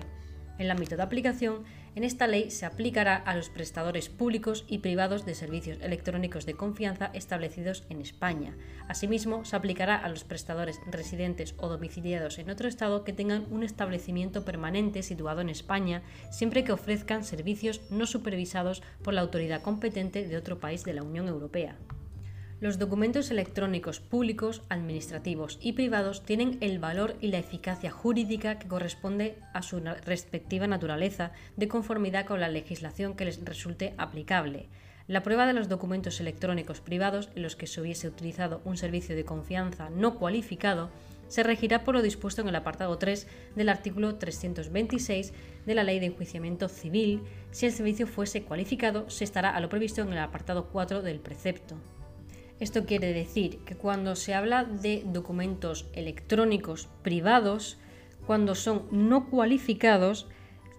En 0.57 0.65
el 0.65 0.71
ámbito 0.71 0.97
de 0.97 1.03
aplicación, 1.03 1.65
en 1.97 2.03
esta 2.03 2.27
ley 2.27 2.51
se 2.51 2.67
aplicará 2.67 3.15
a 3.15 3.35
los 3.35 3.49
prestadores 3.49 4.07
públicos 4.07 4.65
y 4.67 4.77
privados 4.77 5.25
de 5.25 5.33
servicios 5.33 5.79
electrónicos 5.81 6.45
de 6.45 6.53
confianza 6.53 7.09
establecidos 7.15 7.85
en 7.89 8.01
España. 8.01 8.55
Asimismo, 8.87 9.45
se 9.45 9.55
aplicará 9.55 9.95
a 9.95 10.07
los 10.07 10.23
prestadores 10.23 10.79
residentes 10.91 11.55
o 11.57 11.67
domiciliados 11.67 12.37
en 12.37 12.51
otro 12.51 12.67
estado 12.67 13.03
que 13.03 13.13
tengan 13.13 13.47
un 13.49 13.63
establecimiento 13.63 14.45
permanente 14.45 15.01
situado 15.01 15.41
en 15.41 15.49
España, 15.49 16.03
siempre 16.29 16.63
que 16.63 16.71
ofrezcan 16.71 17.23
servicios 17.23 17.81
no 17.89 18.05
supervisados 18.05 18.83
por 19.01 19.15
la 19.15 19.21
autoridad 19.21 19.63
competente 19.63 20.27
de 20.27 20.37
otro 20.37 20.59
país 20.59 20.83
de 20.83 20.93
la 20.93 21.01
Unión 21.01 21.27
Europea. 21.27 21.79
Los 22.59 22.79
documentos 22.79 23.29
electrónicos 23.29 23.99
públicos, 23.99 24.63
administrativos 24.69 25.59
y 25.61 25.73
privados 25.73 26.23
tienen 26.23 26.57
el 26.61 26.79
valor 26.79 27.15
y 27.21 27.27
la 27.27 27.37
eficacia 27.37 27.91
jurídica 27.91 28.57
que 28.57 28.67
corresponde 28.67 29.37
a 29.53 29.61
su 29.61 29.79
respectiva 29.79 30.65
naturaleza 30.65 31.33
de 31.55 31.67
conformidad 31.67 32.25
con 32.25 32.39
la 32.39 32.49
legislación 32.49 33.13
que 33.13 33.25
les 33.25 33.45
resulte 33.45 33.93
aplicable. 33.99 34.69
La 35.07 35.21
prueba 35.21 35.45
de 35.45 35.53
los 35.53 35.69
documentos 35.69 36.19
electrónicos 36.19 36.81
privados 36.81 37.29
en 37.35 37.43
los 37.43 37.55
que 37.55 37.67
se 37.67 37.79
hubiese 37.79 38.07
utilizado 38.07 38.59
un 38.65 38.75
servicio 38.75 39.15
de 39.15 39.23
confianza 39.23 39.91
no 39.91 40.15
cualificado 40.15 40.89
se 41.27 41.43
regirá 41.43 41.83
por 41.83 41.93
lo 41.93 42.01
dispuesto 42.01 42.41
en 42.41 42.47
el 42.47 42.55
apartado 42.55 42.97
3 42.97 43.27
del 43.55 43.69
artículo 43.69 44.15
326 44.15 45.31
de 45.67 45.75
la 45.75 45.83
Ley 45.83 45.99
de 45.99 46.07
Enjuiciamiento 46.07 46.69
Civil. 46.69 47.21
Si 47.51 47.67
el 47.67 47.71
servicio 47.71 48.07
fuese 48.07 48.41
cualificado, 48.41 49.07
se 49.11 49.25
estará 49.25 49.51
a 49.51 49.59
lo 49.59 49.69
previsto 49.69 50.01
en 50.01 50.11
el 50.11 50.17
apartado 50.17 50.69
4 50.69 51.03
del 51.03 51.19
precepto. 51.19 51.75
Esto 52.59 52.85
quiere 52.85 53.13
decir 53.13 53.59
que 53.65 53.75
cuando 53.75 54.15
se 54.15 54.33
habla 54.33 54.63
de 54.63 55.03
documentos 55.05 55.85
electrónicos 55.93 56.89
privados, 57.03 57.77
cuando 58.25 58.55
son 58.55 58.87
no 58.91 59.29
cualificados, 59.29 60.27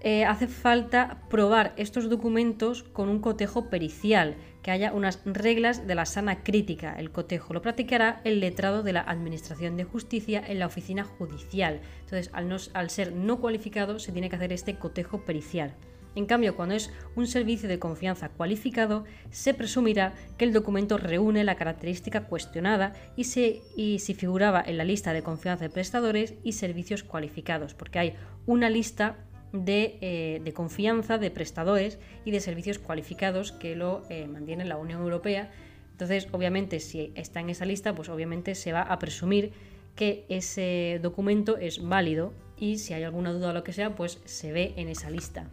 eh, 0.01 0.25
hace 0.25 0.47
falta 0.47 1.23
probar 1.29 1.75
estos 1.77 2.09
documentos 2.09 2.83
con 2.83 3.09
un 3.09 3.21
cotejo 3.21 3.69
pericial, 3.69 4.37
que 4.63 4.71
haya 4.71 4.93
unas 4.93 5.21
reglas 5.25 5.87
de 5.87 5.95
la 5.95 6.05
sana 6.05 6.43
crítica. 6.43 6.95
El 6.99 7.11
cotejo 7.11 7.55
lo 7.55 7.63
practicará 7.63 8.21
el 8.25 8.41
letrado 8.41 8.83
de 8.83 8.93
la 8.93 9.01
Administración 9.01 9.77
de 9.77 9.85
Justicia 9.85 10.43
en 10.47 10.59
la 10.59 10.67
oficina 10.67 11.05
judicial. 11.05 11.81
Entonces, 12.01 12.31
al, 12.33 12.55
al 12.75 12.91
ser 12.91 13.13
no 13.13 13.41
cualificado, 13.41 13.99
se 13.99 14.13
tiene 14.13 14.29
que 14.29 14.37
hacer 14.37 14.53
este 14.53 14.77
cotejo 14.77 15.25
pericial. 15.25 15.75
En 16.19 16.27
cambio, 16.27 16.57
cuando 16.57 16.75
es 16.75 16.91
un 17.15 17.29
servicio 17.29 17.69
de 17.69 17.79
confianza 17.79 18.29
cualificado, 18.29 19.05
se 19.31 19.55
presumirá 19.55 20.15
que 20.37 20.45
el 20.45 20.53
documento 20.53 20.99
reúne 20.99 21.45
la 21.45 21.55
característica 21.55 22.25
cuestionada 22.25 22.93
y, 23.15 23.23
se, 23.23 23.61
si 23.77 24.15
figuraba 24.15 24.61
en 24.67 24.79
la 24.79 24.85
lista 24.85 25.13
de 25.13 25.23
confianza 25.23 25.63
de 25.63 25.71
prestadores 25.71 26.35
y 26.43 26.55
servicios 26.55 27.05
cualificados, 27.05 27.75
porque 27.75 28.01
hay 28.01 28.15
una 28.47 28.69
lista 28.69 29.15
eh, 29.53 30.41
de, 30.43 30.53
confianza 30.55 31.19
de 31.19 31.31
prestadores 31.31 32.01
y 32.25 32.33
de 32.33 32.41
servicios 32.41 32.81
cualificados 32.81 33.53
que 33.53 33.77
lo 33.77 34.03
eh, 34.11 34.27
mantiene 34.27 34.65
la 34.65 34.77
Unión 34.77 35.01
Europea. 35.03 35.53
Entonces, 35.93 36.27
obviamente, 36.33 36.81
si 36.81 37.13
está 37.15 37.39
en 37.39 37.51
esa 37.51 37.65
lista, 37.65 37.95
pues 37.95 38.09
obviamente 38.09 38.57
se 38.57 38.73
va 38.73 38.83
a 38.83 38.99
presumir 38.99 39.53
que 39.95 40.27
ese 40.29 40.99
documento 41.01 41.59
es 41.59 41.81
válido 41.81 42.33
y 42.57 42.79
si 42.79 42.93
hay 42.93 43.05
alguna 43.05 43.33
duda 43.33 43.51
o 43.51 43.53
lo 43.53 43.63
que 43.63 43.73
sea, 43.73 43.95
pues 43.95 44.21
se 44.25 44.51
ve 44.51 44.75
en 44.77 44.89
esa 44.89 45.11
lista. 45.11 45.49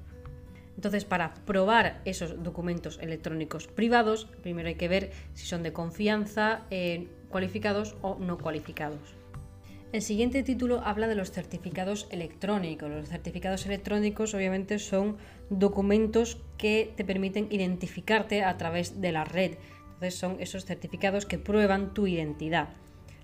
Entonces, 0.76 1.06
para 1.06 1.34
probar 1.46 2.02
esos 2.06 2.44
documentos 2.44 3.00
electrónicos 3.02 3.68
privados, 3.68 4.26
primero 4.42 4.68
hay 4.68 4.76
que 4.76 4.88
ver 4.88 5.12
si 5.34 5.46
son 5.46 5.64
de 5.64 5.74
confianza, 5.74 6.62
eh, 6.70 7.08
cualificados 7.30 7.96
o 8.02 8.18
no 8.20 8.38
cualificados. 8.38 9.16
El 9.92 10.02
siguiente 10.02 10.44
título 10.44 10.82
habla 10.84 11.08
de 11.08 11.16
los 11.16 11.32
certificados 11.32 12.08
electrónicos. 12.12 12.90
Los 12.90 13.08
certificados 13.08 13.66
electrónicos 13.66 14.34
obviamente 14.34 14.78
son 14.78 15.16
documentos 15.50 16.38
que 16.58 16.92
te 16.98 17.06
permiten 17.06 17.48
identificarte 17.50 18.44
a 18.44 18.58
través 18.58 19.00
de 19.00 19.14
la 19.14 19.24
red. 19.24 19.58
Entonces 19.94 20.16
son 20.16 20.38
esos 20.42 20.66
certificados 20.66 21.26
que 21.26 21.38
prueban 21.38 21.94
tu 21.94 22.08
identidad. 22.08 22.70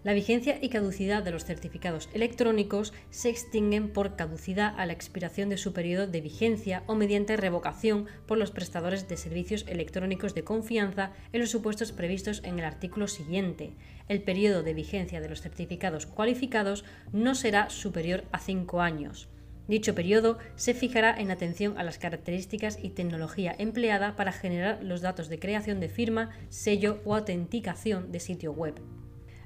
La 0.04 0.14
vigencia 0.14 0.58
y 0.60 0.70
caducidad 0.70 1.22
de 1.22 1.30
los 1.30 1.46
certificados 1.46 2.10
electrónicos 2.14 2.92
se 3.12 3.30
extinguen 3.30 3.94
por 3.94 4.16
caducidad 4.16 4.74
a 4.80 4.88
la 4.88 4.94
expiración 4.94 5.48
de 5.50 5.58
su 5.58 5.74
periodo 5.74 6.08
de 6.08 6.22
vigencia 6.22 6.82
o 6.88 6.96
mediante 6.96 7.38
revocación 7.38 8.08
por 8.26 8.40
los 8.40 8.50
prestadores 8.50 9.08
de 9.08 9.16
servicios 9.16 9.64
electrónicos 9.68 10.34
de 10.34 10.44
confianza 10.44 11.12
en 11.34 11.42
los 11.42 11.52
supuestos 11.52 11.92
previstos 11.92 12.42
en 12.44 12.58
el 12.58 12.66
artículo 12.66 13.08
siguiente. 13.08 13.76
El 14.08 14.24
periodo 14.24 14.64
de 14.64 14.74
vigencia 14.74 15.22
de 15.22 15.30
los 15.30 15.42
certificados 15.42 16.08
cualificados 16.08 16.84
no 17.12 17.36
será 17.36 17.70
superior 17.70 18.24
a 18.32 18.40
cinco 18.40 18.82
años. 18.82 19.30
Dicho 19.68 19.94
periodo 19.94 20.40
se 20.56 20.74
fijará 20.74 21.16
en 21.16 21.30
atención 21.30 21.78
a 21.78 21.84
las 21.84 22.00
características 22.00 22.80
y 22.82 22.90
tecnología 22.90 23.56
empleada 23.60 24.16
para 24.16 24.32
generar 24.32 24.84
los 24.84 25.02
datos 25.02 25.30
de 25.30 25.38
creación 25.38 25.80
de 25.80 25.90
firma, 25.90 26.32
sello 26.50 27.02
o 27.06 27.14
autenticación 27.14 28.12
de 28.12 28.20
sitio 28.20 28.52
web. 28.52 28.82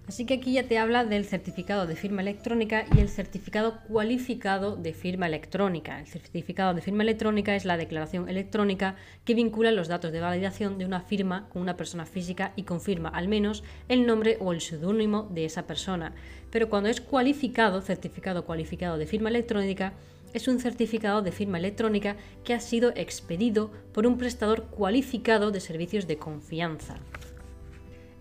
Así 0.07 0.25
que 0.25 0.35
aquí 0.35 0.53
ya 0.53 0.67
te 0.67 0.77
habla 0.77 1.03
del 1.03 1.25
certificado 1.25 1.87
de 1.87 1.95
firma 1.95 2.21
electrónica 2.21 2.85
y 2.95 2.99
el 2.99 3.09
certificado 3.09 3.79
cualificado 3.87 4.75
de 4.75 4.93
firma 4.93 5.25
electrónica. 5.25 5.99
El 5.99 6.05
certificado 6.05 6.75
de 6.75 6.81
firma 6.81 7.01
electrónica 7.01 7.55
es 7.55 7.65
la 7.65 7.75
declaración 7.75 8.29
electrónica 8.29 8.97
que 9.23 9.33
vincula 9.33 9.71
los 9.71 9.87
datos 9.87 10.11
de 10.11 10.19
validación 10.19 10.77
de 10.77 10.85
una 10.85 11.01
firma 11.01 11.49
con 11.49 11.63
una 11.63 11.75
persona 11.75 12.05
física 12.05 12.53
y 12.55 12.63
confirma 12.63 13.09
al 13.09 13.27
menos 13.27 13.63
el 13.89 14.05
nombre 14.05 14.37
o 14.39 14.53
el 14.53 14.61
seudónimo 14.61 15.23
de 15.31 15.45
esa 15.45 15.65
persona. 15.65 16.13
Pero 16.51 16.69
cuando 16.69 16.89
es 16.89 17.01
cualificado, 17.01 17.81
certificado 17.81 18.45
cualificado 18.45 18.99
de 18.99 19.07
firma 19.07 19.29
electrónica, 19.29 19.93
es 20.35 20.47
un 20.47 20.59
certificado 20.59 21.23
de 21.23 21.31
firma 21.31 21.57
electrónica 21.57 22.15
que 22.43 22.53
ha 22.53 22.59
sido 22.59 22.91
expedido 22.95 23.71
por 23.91 24.05
un 24.05 24.19
prestador 24.19 24.65
cualificado 24.65 25.49
de 25.49 25.61
servicios 25.61 26.05
de 26.05 26.17
confianza. 26.17 26.97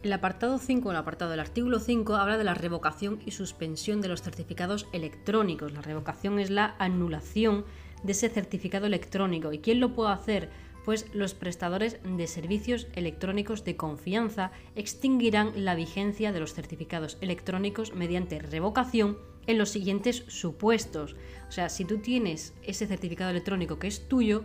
El 0.05 0.13
apartado 0.13 0.59
5, 0.59 0.91
el 0.91 0.99
apartado 0.99 1.31
del 1.31 1.41
artículo 1.41 1.79
5, 1.79 2.17
habla 2.17 2.37
de 2.37 2.45
la 2.45 2.53
revocación 2.53 3.21
y 3.25 3.31
suspensión 3.31 4.03
de 4.03 4.09
los 4.09 4.21
certificados 4.21 4.87
electrónicos. 4.93 5.73
La 5.73 5.81
revocación 5.81 6.39
es 6.39 6.51
la 6.51 6.75
anulación 6.79 7.65
de 8.03 8.13
ese 8.13 8.29
certificado 8.29 8.85
electrónico. 8.85 9.51
¿Y 9.55 9.61
quién 9.61 9.81
lo 9.81 9.95
puede 9.95 10.13
hacer? 10.13 10.51
Pues 10.85 11.07
los 11.15 11.33
prestadores 11.33 12.01
de 12.05 12.27
servicios 12.27 12.87
electrónicos 12.93 13.65
de 13.65 13.79
confianza 13.79 14.53
extinguirán 14.77 15.53
la 15.65 15.75
vigencia 15.75 16.33
de 16.33 16.41
los 16.41 16.53
certificados 16.53 17.17
electrónicos 17.23 17.95
mediante 17.95 18.41
revocación 18.41 19.17
en 19.47 19.57
los 19.57 19.71
siguientes 19.71 20.25
supuestos. 20.29 21.17
O 21.49 21.53
sea, 21.53 21.71
si 21.71 21.87
tú 21.87 21.97
tienes 21.97 22.53
ese 22.63 22.87
certificado 22.87 23.31
electrónico 23.31 23.79
que 23.79 23.87
es 23.87 24.07
tuyo, 24.07 24.45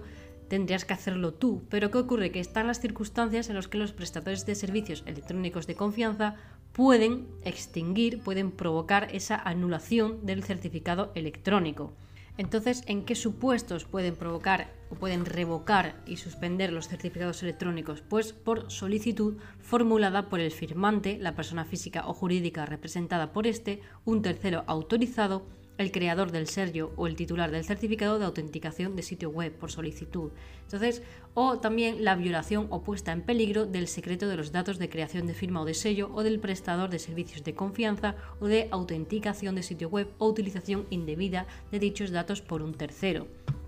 tendrías 0.49 0.83
que 0.83 0.93
hacerlo 0.93 1.33
tú. 1.33 1.63
Pero 1.69 1.91
¿qué 1.91 1.99
ocurre? 1.99 2.31
Que 2.31 2.39
están 2.39 2.67
las 2.67 2.81
circunstancias 2.81 3.49
en 3.49 3.55
las 3.55 3.67
que 3.67 3.77
los 3.77 3.93
prestadores 3.93 4.45
de 4.45 4.55
servicios 4.55 5.03
electrónicos 5.05 5.67
de 5.67 5.75
confianza 5.75 6.35
pueden 6.73 7.27
extinguir, 7.45 8.21
pueden 8.21 8.51
provocar 8.51 9.07
esa 9.13 9.37
anulación 9.37 10.25
del 10.25 10.43
certificado 10.43 11.11
electrónico. 11.15 11.93
Entonces, 12.37 12.83
¿en 12.87 13.03
qué 13.03 13.15
supuestos 13.15 13.83
pueden 13.83 14.15
provocar 14.15 14.71
o 14.89 14.95
pueden 14.95 15.25
revocar 15.25 16.01
y 16.05 16.15
suspender 16.15 16.71
los 16.71 16.87
certificados 16.87 17.43
electrónicos? 17.43 18.01
Pues 18.01 18.31
por 18.31 18.71
solicitud 18.71 19.35
formulada 19.59 20.29
por 20.29 20.39
el 20.39 20.51
firmante, 20.51 21.17
la 21.19 21.35
persona 21.35 21.65
física 21.65 22.07
o 22.07 22.13
jurídica 22.13 22.65
representada 22.65 23.33
por 23.33 23.45
este, 23.45 23.81
un 24.05 24.21
tercero 24.21 24.63
autorizado 24.67 25.45
el 25.79 25.91
creador 25.93 26.31
del 26.31 26.47
sello 26.47 26.91
o 26.97 27.07
el 27.07 27.15
titular 27.15 27.51
del 27.51 27.63
certificado 27.63 28.19
de 28.19 28.25
autenticación 28.25 28.97
de 28.97 29.01
sitio 29.01 29.29
web 29.29 29.53
por 29.53 29.71
solicitud. 29.71 30.31
Entonces, 30.63 31.01
o 31.33 31.59
también 31.59 32.03
la 32.03 32.15
violación 32.15 32.67
o 32.69 32.83
puesta 32.83 33.13
en 33.13 33.21
peligro 33.21 33.65
del 33.65 33.87
secreto 33.87 34.27
de 34.27 34.35
los 34.35 34.51
datos 34.51 34.77
de 34.77 34.89
creación 34.89 35.25
de 35.25 35.33
firma 35.33 35.61
o 35.61 35.65
de 35.65 35.73
sello 35.73 36.11
o 36.13 36.21
del 36.21 36.41
prestador 36.41 36.89
de 36.89 36.99
servicios 36.99 37.45
de 37.45 37.55
confianza 37.55 38.15
o 38.41 38.47
de 38.47 38.67
autenticación 38.71 39.55
de 39.55 39.63
sitio 39.63 39.87
web 39.87 40.09
o 40.17 40.27
utilización 40.27 40.85
indebida 40.89 41.47
de 41.71 41.79
dichos 41.79 42.11
datos 42.11 42.41
por 42.41 42.61
un 42.61 42.73
tercero. 42.73 43.27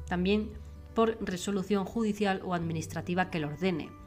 También 0.09 0.49
por 0.93 1.17
resolución 1.21 1.85
judicial 1.85 2.41
o 2.43 2.53
administrativa 2.53 3.29
que 3.29 3.39
lo 3.39 3.47
ordene 3.47 4.00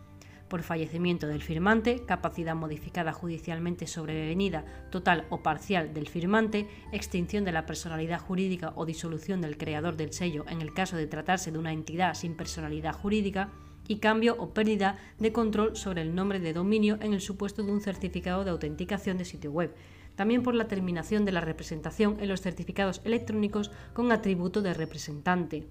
por 0.54 0.62
fallecimiento 0.62 1.26
del 1.26 1.42
firmante, 1.42 2.04
capacidad 2.06 2.54
modificada 2.54 3.12
judicialmente 3.12 3.88
sobrevenida 3.88 4.64
total 4.88 5.26
o 5.28 5.42
parcial 5.42 5.92
del 5.92 6.06
firmante, 6.06 6.68
extinción 6.92 7.44
de 7.44 7.50
la 7.50 7.66
personalidad 7.66 8.20
jurídica 8.20 8.72
o 8.76 8.86
disolución 8.86 9.40
del 9.40 9.58
creador 9.58 9.96
del 9.96 10.12
sello 10.12 10.44
en 10.48 10.60
el 10.60 10.72
caso 10.72 10.96
de 10.96 11.08
tratarse 11.08 11.50
de 11.50 11.58
una 11.58 11.72
entidad 11.72 12.14
sin 12.14 12.36
personalidad 12.36 12.94
jurídica, 12.94 13.50
y 13.88 13.96
cambio 13.96 14.36
o 14.38 14.54
pérdida 14.54 14.96
de 15.18 15.32
control 15.32 15.74
sobre 15.74 16.02
el 16.02 16.14
nombre 16.14 16.38
de 16.38 16.52
dominio 16.52 16.98
en 17.00 17.14
el 17.14 17.20
supuesto 17.20 17.64
de 17.64 17.72
un 17.72 17.80
certificado 17.80 18.44
de 18.44 18.52
autenticación 18.52 19.18
de 19.18 19.24
sitio 19.24 19.50
web. 19.50 19.74
También 20.14 20.44
por 20.44 20.54
la 20.54 20.68
terminación 20.68 21.24
de 21.24 21.32
la 21.32 21.40
representación 21.40 22.18
en 22.20 22.28
los 22.28 22.42
certificados 22.42 23.00
electrónicos 23.02 23.72
con 23.92 24.12
atributo 24.12 24.62
de 24.62 24.72
representante. 24.72 25.66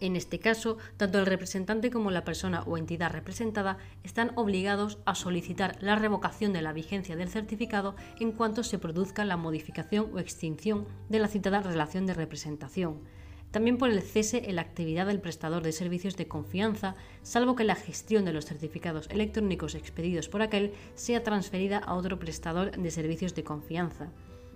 En 0.00 0.16
este 0.16 0.38
caso, 0.38 0.78
tanto 0.96 1.18
el 1.18 1.26
representante 1.26 1.90
como 1.90 2.10
la 2.10 2.24
persona 2.24 2.62
o 2.62 2.78
entidad 2.78 3.12
representada 3.12 3.76
están 4.02 4.32
obligados 4.34 4.98
a 5.04 5.14
solicitar 5.14 5.76
la 5.82 5.94
revocación 5.94 6.54
de 6.54 6.62
la 6.62 6.72
vigencia 6.72 7.16
del 7.16 7.28
certificado 7.28 7.94
en 8.18 8.32
cuanto 8.32 8.64
se 8.64 8.78
produzca 8.78 9.26
la 9.26 9.36
modificación 9.36 10.10
o 10.14 10.18
extinción 10.18 10.86
de 11.10 11.18
la 11.18 11.28
citada 11.28 11.60
relación 11.60 12.06
de 12.06 12.14
representación. 12.14 13.00
También 13.50 13.78
por 13.78 13.90
el 13.90 14.00
cese 14.00 14.48
en 14.48 14.56
la 14.56 14.62
actividad 14.62 15.06
del 15.06 15.20
prestador 15.20 15.62
de 15.62 15.72
servicios 15.72 16.16
de 16.16 16.28
confianza, 16.28 16.94
salvo 17.22 17.56
que 17.56 17.64
la 17.64 17.74
gestión 17.74 18.24
de 18.24 18.32
los 18.32 18.46
certificados 18.46 19.08
electrónicos 19.10 19.74
expedidos 19.74 20.28
por 20.28 20.40
aquel 20.40 20.72
sea 20.94 21.22
transferida 21.22 21.78
a 21.78 21.94
otro 21.94 22.18
prestador 22.18 22.70
de 22.70 22.90
servicios 22.90 23.34
de 23.34 23.44
confianza 23.44 24.12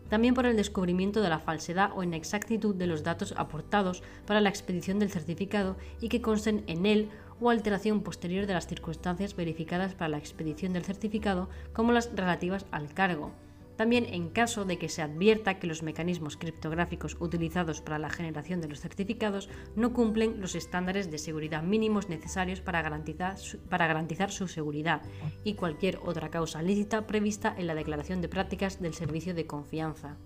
también 0.08 0.34
por 0.34 0.46
el 0.46 0.56
descubrimiento 0.56 1.20
de 1.20 1.28
la 1.28 1.38
falsedad 1.38 1.90
o 1.94 2.02
inexactitud 2.02 2.74
de 2.74 2.86
los 2.86 3.02
datos 3.02 3.34
aportados 3.36 4.02
para 4.26 4.40
la 4.40 4.48
expedición 4.48 4.98
del 4.98 5.10
certificado 5.10 5.76
y 6.00 6.08
que 6.08 6.20
consten 6.20 6.64
en 6.66 6.86
él 6.86 7.10
o 7.40 7.50
alteración 7.50 8.02
posterior 8.02 8.46
de 8.46 8.54
las 8.54 8.66
circunstancias 8.66 9.36
verificadas 9.36 9.94
para 9.94 10.08
la 10.08 10.18
expedición 10.18 10.72
del 10.72 10.84
certificado 10.84 11.48
como 11.72 11.92
las 11.92 12.14
relativas 12.14 12.66
al 12.70 12.92
cargo. 12.92 13.32
También 13.76 14.06
en 14.06 14.28
caso 14.28 14.64
de 14.64 14.78
que 14.78 14.88
se 14.88 15.02
advierta 15.02 15.58
que 15.58 15.66
los 15.66 15.82
mecanismos 15.82 16.36
criptográficos 16.36 17.16
utilizados 17.20 17.80
para 17.80 17.98
la 17.98 18.10
generación 18.10 18.60
de 18.60 18.68
los 18.68 18.80
certificados 18.80 19.48
no 19.74 19.92
cumplen 19.92 20.40
los 20.40 20.54
estándares 20.54 21.10
de 21.10 21.18
seguridad 21.18 21.62
mínimos 21.62 22.08
necesarios 22.08 22.60
para 22.60 22.82
garantizar, 22.82 24.30
su, 24.30 24.48
seguridad 24.48 25.02
y 25.42 25.54
cualquier 25.54 25.98
otra 26.04 26.30
causa 26.30 26.62
lícita 26.62 27.06
prevista 27.06 27.54
en 27.56 27.66
la 27.66 27.74
declaración 27.74 28.20
de 28.20 28.28
prácticas 28.28 28.80
del 28.80 28.94
servicio 28.94 29.34
de 29.34 29.46
confianza. 29.46 30.16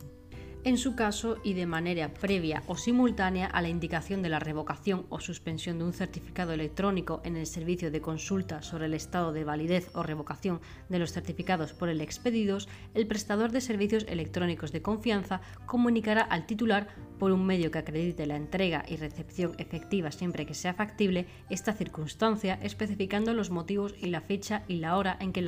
En 0.64 0.78
su 0.78 0.94
caso 0.96 1.38
y 1.44 1.54
de 1.54 1.66
manera 1.66 2.12
previa 2.12 2.62
o 2.66 2.76
simultánea 2.76 3.46
a 3.46 3.62
la 3.62 3.68
indicación 3.68 4.22
de 4.22 4.28
la 4.28 4.38
revocación 4.38 5.06
o 5.08 5.20
suspensión 5.20 5.78
de 5.78 5.84
un 5.84 5.92
certificado 5.92 6.52
electrónico 6.52 7.20
en 7.24 7.36
el 7.36 7.46
servicio 7.46 7.90
de 7.90 8.00
consulta 8.00 8.62
sobre 8.62 8.86
el 8.86 8.94
estado 8.94 9.32
de 9.32 9.44
validez 9.44 9.90
o 9.94 10.02
revocación 10.02 10.60
de 10.88 10.98
los 10.98 11.12
certificados 11.12 11.72
por 11.72 11.88
el 11.88 12.00
expedidos, 12.00 12.68
el 12.94 13.06
prestador 13.06 13.52
de 13.52 13.60
servicios 13.60 14.04
electrónicos 14.08 14.72
de 14.72 14.82
confianza 14.82 15.40
comunicará 15.66 16.22
al 16.22 16.46
titular 16.46 16.88
por 17.18 17.32
un 17.32 17.46
medio 17.46 17.70
que 17.70 17.78
acredite 17.78 18.26
la 18.26 18.36
entrega 18.36 18.84
y 18.88 18.96
recepción 18.96 19.54
efectiva 19.58 20.12
siempre 20.12 20.46
que 20.46 20.54
sea 20.54 20.74
factible 20.74 21.26
esta 21.50 21.72
circunstancia, 21.72 22.58
especificando 22.62 23.34
los 23.34 23.50
motivos 23.50 23.94
y 23.98 24.06
la 24.06 24.20
fecha 24.20 24.64
y 24.68 24.76
la 24.76 24.96
hora 24.96 25.16
en 25.20 25.32
que, 25.32 25.44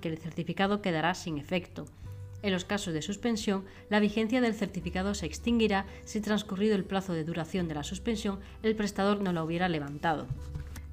que 0.00 0.08
el 0.08 0.18
certificado 0.18 0.82
quedará 0.82 1.14
sin 1.14 1.38
efecto. 1.38 1.86
En 2.44 2.52
los 2.52 2.66
casos 2.66 2.92
de 2.92 3.00
suspensión, 3.00 3.64
la 3.88 4.00
vigencia 4.00 4.42
del 4.42 4.52
certificado 4.52 5.14
se 5.14 5.24
extinguirá 5.24 5.86
si 6.04 6.20
transcurrido 6.20 6.76
el 6.76 6.84
plazo 6.84 7.14
de 7.14 7.24
duración 7.24 7.68
de 7.68 7.74
la 7.74 7.84
suspensión 7.84 8.38
el 8.62 8.76
prestador 8.76 9.22
no 9.22 9.32
la 9.32 9.42
hubiera 9.42 9.66
levantado. 9.70 10.26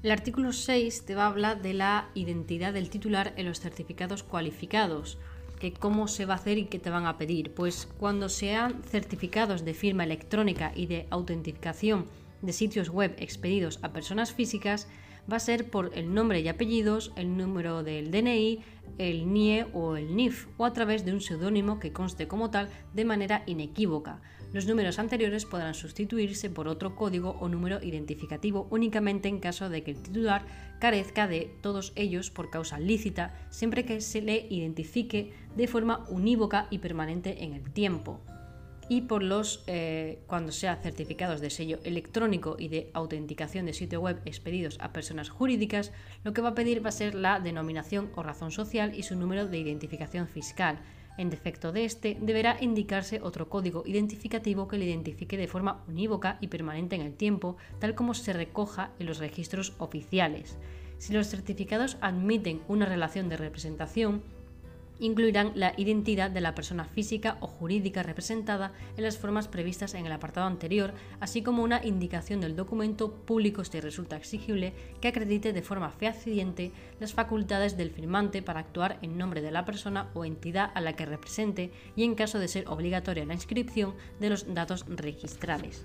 El 0.02 0.12
artículo 0.12 0.54
6 0.54 1.04
te 1.04 1.14
va 1.14 1.24
a 1.24 1.26
hablar 1.26 1.60
de 1.60 1.74
la 1.74 2.08
identidad 2.14 2.72
del 2.72 2.88
titular 2.88 3.34
en 3.36 3.44
los 3.44 3.60
certificados 3.60 4.22
cualificados, 4.22 5.18
que 5.60 5.74
cómo 5.74 6.08
se 6.08 6.24
va 6.24 6.32
a 6.32 6.36
hacer 6.38 6.56
y 6.56 6.64
qué 6.64 6.78
te 6.78 6.88
van 6.88 7.04
a 7.04 7.18
pedir. 7.18 7.52
Pues 7.52 7.86
cuando 7.98 8.30
sean 8.30 8.82
certificados 8.84 9.62
de 9.62 9.74
firma 9.74 10.04
electrónica 10.04 10.72
y 10.74 10.86
de 10.86 11.06
autentificación 11.10 12.06
de 12.40 12.54
sitios 12.54 12.88
web 12.88 13.14
expedidos 13.18 13.78
a 13.82 13.92
personas 13.92 14.32
físicas, 14.32 14.88
va 15.30 15.36
a 15.36 15.40
ser 15.40 15.70
por 15.70 15.92
el 15.96 16.14
nombre 16.14 16.40
y 16.40 16.48
apellidos, 16.48 17.12
el 17.16 17.36
número 17.36 17.82
del 17.82 18.10
DNI, 18.10 18.60
el 18.98 19.32
NIE 19.32 19.66
o 19.72 19.96
el 19.96 20.16
NIF, 20.16 20.48
o 20.56 20.64
a 20.64 20.72
través 20.72 21.04
de 21.04 21.12
un 21.12 21.20
seudónimo 21.20 21.78
que 21.78 21.92
conste 21.92 22.28
como 22.28 22.50
tal 22.50 22.68
de 22.94 23.04
manera 23.04 23.42
inequívoca. 23.46 24.20
Los 24.52 24.66
números 24.66 24.98
anteriores 24.98 25.46
podrán 25.46 25.74
sustituirse 25.74 26.50
por 26.50 26.68
otro 26.68 26.94
código 26.94 27.36
o 27.40 27.48
número 27.48 27.82
identificativo 27.82 28.66
únicamente 28.70 29.28
en 29.28 29.40
caso 29.40 29.68
de 29.70 29.82
que 29.82 29.92
el 29.92 30.02
titular 30.02 30.44
carezca 30.78 31.26
de 31.26 31.50
todos 31.62 31.92
ellos 31.96 32.30
por 32.30 32.50
causa 32.50 32.78
lícita, 32.78 33.34
siempre 33.50 33.84
que 33.84 34.00
se 34.00 34.20
le 34.20 34.46
identifique 34.50 35.32
de 35.56 35.66
forma 35.66 36.04
unívoca 36.10 36.66
y 36.70 36.78
permanente 36.78 37.44
en 37.44 37.54
el 37.54 37.72
tiempo 37.72 38.20
y 38.92 39.00
por 39.00 39.22
los, 39.22 39.64
eh, 39.68 40.18
cuando 40.26 40.52
sea 40.52 40.76
certificados 40.76 41.40
de 41.40 41.48
sello 41.48 41.78
electrónico 41.82 42.56
y 42.58 42.68
de 42.68 42.90
autenticación 42.92 43.64
de 43.64 43.72
sitio 43.72 44.02
web 44.02 44.20
expedidos 44.26 44.76
a 44.82 44.92
personas 44.92 45.30
jurídicas, 45.30 45.92
lo 46.24 46.34
que 46.34 46.42
va 46.42 46.50
a 46.50 46.54
pedir 46.54 46.84
va 46.84 46.90
a 46.90 46.92
ser 46.92 47.14
la 47.14 47.40
denominación 47.40 48.10
o 48.16 48.22
razón 48.22 48.50
social 48.50 48.92
y 48.94 49.04
su 49.04 49.16
número 49.16 49.46
de 49.46 49.56
identificación 49.56 50.28
fiscal. 50.28 50.78
En 51.16 51.30
defecto 51.30 51.72
de 51.72 51.86
este, 51.86 52.18
deberá 52.20 52.58
indicarse 52.60 53.22
otro 53.22 53.48
código 53.48 53.82
identificativo 53.86 54.68
que 54.68 54.76
le 54.76 54.84
identifique 54.84 55.38
de 55.38 55.48
forma 55.48 55.82
unívoca 55.88 56.36
y 56.42 56.48
permanente 56.48 56.94
en 56.94 57.00
el 57.00 57.14
tiempo, 57.14 57.56
tal 57.78 57.94
como 57.94 58.12
se 58.12 58.34
recoja 58.34 58.90
en 58.98 59.06
los 59.06 59.20
registros 59.20 59.72
oficiales. 59.78 60.58
Si 60.98 61.14
los 61.14 61.28
certificados 61.28 61.96
admiten 62.02 62.60
una 62.68 62.84
relación 62.84 63.30
de 63.30 63.38
representación, 63.38 64.22
incluirán 65.02 65.52
la 65.56 65.74
identidad 65.76 66.30
de 66.30 66.40
la 66.40 66.54
persona 66.54 66.84
física 66.84 67.36
o 67.40 67.48
jurídica 67.48 68.04
representada 68.04 68.72
en 68.96 69.02
las 69.02 69.18
formas 69.18 69.48
previstas 69.48 69.94
en 69.94 70.06
el 70.06 70.12
apartado 70.12 70.46
anterior, 70.46 70.94
así 71.18 71.42
como 71.42 71.64
una 71.64 71.84
indicación 71.84 72.40
del 72.40 72.54
documento 72.54 73.12
público 73.12 73.64
si 73.64 73.80
resulta 73.80 74.16
exigible 74.16 74.72
que 75.00 75.08
acredite 75.08 75.52
de 75.52 75.62
forma 75.62 75.90
fehaciente 75.90 76.70
las 77.00 77.14
facultades 77.14 77.76
del 77.76 77.90
firmante 77.90 78.42
para 78.42 78.60
actuar 78.60 78.98
en 79.02 79.18
nombre 79.18 79.42
de 79.42 79.50
la 79.50 79.64
persona 79.64 80.08
o 80.14 80.24
entidad 80.24 80.70
a 80.74 80.80
la 80.80 80.94
que 80.94 81.04
represente 81.04 81.72
y 81.96 82.04
en 82.04 82.14
caso 82.14 82.38
de 82.38 82.46
ser 82.46 82.68
obligatoria 82.68 83.26
la 83.26 83.34
inscripción 83.34 83.94
de 84.20 84.30
los 84.30 84.54
datos 84.54 84.86
registrales. 84.88 85.84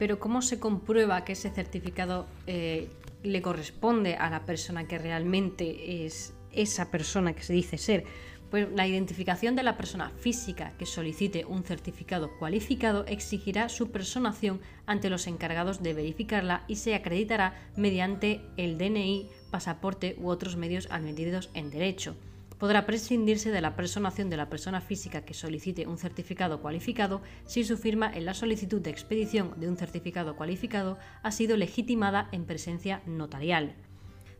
Pero 0.00 0.18
¿cómo 0.18 0.42
se 0.42 0.58
comprueba 0.58 1.24
que 1.24 1.32
ese 1.32 1.50
certificado 1.50 2.26
eh, 2.48 2.88
le 3.22 3.40
corresponde 3.40 4.16
a 4.16 4.28
la 4.30 4.44
persona 4.44 4.86
que 4.86 4.98
realmente 4.98 6.04
es 6.04 6.34
esa 6.56 6.90
persona 6.90 7.34
que 7.34 7.42
se 7.42 7.52
dice 7.52 7.78
ser. 7.78 8.04
Pues 8.50 8.68
la 8.74 8.86
identificación 8.86 9.56
de 9.56 9.64
la 9.64 9.76
persona 9.76 10.10
física 10.10 10.72
que 10.78 10.86
solicite 10.86 11.44
un 11.44 11.64
certificado 11.64 12.30
cualificado 12.38 13.04
exigirá 13.06 13.68
su 13.68 13.90
personación 13.90 14.60
ante 14.86 15.10
los 15.10 15.26
encargados 15.26 15.82
de 15.82 15.94
verificarla 15.94 16.64
y 16.68 16.76
se 16.76 16.94
acreditará 16.94 17.54
mediante 17.76 18.42
el 18.56 18.78
DNI, 18.78 19.28
pasaporte 19.50 20.16
u 20.18 20.28
otros 20.28 20.56
medios 20.56 20.86
admitidos 20.90 21.50
en 21.54 21.70
derecho. 21.70 22.16
Podrá 22.58 22.86
prescindirse 22.86 23.50
de 23.50 23.60
la 23.60 23.76
personación 23.76 24.30
de 24.30 24.38
la 24.38 24.48
persona 24.48 24.80
física 24.80 25.26
que 25.26 25.34
solicite 25.34 25.86
un 25.86 25.98
certificado 25.98 26.62
cualificado 26.62 27.20
si 27.44 27.64
su 27.64 27.76
firma 27.76 28.10
en 28.14 28.24
la 28.24 28.32
solicitud 28.32 28.80
de 28.80 28.90
expedición 28.90 29.54
de 29.58 29.68
un 29.68 29.76
certificado 29.76 30.36
cualificado 30.36 30.98
ha 31.22 31.32
sido 31.32 31.58
legitimada 31.58 32.28
en 32.32 32.46
presencia 32.46 33.02
notarial. 33.06 33.74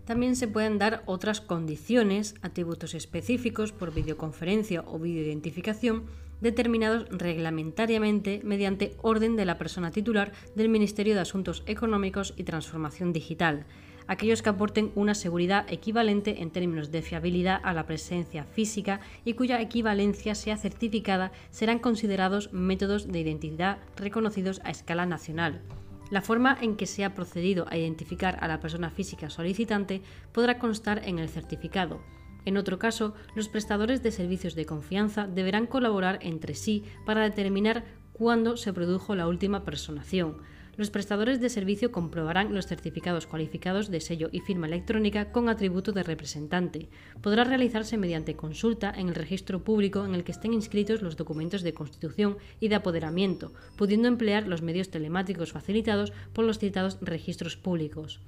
También 0.06 0.36
se 0.36 0.46
pueden 0.46 0.78
dar 0.78 1.02
otras 1.06 1.40
condiciones, 1.40 2.36
atributos 2.40 2.94
específicos 2.94 3.72
por 3.72 3.92
videoconferencia 3.92 4.84
o 4.86 5.00
videoidentificación, 5.00 6.04
determinados 6.40 7.08
reglamentariamente 7.10 8.40
mediante 8.44 8.94
orden 9.02 9.34
de 9.34 9.44
la 9.44 9.58
persona 9.58 9.90
titular 9.90 10.32
del 10.54 10.68
Ministerio 10.68 11.14
de 11.14 11.20
Asuntos 11.20 11.64
Económicos 11.66 12.34
y 12.36 12.44
Transformación 12.44 13.12
Digital, 13.12 13.66
aquellos 14.06 14.42
que 14.42 14.50
aporten 14.50 14.92
una 14.94 15.14
seguridad 15.14 15.66
equivalente 15.68 16.40
en 16.40 16.50
términos 16.50 16.92
de 16.92 17.02
fiabilidad 17.02 17.60
a 17.64 17.72
la 17.72 17.86
presencia 17.86 18.44
física 18.44 19.00
y 19.24 19.34
cuya 19.34 19.60
equivalencia 19.60 20.36
sea 20.36 20.56
certificada 20.56 21.32
serán 21.50 21.80
considerados 21.80 22.52
métodos 22.52 23.08
de 23.10 23.18
identidad 23.18 23.78
reconocidos 23.96 24.60
a 24.62 24.70
escala 24.70 25.04
nacional. 25.04 25.62
La 26.10 26.22
forma 26.22 26.56
en 26.60 26.76
que 26.76 26.86
se 26.86 27.04
ha 27.04 27.14
procedido 27.14 27.66
a 27.68 27.76
identificar 27.76 28.38
a 28.40 28.48
la 28.48 28.60
persona 28.60 28.90
física 28.90 29.28
solicitante 29.28 30.02
podrá 30.32 30.58
constar 30.58 31.02
en 31.04 31.18
el 31.18 31.28
certificado. 31.28 32.00
En 32.44 32.56
otro 32.56 32.78
caso, 32.78 33.14
los 33.34 33.48
prestadores 33.48 34.04
de 34.04 34.12
servicios 34.12 34.54
de 34.54 34.66
confianza 34.66 35.26
deberán 35.26 35.66
colaborar 35.66 36.20
entre 36.22 36.54
sí 36.54 36.84
para 37.04 37.22
determinar 37.22 37.84
cuándo 38.12 38.56
se 38.56 38.72
produjo 38.72 39.16
la 39.16 39.26
última 39.26 39.64
personación, 39.64 40.38
los 40.76 40.90
prestadores 40.90 41.40
de 41.40 41.48
servicio 41.48 41.90
comprobarán 41.90 42.54
los 42.54 42.66
certificados 42.66 43.26
cualificados 43.26 43.90
de 43.90 44.00
sello 44.00 44.28
y 44.30 44.40
firma 44.40 44.66
electrónica 44.66 45.32
con 45.32 45.48
atributo 45.48 45.92
de 45.92 46.02
representante. 46.02 46.88
Podrá 47.22 47.44
realizarse 47.44 47.96
mediante 47.96 48.36
consulta 48.36 48.92
en 48.94 49.08
el 49.08 49.14
registro 49.14 49.64
público 49.64 50.04
en 50.04 50.14
el 50.14 50.24
que 50.24 50.32
estén 50.32 50.52
inscritos 50.52 51.02
los 51.02 51.16
documentos 51.16 51.62
de 51.62 51.72
constitución 51.72 52.36
y 52.60 52.68
de 52.68 52.74
apoderamiento, 52.74 53.52
pudiendo 53.76 54.08
emplear 54.08 54.46
los 54.46 54.62
medios 54.62 54.90
telemáticos 54.90 55.52
facilitados 55.52 56.12
por 56.32 56.44
los 56.44 56.58
citados 56.58 56.98
registros 57.00 57.56
públicos. 57.56 58.20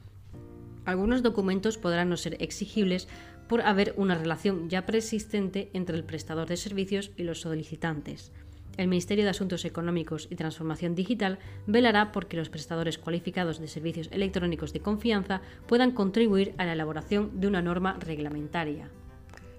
Algunos 0.87 1.23
documentos 1.23 1.77
podrán 1.77 2.09
no 2.09 2.17
ser 2.17 2.43
exigibles 2.43 3.09
por 3.47 3.61
haber 3.61 3.93
una 3.97 4.15
relación 4.15 4.71
ya 4.71 4.87
preexistente 4.87 5.71
entre 5.75 5.97
el 5.97 6.05
prestador 6.05 6.49
de 6.49 6.57
servicios 6.57 7.11
y 7.17 7.25
los 7.25 7.41
solicitantes 7.41 8.33
el 8.79 8.89
Ministerio 8.89 9.25
de 9.25 9.31
Asuntos 9.31 9.67
Económicos 9.67 10.29
y 10.31 10.37
Transformación 10.37 10.95
Digital 10.95 11.39
velará 11.67 12.13
por 12.13 12.29
que 12.29 12.39
los 12.39 12.49
prestadores 12.49 12.97
cualificados 12.97 13.59
de 13.59 13.69
servicios 13.69 14.09
electrónicos 14.13 14.73
de 14.73 14.81
confianza 14.81 15.43
puedan 15.67 15.91
contribuir 15.91 16.55
a 16.57 16.65
la 16.65 16.73
elaboración 16.73 17.39
de 17.41 17.49
una 17.49 17.61
norma 17.61 17.99
reglamentaria. 18.01 18.89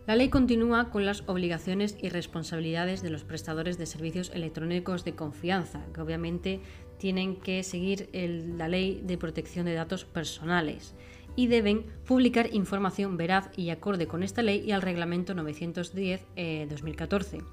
La 0.08 0.16
ley 0.16 0.30
continúa 0.30 0.90
con 0.90 1.06
las 1.06 1.22
obligaciones 1.28 1.96
y 2.02 2.10
responsabilidades 2.10 3.04
de 3.04 3.12
los 3.12 3.24
prestadores 3.24 3.78
de 3.78 3.86
servicios 3.86 4.32
electrónicos 4.34 5.06
de 5.06 5.14
confianza, 5.14 5.86
que 5.94 6.02
obviamente 6.02 6.62
tienen 6.98 7.36
que 7.36 7.62
seguir 7.64 8.10
la 8.58 8.68
ley 8.68 9.02
de 9.04 9.20
protección 9.20 9.66
de 9.66 9.74
datos 9.74 10.06
personales 10.06 10.96
y 11.36 11.46
deben 11.48 11.86
publicar 12.08 12.54
información 12.54 13.18
veraz 13.18 13.52
y 13.56 13.70
acorde 13.70 14.08
con 14.08 14.24
esta 14.24 14.42
ley 14.42 14.64
y 14.66 14.72
al 14.72 14.82
reglamento 14.82 15.36
910-2014 15.36 17.44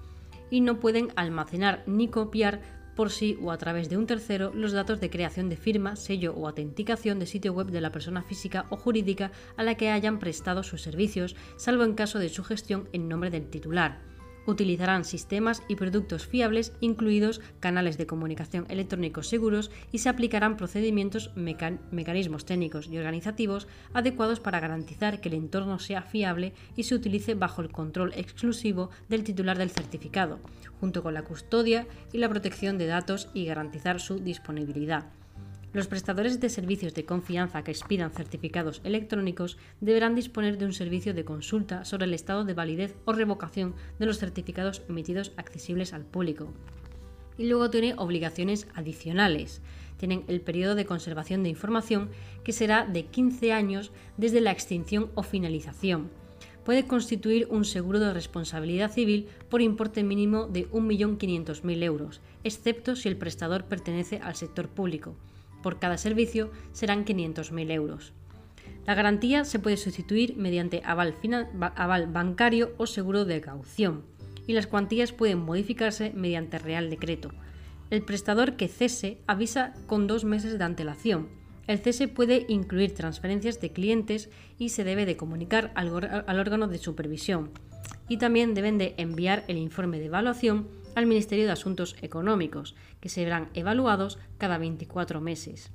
y 0.51 0.61
no 0.61 0.81
pueden 0.81 1.09
almacenar 1.17 1.83
ni 1.87 2.09
copiar 2.09 2.61
por 2.95 3.11
sí 3.11 3.39
o 3.43 3.53
a 3.53 3.59
través 3.59 3.89
de 3.89 3.97
un 3.97 4.07
tercero 4.07 4.53
los 4.55 4.73
datos 4.73 5.01
de 5.01 5.11
creación 5.11 5.49
de 5.49 5.57
firma, 5.57 5.97
sello 5.97 6.35
o 6.35 6.49
autenticación 6.49 7.19
de 7.19 7.27
sitio 7.27 7.53
web 7.53 7.69
de 7.69 7.83
la 7.83 7.93
persona 7.93 8.23
física 8.23 8.67
o 8.71 8.77
jurídica 8.77 9.31
a 9.57 9.63
la 9.63 9.75
que 9.75 9.91
hayan 9.91 10.19
prestado 10.19 10.63
sus 10.63 10.83
servicios, 10.83 11.37
salvo 11.57 11.85
en 11.85 11.95
caso 11.95 12.19
de 12.19 12.31
su 12.31 12.43
gestión 12.43 12.89
en 12.93 13.09
nombre 13.09 13.31
del 13.31 13.49
titular 13.51 14.16
utilizarán 14.47 15.05
sistemas 15.05 15.63
y 15.69 15.77
productos 15.77 16.27
fiables, 16.27 16.73
incluidos 16.81 17.41
canales 17.61 17.99
de 17.99 18.07
comunicación 18.07 18.67
electrónicos 18.69 19.29
seguros, 19.29 19.71
y 19.93 19.99
se 19.99 20.09
aplicarán 20.09 20.57
procedimientos, 20.57 21.31
mecanismos 21.37 22.45
técnicos 22.45 22.87
y 22.89 22.99
organizativos 22.99 23.69
adecuados 23.93 24.41
para 24.41 24.61
garantizar 24.61 25.21
que 25.21 25.29
el 25.29 25.35
entorno 25.35 25.79
sea 25.79 26.03
fiable 26.03 26.53
y 26.77 26.85
se 26.85 26.95
utilice 26.95 27.35
bajo 27.35 27.63
el 27.63 27.71
control 27.71 28.13
exclusivo 28.15 28.91
del 29.09 29.25
titular 29.25 29.59
del 29.59 29.71
certificado, 29.71 30.39
junto 30.81 31.03
con 31.03 31.15
la 31.15 31.23
custodia 31.23 31.87
y 32.13 32.19
la 32.19 32.29
protección 32.29 32.79
de 32.79 32.87
datos 32.87 33.29
y 33.35 33.47
garantizar 33.47 34.01
su 34.01 34.19
disponibilidad. 34.19 35.07
Los 35.77 35.89
prestadores 35.89 36.41
de 36.41 36.49
servicios 36.49 36.95
de 36.95 37.05
confianza 37.05 37.63
que 37.63 37.71
expidan 37.71 38.11
certificados 38.11 38.81
electrónicos 38.83 39.59
deberán 39.83 40.15
disponer 40.15 40.57
de 40.57 40.65
un 40.65 40.73
servicio 40.73 41.13
de 41.13 41.27
consulta 41.27 41.85
sobre 41.85 42.07
el 42.07 42.15
estado 42.15 42.47
de 42.47 42.55
validez 42.55 42.95
o 43.05 43.13
revocación 43.13 43.75
de 43.99 44.07
los 44.07 44.17
certificados 44.17 44.81
emitidos 44.89 45.33
accesibles 45.37 45.93
al 45.93 46.07
público. 46.07 46.51
Y 47.37 47.47
luego 47.47 47.69
tiene 47.69 47.93
obligaciones 47.99 48.69
adicionales. 48.75 49.61
Tienen 49.99 50.25
el 50.29 50.41
periodo 50.41 50.77
de 50.77 50.87
conservación 50.87 51.43
de 51.43 51.51
información, 51.51 52.09
que 52.43 52.55
será 52.55 52.87
de 52.87 53.05
15 53.05 53.53
años 53.53 53.93
desde 54.17 54.41
la 54.41 54.53
extinción 54.53 55.11
o 55.15 55.23
finalización. 55.23 56.09
Puede 56.65 56.87
constituir 56.87 57.49
un 57.51 57.67
seguro 57.67 58.01
de 58.01 58.15
responsabilidad 58.15 58.93
civil 58.93 59.29
por 59.51 59.61
importe 59.61 60.03
mínimo 60.05 60.47
de 60.47 60.71
1.500.000 60.71 61.83
euros, 61.83 62.23
excepto 62.45 62.97
si 62.97 63.11
el 63.11 63.19
prestador 63.19 63.67
pertenece 63.67 64.21
al 64.21 64.37
sector 64.37 64.71
público. 64.71 65.15
Por 65.67 65.81
cada 65.81 65.99
servicio 65.99 66.53
serán 66.71 67.05
500.000 67.05 67.73
euros. 67.73 68.13
La 68.87 68.95
garantía 68.95 69.45
se 69.45 69.59
puede 69.59 69.77
sustituir 69.77 70.37
mediante 70.37 70.81
aval, 70.85 71.17
aval 71.75 72.07
bancario 72.07 72.73
o 72.79 72.87
seguro 72.87 73.25
de 73.25 73.41
caución, 73.41 74.05
y 74.47 74.53
las 74.53 74.69
cuantías 74.69 75.11
pueden 75.11 75.41
modificarse 75.41 76.13
mediante 76.15 76.61
Real 76.61 76.89
Decreto. 76.89 77.33
El 77.91 78.03
prestador 78.03 78.55
que 78.55 78.69
cese 78.69 79.19
avisa 79.27 79.75
con 79.89 80.07
dos 80.07 80.25
meses 80.25 80.57
de 80.57 80.63
antelación. 80.63 81.31
El 81.67 81.81
cese 81.81 82.07
puede 82.07 82.47
incluir 82.49 82.95
transferencias 82.95 83.61
de 83.61 83.73
clientes 83.73 84.31
y 84.61 84.69
se 84.69 84.85
debe 84.85 85.05
de 85.05 85.17
comunicar 85.17 85.73
al, 85.75 85.89
al 86.29 86.39
órgano 86.39 86.69
de 86.69 86.79
supervisión. 86.79 87.51
Y 88.09 88.19
también 88.19 88.55
deben 88.55 88.79
de 88.79 88.95
enviar 88.99 89.43
el 89.49 89.57
informe 89.57 89.99
de 89.99 90.07
evaluación 90.07 90.69
al 90.97 91.07
Ministerio 91.07 91.47
de 91.47 91.53
Asuntos 91.53 91.95
Económicos, 92.03 92.75
que 93.01 93.09
serán 93.09 93.51
evaluados 93.55 94.19
cada 94.39 94.59
24 94.59 95.21
meses. 95.21 95.71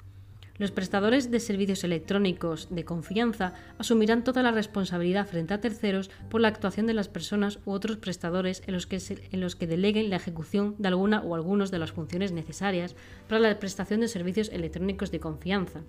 Los 0.57 0.71
prestadores 0.71 1.31
de 1.31 1.39
servicios 1.39 1.83
electrónicos 1.83 2.67
de 2.69 2.85
confianza 2.85 3.53
asumirán 3.77 4.23
toda 4.23 4.43
la 4.43 4.51
responsabilidad 4.51 5.27
frente 5.27 5.53
a 5.53 5.61
terceros 5.61 6.09
por 6.29 6.41
la 6.41 6.49
actuación 6.49 6.87
de 6.87 6.93
las 6.93 7.07
personas 7.07 7.59
u 7.65 7.71
otros 7.71 7.97
prestadores 7.97 8.61
en 8.67 8.73
los 8.73 8.85
que, 8.85 8.99
en 9.31 9.39
los 9.41 9.55
que 9.55 9.67
deleguen 9.67 10.09
la 10.09 10.17
ejecución 10.17 10.75
de 10.77 10.89
alguna 10.89 11.21
o 11.21 11.35
algunas 11.35 11.71
de 11.71 11.79
las 11.79 11.93
funciones 11.93 12.31
necesarias 12.31 12.95
para 13.27 13.39
la 13.39 13.57
prestación 13.59 14.01
de 14.01 14.07
servicios 14.07 14.49
electrónicos 14.49 15.11
de 15.11 15.19
confianza 15.19 15.81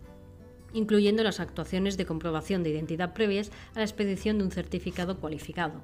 incluyendo 0.75 1.23
las 1.23 1.39
actuaciones 1.39 1.99
de 1.99 2.07
comprobación 2.07 2.63
de 2.63 2.71
identidad 2.71 3.13
previas 3.13 3.51
a 3.75 3.81
la 3.81 3.85
expedición 3.85 4.39
de 4.39 4.45
un 4.45 4.51
certificado 4.51 5.19
cualificado. 5.19 5.83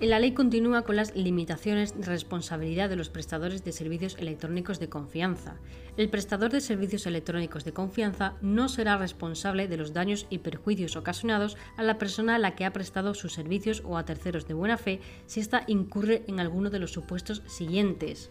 La 0.00 0.18
ley 0.18 0.32
continúa 0.32 0.82
con 0.82 0.96
las 0.96 1.16
limitaciones 1.16 1.98
de 1.98 2.04
responsabilidad 2.04 2.90
de 2.90 2.96
los 2.96 3.08
prestadores 3.08 3.64
de 3.64 3.72
servicios 3.72 4.14
electrónicos 4.18 4.78
de 4.78 4.90
confianza. 4.90 5.56
El 5.96 6.10
prestador 6.10 6.52
de 6.52 6.60
servicios 6.60 7.06
electrónicos 7.06 7.64
de 7.64 7.72
confianza 7.72 8.34
no 8.42 8.68
será 8.68 8.98
responsable 8.98 9.68
de 9.68 9.78
los 9.78 9.94
daños 9.94 10.26
y 10.28 10.38
perjuicios 10.38 10.96
ocasionados 10.96 11.56
a 11.78 11.82
la 11.82 11.96
persona 11.96 12.34
a 12.34 12.38
la 12.38 12.54
que 12.54 12.66
ha 12.66 12.74
prestado 12.74 13.14
sus 13.14 13.32
servicios 13.32 13.82
o 13.86 13.96
a 13.96 14.04
terceros 14.04 14.46
de 14.46 14.52
buena 14.52 14.76
fe 14.76 15.00
si 15.24 15.40
ésta 15.40 15.64
incurre 15.66 16.24
en 16.26 16.40
alguno 16.40 16.68
de 16.68 16.78
los 16.78 16.92
supuestos 16.92 17.42
siguientes 17.46 18.30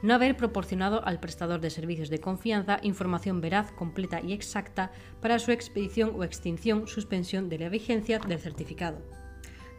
no 0.00 0.14
haber 0.14 0.36
proporcionado 0.36 1.04
al 1.04 1.18
prestador 1.18 1.60
de 1.60 1.70
servicios 1.70 2.08
de 2.08 2.20
confianza 2.20 2.78
información 2.82 3.40
veraz, 3.40 3.72
completa 3.72 4.20
y 4.20 4.32
exacta 4.32 4.92
para 5.20 5.40
su 5.40 5.50
expedición 5.50 6.12
o 6.14 6.22
extinción, 6.22 6.86
suspensión 6.86 7.48
de 7.48 7.58
la 7.58 7.68
vigencia 7.68 8.20
del 8.20 8.38
certificado. 8.38 9.02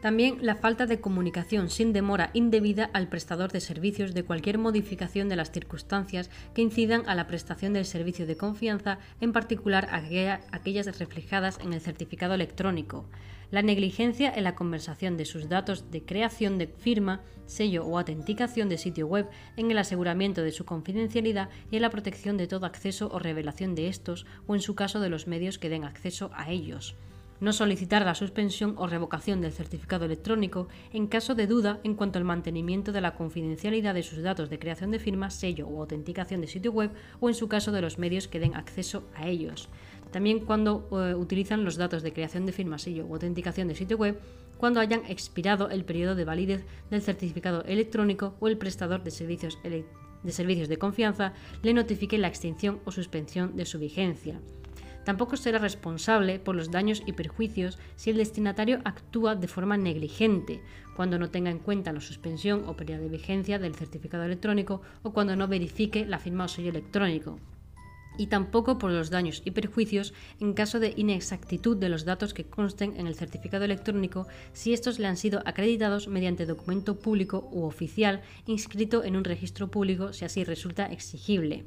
También 0.01 0.37
la 0.41 0.55
falta 0.55 0.85
de 0.85 1.01
comunicación 1.01 1.69
sin 1.69 1.91
demora 1.91 2.29
indebida 2.33 2.89
al 2.93 3.09
prestador 3.09 3.51
de 3.51 3.59
servicios 3.59 4.13
de 4.13 4.23
cualquier 4.23 4.57
modificación 4.57 5.27
de 5.27 5.35
las 5.35 5.51
circunstancias 5.51 6.29
que 6.53 6.61
incidan 6.61 7.03
a 7.07 7.15
la 7.15 7.27
prestación 7.27 7.73
del 7.73 7.85
servicio 7.85 8.25
de 8.25 8.37
confianza, 8.37 8.99
en 9.19 9.33
particular 9.33 9.89
aquellas 9.91 10.99
reflejadas 10.99 11.59
en 11.59 11.73
el 11.73 11.81
certificado 11.81 12.33
electrónico. 12.33 13.09
La 13.51 13.61
negligencia 13.61 14.31
en 14.33 14.45
la 14.45 14.55
conversación 14.55 15.17
de 15.17 15.25
sus 15.25 15.49
datos 15.49 15.91
de 15.91 16.05
creación 16.05 16.57
de 16.57 16.67
firma, 16.67 17.21
sello 17.45 17.85
o 17.85 17.97
autenticación 17.97 18.69
de 18.69 18.77
sitio 18.77 19.05
web, 19.05 19.27
en 19.57 19.69
el 19.69 19.79
aseguramiento 19.79 20.43
de 20.43 20.53
su 20.53 20.63
confidencialidad 20.63 21.49
y 21.71 21.75
en 21.75 21.81
la 21.81 21.89
protección 21.89 22.37
de 22.37 22.47
todo 22.47 22.65
acceso 22.65 23.09
o 23.11 23.19
revelación 23.19 23.75
de 23.75 23.89
estos 23.89 24.25
o 24.47 24.55
en 24.55 24.61
su 24.61 24.75
caso 24.75 25.01
de 25.01 25.09
los 25.09 25.27
medios 25.27 25.57
que 25.57 25.67
den 25.67 25.83
acceso 25.83 26.31
a 26.33 26.51
ellos 26.51 26.95
no 27.39 27.53
solicitar 27.53 28.05
la 28.05 28.15
suspensión 28.15 28.75
o 28.77 28.87
revocación 28.87 29.41
del 29.41 29.51
certificado 29.51 30.05
electrónico 30.05 30.67
en 30.91 31.07
caso 31.07 31.35
de 31.35 31.47
duda 31.47 31.79
en 31.83 31.95
cuanto 31.95 32.19
al 32.19 32.25
mantenimiento 32.25 32.91
de 32.91 33.01
la 33.01 33.15
confidencialidad 33.15 33.93
de 33.93 34.03
sus 34.03 34.21
datos 34.21 34.49
de 34.49 34.59
creación 34.59 34.91
de 34.91 34.99
firma, 34.99 35.29
sello 35.29 35.67
o 35.67 35.81
autenticación 35.81 36.41
de 36.41 36.47
sitio 36.47 36.71
web 36.71 36.91
o 37.19 37.29
en 37.29 37.35
su 37.35 37.47
caso 37.47 37.71
de 37.71 37.81
los 37.81 37.97
medios 37.97 38.27
que 38.27 38.39
den 38.39 38.55
acceso 38.55 39.03
a 39.15 39.27
ellos. 39.27 39.69
También 40.11 40.39
cuando 40.39 40.87
eh, 40.91 41.15
utilizan 41.15 41.63
los 41.63 41.77
datos 41.77 42.03
de 42.03 42.13
creación 42.13 42.45
de 42.45 42.51
firma, 42.51 42.79
sello 42.79 43.05
o 43.05 43.13
autenticación 43.13 43.67
de 43.67 43.75
sitio 43.75 43.97
web 43.97 44.19
cuando 44.57 44.79
hayan 44.81 45.05
expirado 45.07 45.69
el 45.69 45.85
periodo 45.85 46.15
de 46.15 46.25
validez 46.25 46.65
del 46.89 47.01
certificado 47.01 47.63
electrónico 47.63 48.35
o 48.39 48.47
el 48.47 48.57
prestador 48.57 49.03
de 49.03 49.11
servicios, 49.11 49.57
de 49.63 50.31
servicios 50.31 50.67
de 50.67 50.77
confianza 50.77 51.33
le 51.63 51.73
notifique 51.73 52.17
la 52.17 52.27
extinción 52.27 52.79
o 52.85 52.91
suspensión 52.91 53.55
de 53.55 53.65
su 53.65 53.79
vigencia. 53.79 54.41
Tampoco 55.09 55.37
será 55.37 55.57
responsable 55.57 56.37
por 56.37 56.55
los 56.55 56.69
daños 56.69 57.01
y 57.03 57.13
perjuicios 57.13 57.79
si 57.95 58.11
el 58.11 58.17
destinatario 58.17 58.79
actúa 58.85 59.33
de 59.33 59.47
forma 59.47 59.75
negligente, 59.75 60.61
cuando 60.95 61.17
no 61.17 61.31
tenga 61.31 61.49
en 61.49 61.57
cuenta 61.57 61.91
la 61.91 61.99
suspensión 61.99 62.65
o 62.67 62.75
periodo 62.75 63.01
de 63.01 63.17
vigencia 63.17 63.57
del 63.57 63.73
certificado 63.73 64.23
electrónico 64.23 64.83
o 65.01 65.11
cuando 65.11 65.35
no 65.35 65.47
verifique 65.47 66.05
la 66.05 66.19
firma 66.19 66.45
o 66.45 66.47
sello 66.47 66.69
electrónico 66.69 67.39
y 68.19 68.27
tampoco 68.27 68.77
por 68.77 68.91
los 68.91 69.09
daños 69.09 69.41
y 69.45 69.49
perjuicios 69.49 70.13
en 70.39 70.53
caso 70.53 70.79
de 70.79 70.93
inexactitud 70.95 71.75
de 71.75 71.89
los 71.89 72.05
datos 72.05 72.35
que 72.35 72.43
consten 72.45 72.95
en 72.99 73.07
el 73.07 73.15
certificado 73.15 73.65
electrónico 73.65 74.27
si 74.53 74.73
estos 74.73 74.99
le 74.99 75.07
han 75.07 75.17
sido 75.17 75.41
acreditados 75.43 76.07
mediante 76.07 76.45
documento 76.45 76.99
público 76.99 77.49
u 77.51 77.63
oficial 77.63 78.21
inscrito 78.45 79.03
en 79.03 79.15
un 79.15 79.23
registro 79.23 79.69
público 79.69 80.13
si 80.13 80.25
así 80.25 80.43
resulta 80.43 80.85
exigible. 80.85 81.65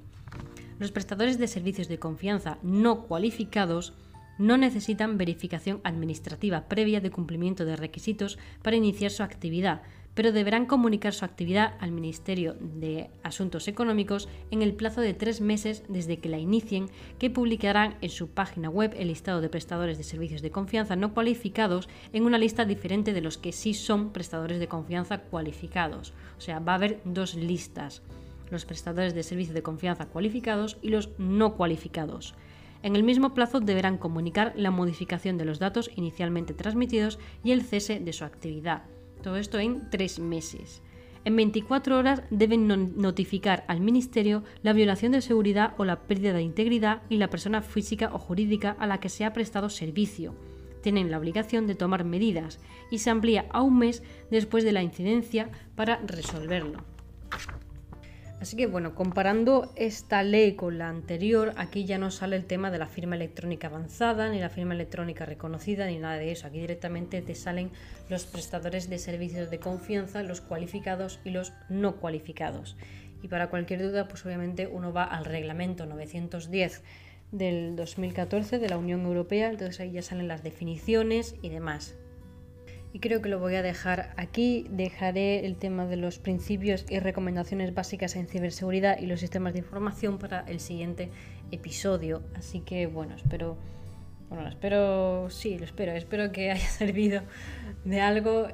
Los 0.79 0.93
prestadores 0.93 1.39
de 1.39 1.47
servicios 1.47 1.89
de 1.89 1.99
confianza 1.99 2.59
no 2.63 3.07
cualificados 3.07 3.95
no 4.39 4.57
necesitan 4.57 5.19
verificación 5.19 5.81
administrativa 5.85 6.69
previa 6.69 7.01
de 7.01 7.11
cumplimiento 7.11 7.65
de 7.65 7.77
requisitos 7.77 8.39
para 8.63 8.77
iniciar 8.77 9.11
su 9.11 9.23
actividad, 9.23 9.83
pero 10.15 10.33
deberán 10.33 10.67
comunicar 10.67 11.15
su 11.15 11.25
actividad 11.25 11.75
al 11.81 11.93
Ministerio 11.93 12.55
de 12.61 13.11
Asuntos 13.23 13.69
Económicos 13.69 14.29
en 14.51 14.63
el 14.63 14.75
plazo 14.75 15.01
de 15.01 15.15
tres 15.15 15.41
meses 15.41 15.85
desde 15.89 16.19
que 16.19 16.29
la 16.29 16.39
inicien, 16.39 16.89
que 17.19 17.31
publicarán 17.31 17.97
en 18.01 18.11
su 18.11 18.29
página 18.29 18.69
web 18.69 18.95
el 18.99 19.09
listado 19.09 19.41
de 19.41 19.49
prestadores 19.49 19.97
de 19.99 20.05
servicios 20.05 20.43
de 20.43 20.51
confianza 20.51 20.97
no 20.97 21.15
cualificados 21.15 21.89
en 22.13 22.25
una 22.25 22.39
lista 22.39 22.65
diferente 22.65 23.13
de 23.13 23.21
los 23.21 23.39
que 23.39 23.53
sí 23.53 23.75
son 23.75 24.13
prestadores 24.13 24.59
de 24.59 24.69
confianza 24.69 25.19
cualificados. 25.19 26.13
O 26.37 26.41
sea, 26.41 26.59
va 26.59 26.73
a 26.73 26.77
haber 26.77 27.01
dos 27.05 27.35
listas 27.35 28.03
los 28.53 28.65
prestadores 28.65 29.15
de 29.15 29.23
servicios 29.23 29.55
de 29.55 29.63
confianza 29.63 30.07
cualificados 30.07 30.79
y 30.83 30.91
los 30.91 31.11
no 31.19 31.55
cualificados. 31.57 32.35
En 32.83 32.97
el 32.97 33.05
mismo 33.05 33.33
plazo 33.33 33.61
deberán 33.61 33.99
comunicar 33.99 34.53
la 34.57 34.71
modificación 34.71 35.39
de 35.39 35.45
los 35.45 35.59
datos 35.59 35.91
inicialmente 35.95 36.53
transmitidos 36.53 37.19
y 37.45 37.53
el 37.53 37.63
cese 37.63 38.01
de 38.01 38.13
su 38.13 38.25
actividad. 38.25 38.83
Todo 39.23 39.37
esto 39.37 39.59
en 39.59 39.89
tres 39.91 40.19
meses. 40.19 40.83
En 41.25 41.37
24 41.37 41.97
horas 41.97 42.23
deben 42.31 42.67
notificar 42.67 43.65
al 43.69 43.81
Ministerio 43.81 44.43
la 44.63 44.73
violación 44.73 45.13
de 45.13 45.21
seguridad 45.21 45.75
o 45.79 45.85
la 45.85 46.01
pérdida 46.01 46.33
de 46.33 46.43
integridad 46.43 47.03
y 47.09 47.19
la 47.19 47.31
persona 47.31 47.63
física 47.63 48.11
o 48.13 48.19
jurídica 48.19 48.77
a 48.81 48.89
la 48.89 48.99
que 48.99 49.09
se 49.09 49.25
ha 49.25 49.33
prestado 49.33 49.71
servicio. 49.71 50.35
Tienen 50.83 51.13
la 51.13 51.19
obligación 51.19 51.69
de 51.69 51.77
tomar 51.77 52.05
medidas 52.05 52.59
y 52.91 52.99
se 52.99 53.11
amplía 53.11 53.47
a 53.51 53.63
un 53.63 53.79
mes 53.79 54.03
después 54.33 54.65
de 54.65 54.73
la 54.73 54.83
incidencia 54.83 55.51
para 55.77 55.99
resolverlo. 55.99 56.92
Así 58.43 58.57
que 58.57 58.67
bueno, 58.67 58.97
comparando 58.97 59.73
esta 59.77 60.25
ley 60.25 60.57
con 60.57 60.77
la 60.77 60.89
anterior, 60.89 61.53
aquí 61.59 61.85
ya 61.85 61.97
no 61.97 62.11
sale 62.11 62.35
el 62.35 62.45
tema 62.45 62.73
de 62.73 62.79
la 62.81 62.89
firma 62.89 63.15
electrónica 63.15 63.69
avanzada, 63.69 64.31
ni 64.31 64.41
la 64.41 64.51
firma 64.51 64.75
electrónica 64.75 65.25
reconocida, 65.25 65.87
ni 65.87 65.99
nada 65.99 66.17
de 66.17 66.33
eso. 66.33 66.49
Aquí 66.49 66.59
directamente 66.59 67.23
te 67.23 67.37
salen 67.37 67.71
los 68.09 68.25
prestadores 68.25 68.91
de 68.91 68.99
servicios 68.99 69.49
de 69.49 69.61
confianza, 69.61 70.25
los 70.25 70.41
cualificados 70.41 71.21
y 71.23 71.31
los 71.31 71.53
no 71.69 71.99
cualificados. 71.99 72.77
Y 73.23 73.29
para 73.29 73.49
cualquier 73.49 73.81
duda, 73.81 74.09
pues 74.09 74.27
obviamente 74.27 74.67
uno 74.67 74.93
va 74.93 75.05
al 75.05 75.25
reglamento 75.25 75.87
910 75.87 76.83
del 77.31 77.77
2014 77.77 78.59
de 78.59 78.69
la 78.69 78.77
Unión 78.77 79.03
Europea, 79.03 79.51
entonces 79.51 79.79
ahí 79.79 79.93
ya 79.93 80.03
salen 80.03 80.27
las 80.27 80.43
definiciones 80.43 81.37
y 81.43 81.51
demás. 81.51 81.95
Y 82.93 82.99
creo 83.01 83.23
que 83.23 83.29
lo 83.29 83.39
voy 83.39 83.55
a 83.55 83.63
dejar 83.63 84.13
aquí. 84.17 84.67
Dejaré 84.71 85.47
el 85.47 85.57
tema 85.57 85.87
de 85.87 85.97
los 85.97 86.19
principios 86.19 86.85
y 86.91 86.99
recomendaciones 86.99 87.75
básicas 87.75 88.17
en 88.17 88.27
ciberseguridad 88.27 88.99
y 88.99 89.07
los 89.07 89.21
sistemas 89.21 89.55
de 89.55 89.61
información 89.61 90.19
para 90.19 90.41
el 90.41 90.61
siguiente 90.61 91.11
episodio. 91.51 92.23
Así 92.35 92.61
que 92.61 92.87
bueno, 92.87 93.15
espero... 93.15 93.57
Bueno, 94.29 94.49
espero, 94.49 95.29
sí, 95.29 95.59
lo 95.59 95.67
espero, 95.67 95.93
espero 95.93 96.33
que 96.33 96.51
haya 96.51 96.67
servido 96.69 97.23
de 97.85 98.01
algo. 98.01 98.49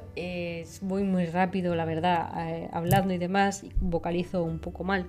voy 0.81 1.03
muy 1.03 1.25
rápido, 1.25 1.73
la 1.73 1.85
verdad, 1.85 2.29
eh, 2.49 2.69
hablando 2.73 3.13
y 3.13 3.17
demás, 3.17 3.65
vocalizo 3.79 4.43
un 4.43 4.59
poco 4.59 4.83
mal. 4.83 5.07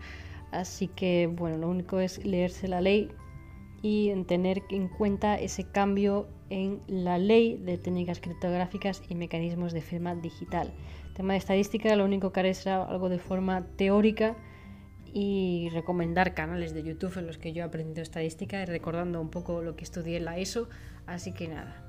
Así 0.52 0.86
que 0.88 1.26
bueno, 1.26 1.56
lo 1.56 1.68
único 1.68 1.98
es 1.98 2.24
leerse 2.24 2.68
la 2.68 2.80
ley 2.80 3.08
y 3.82 4.12
tener 4.24 4.62
en 4.70 4.88
cuenta 4.88 5.36
ese 5.36 5.64
cambio 5.64 6.28
en 6.50 6.82
la 6.86 7.18
ley 7.18 7.56
de 7.56 7.78
técnicas 7.78 8.20
criptográficas 8.20 9.02
y 9.08 9.14
mecanismos 9.14 9.72
de 9.72 9.80
firma 9.80 10.14
digital. 10.14 10.70
tema 11.14 11.32
de 11.32 11.38
estadística, 11.38 11.94
lo 11.96 12.04
único 12.04 12.32
que 12.32 12.40
haré 12.40 12.54
será 12.54 12.84
algo 12.84 13.08
de 13.08 13.18
forma 13.18 13.66
teórica 13.76 14.36
y 15.12 15.68
recomendar 15.72 16.34
canales 16.34 16.74
de 16.74 16.82
YouTube 16.82 17.16
en 17.18 17.26
los 17.26 17.38
que 17.38 17.52
yo 17.52 17.62
he 17.62 17.66
aprendido 17.66 18.02
estadística 18.02 18.62
y 18.62 18.66
recordando 18.66 19.20
un 19.20 19.30
poco 19.30 19.62
lo 19.62 19.76
que 19.76 19.84
estudié 19.84 20.18
en 20.18 20.24
la 20.24 20.38
ESO. 20.38 20.68
Así 21.06 21.32
que 21.32 21.48
nada. 21.48 21.82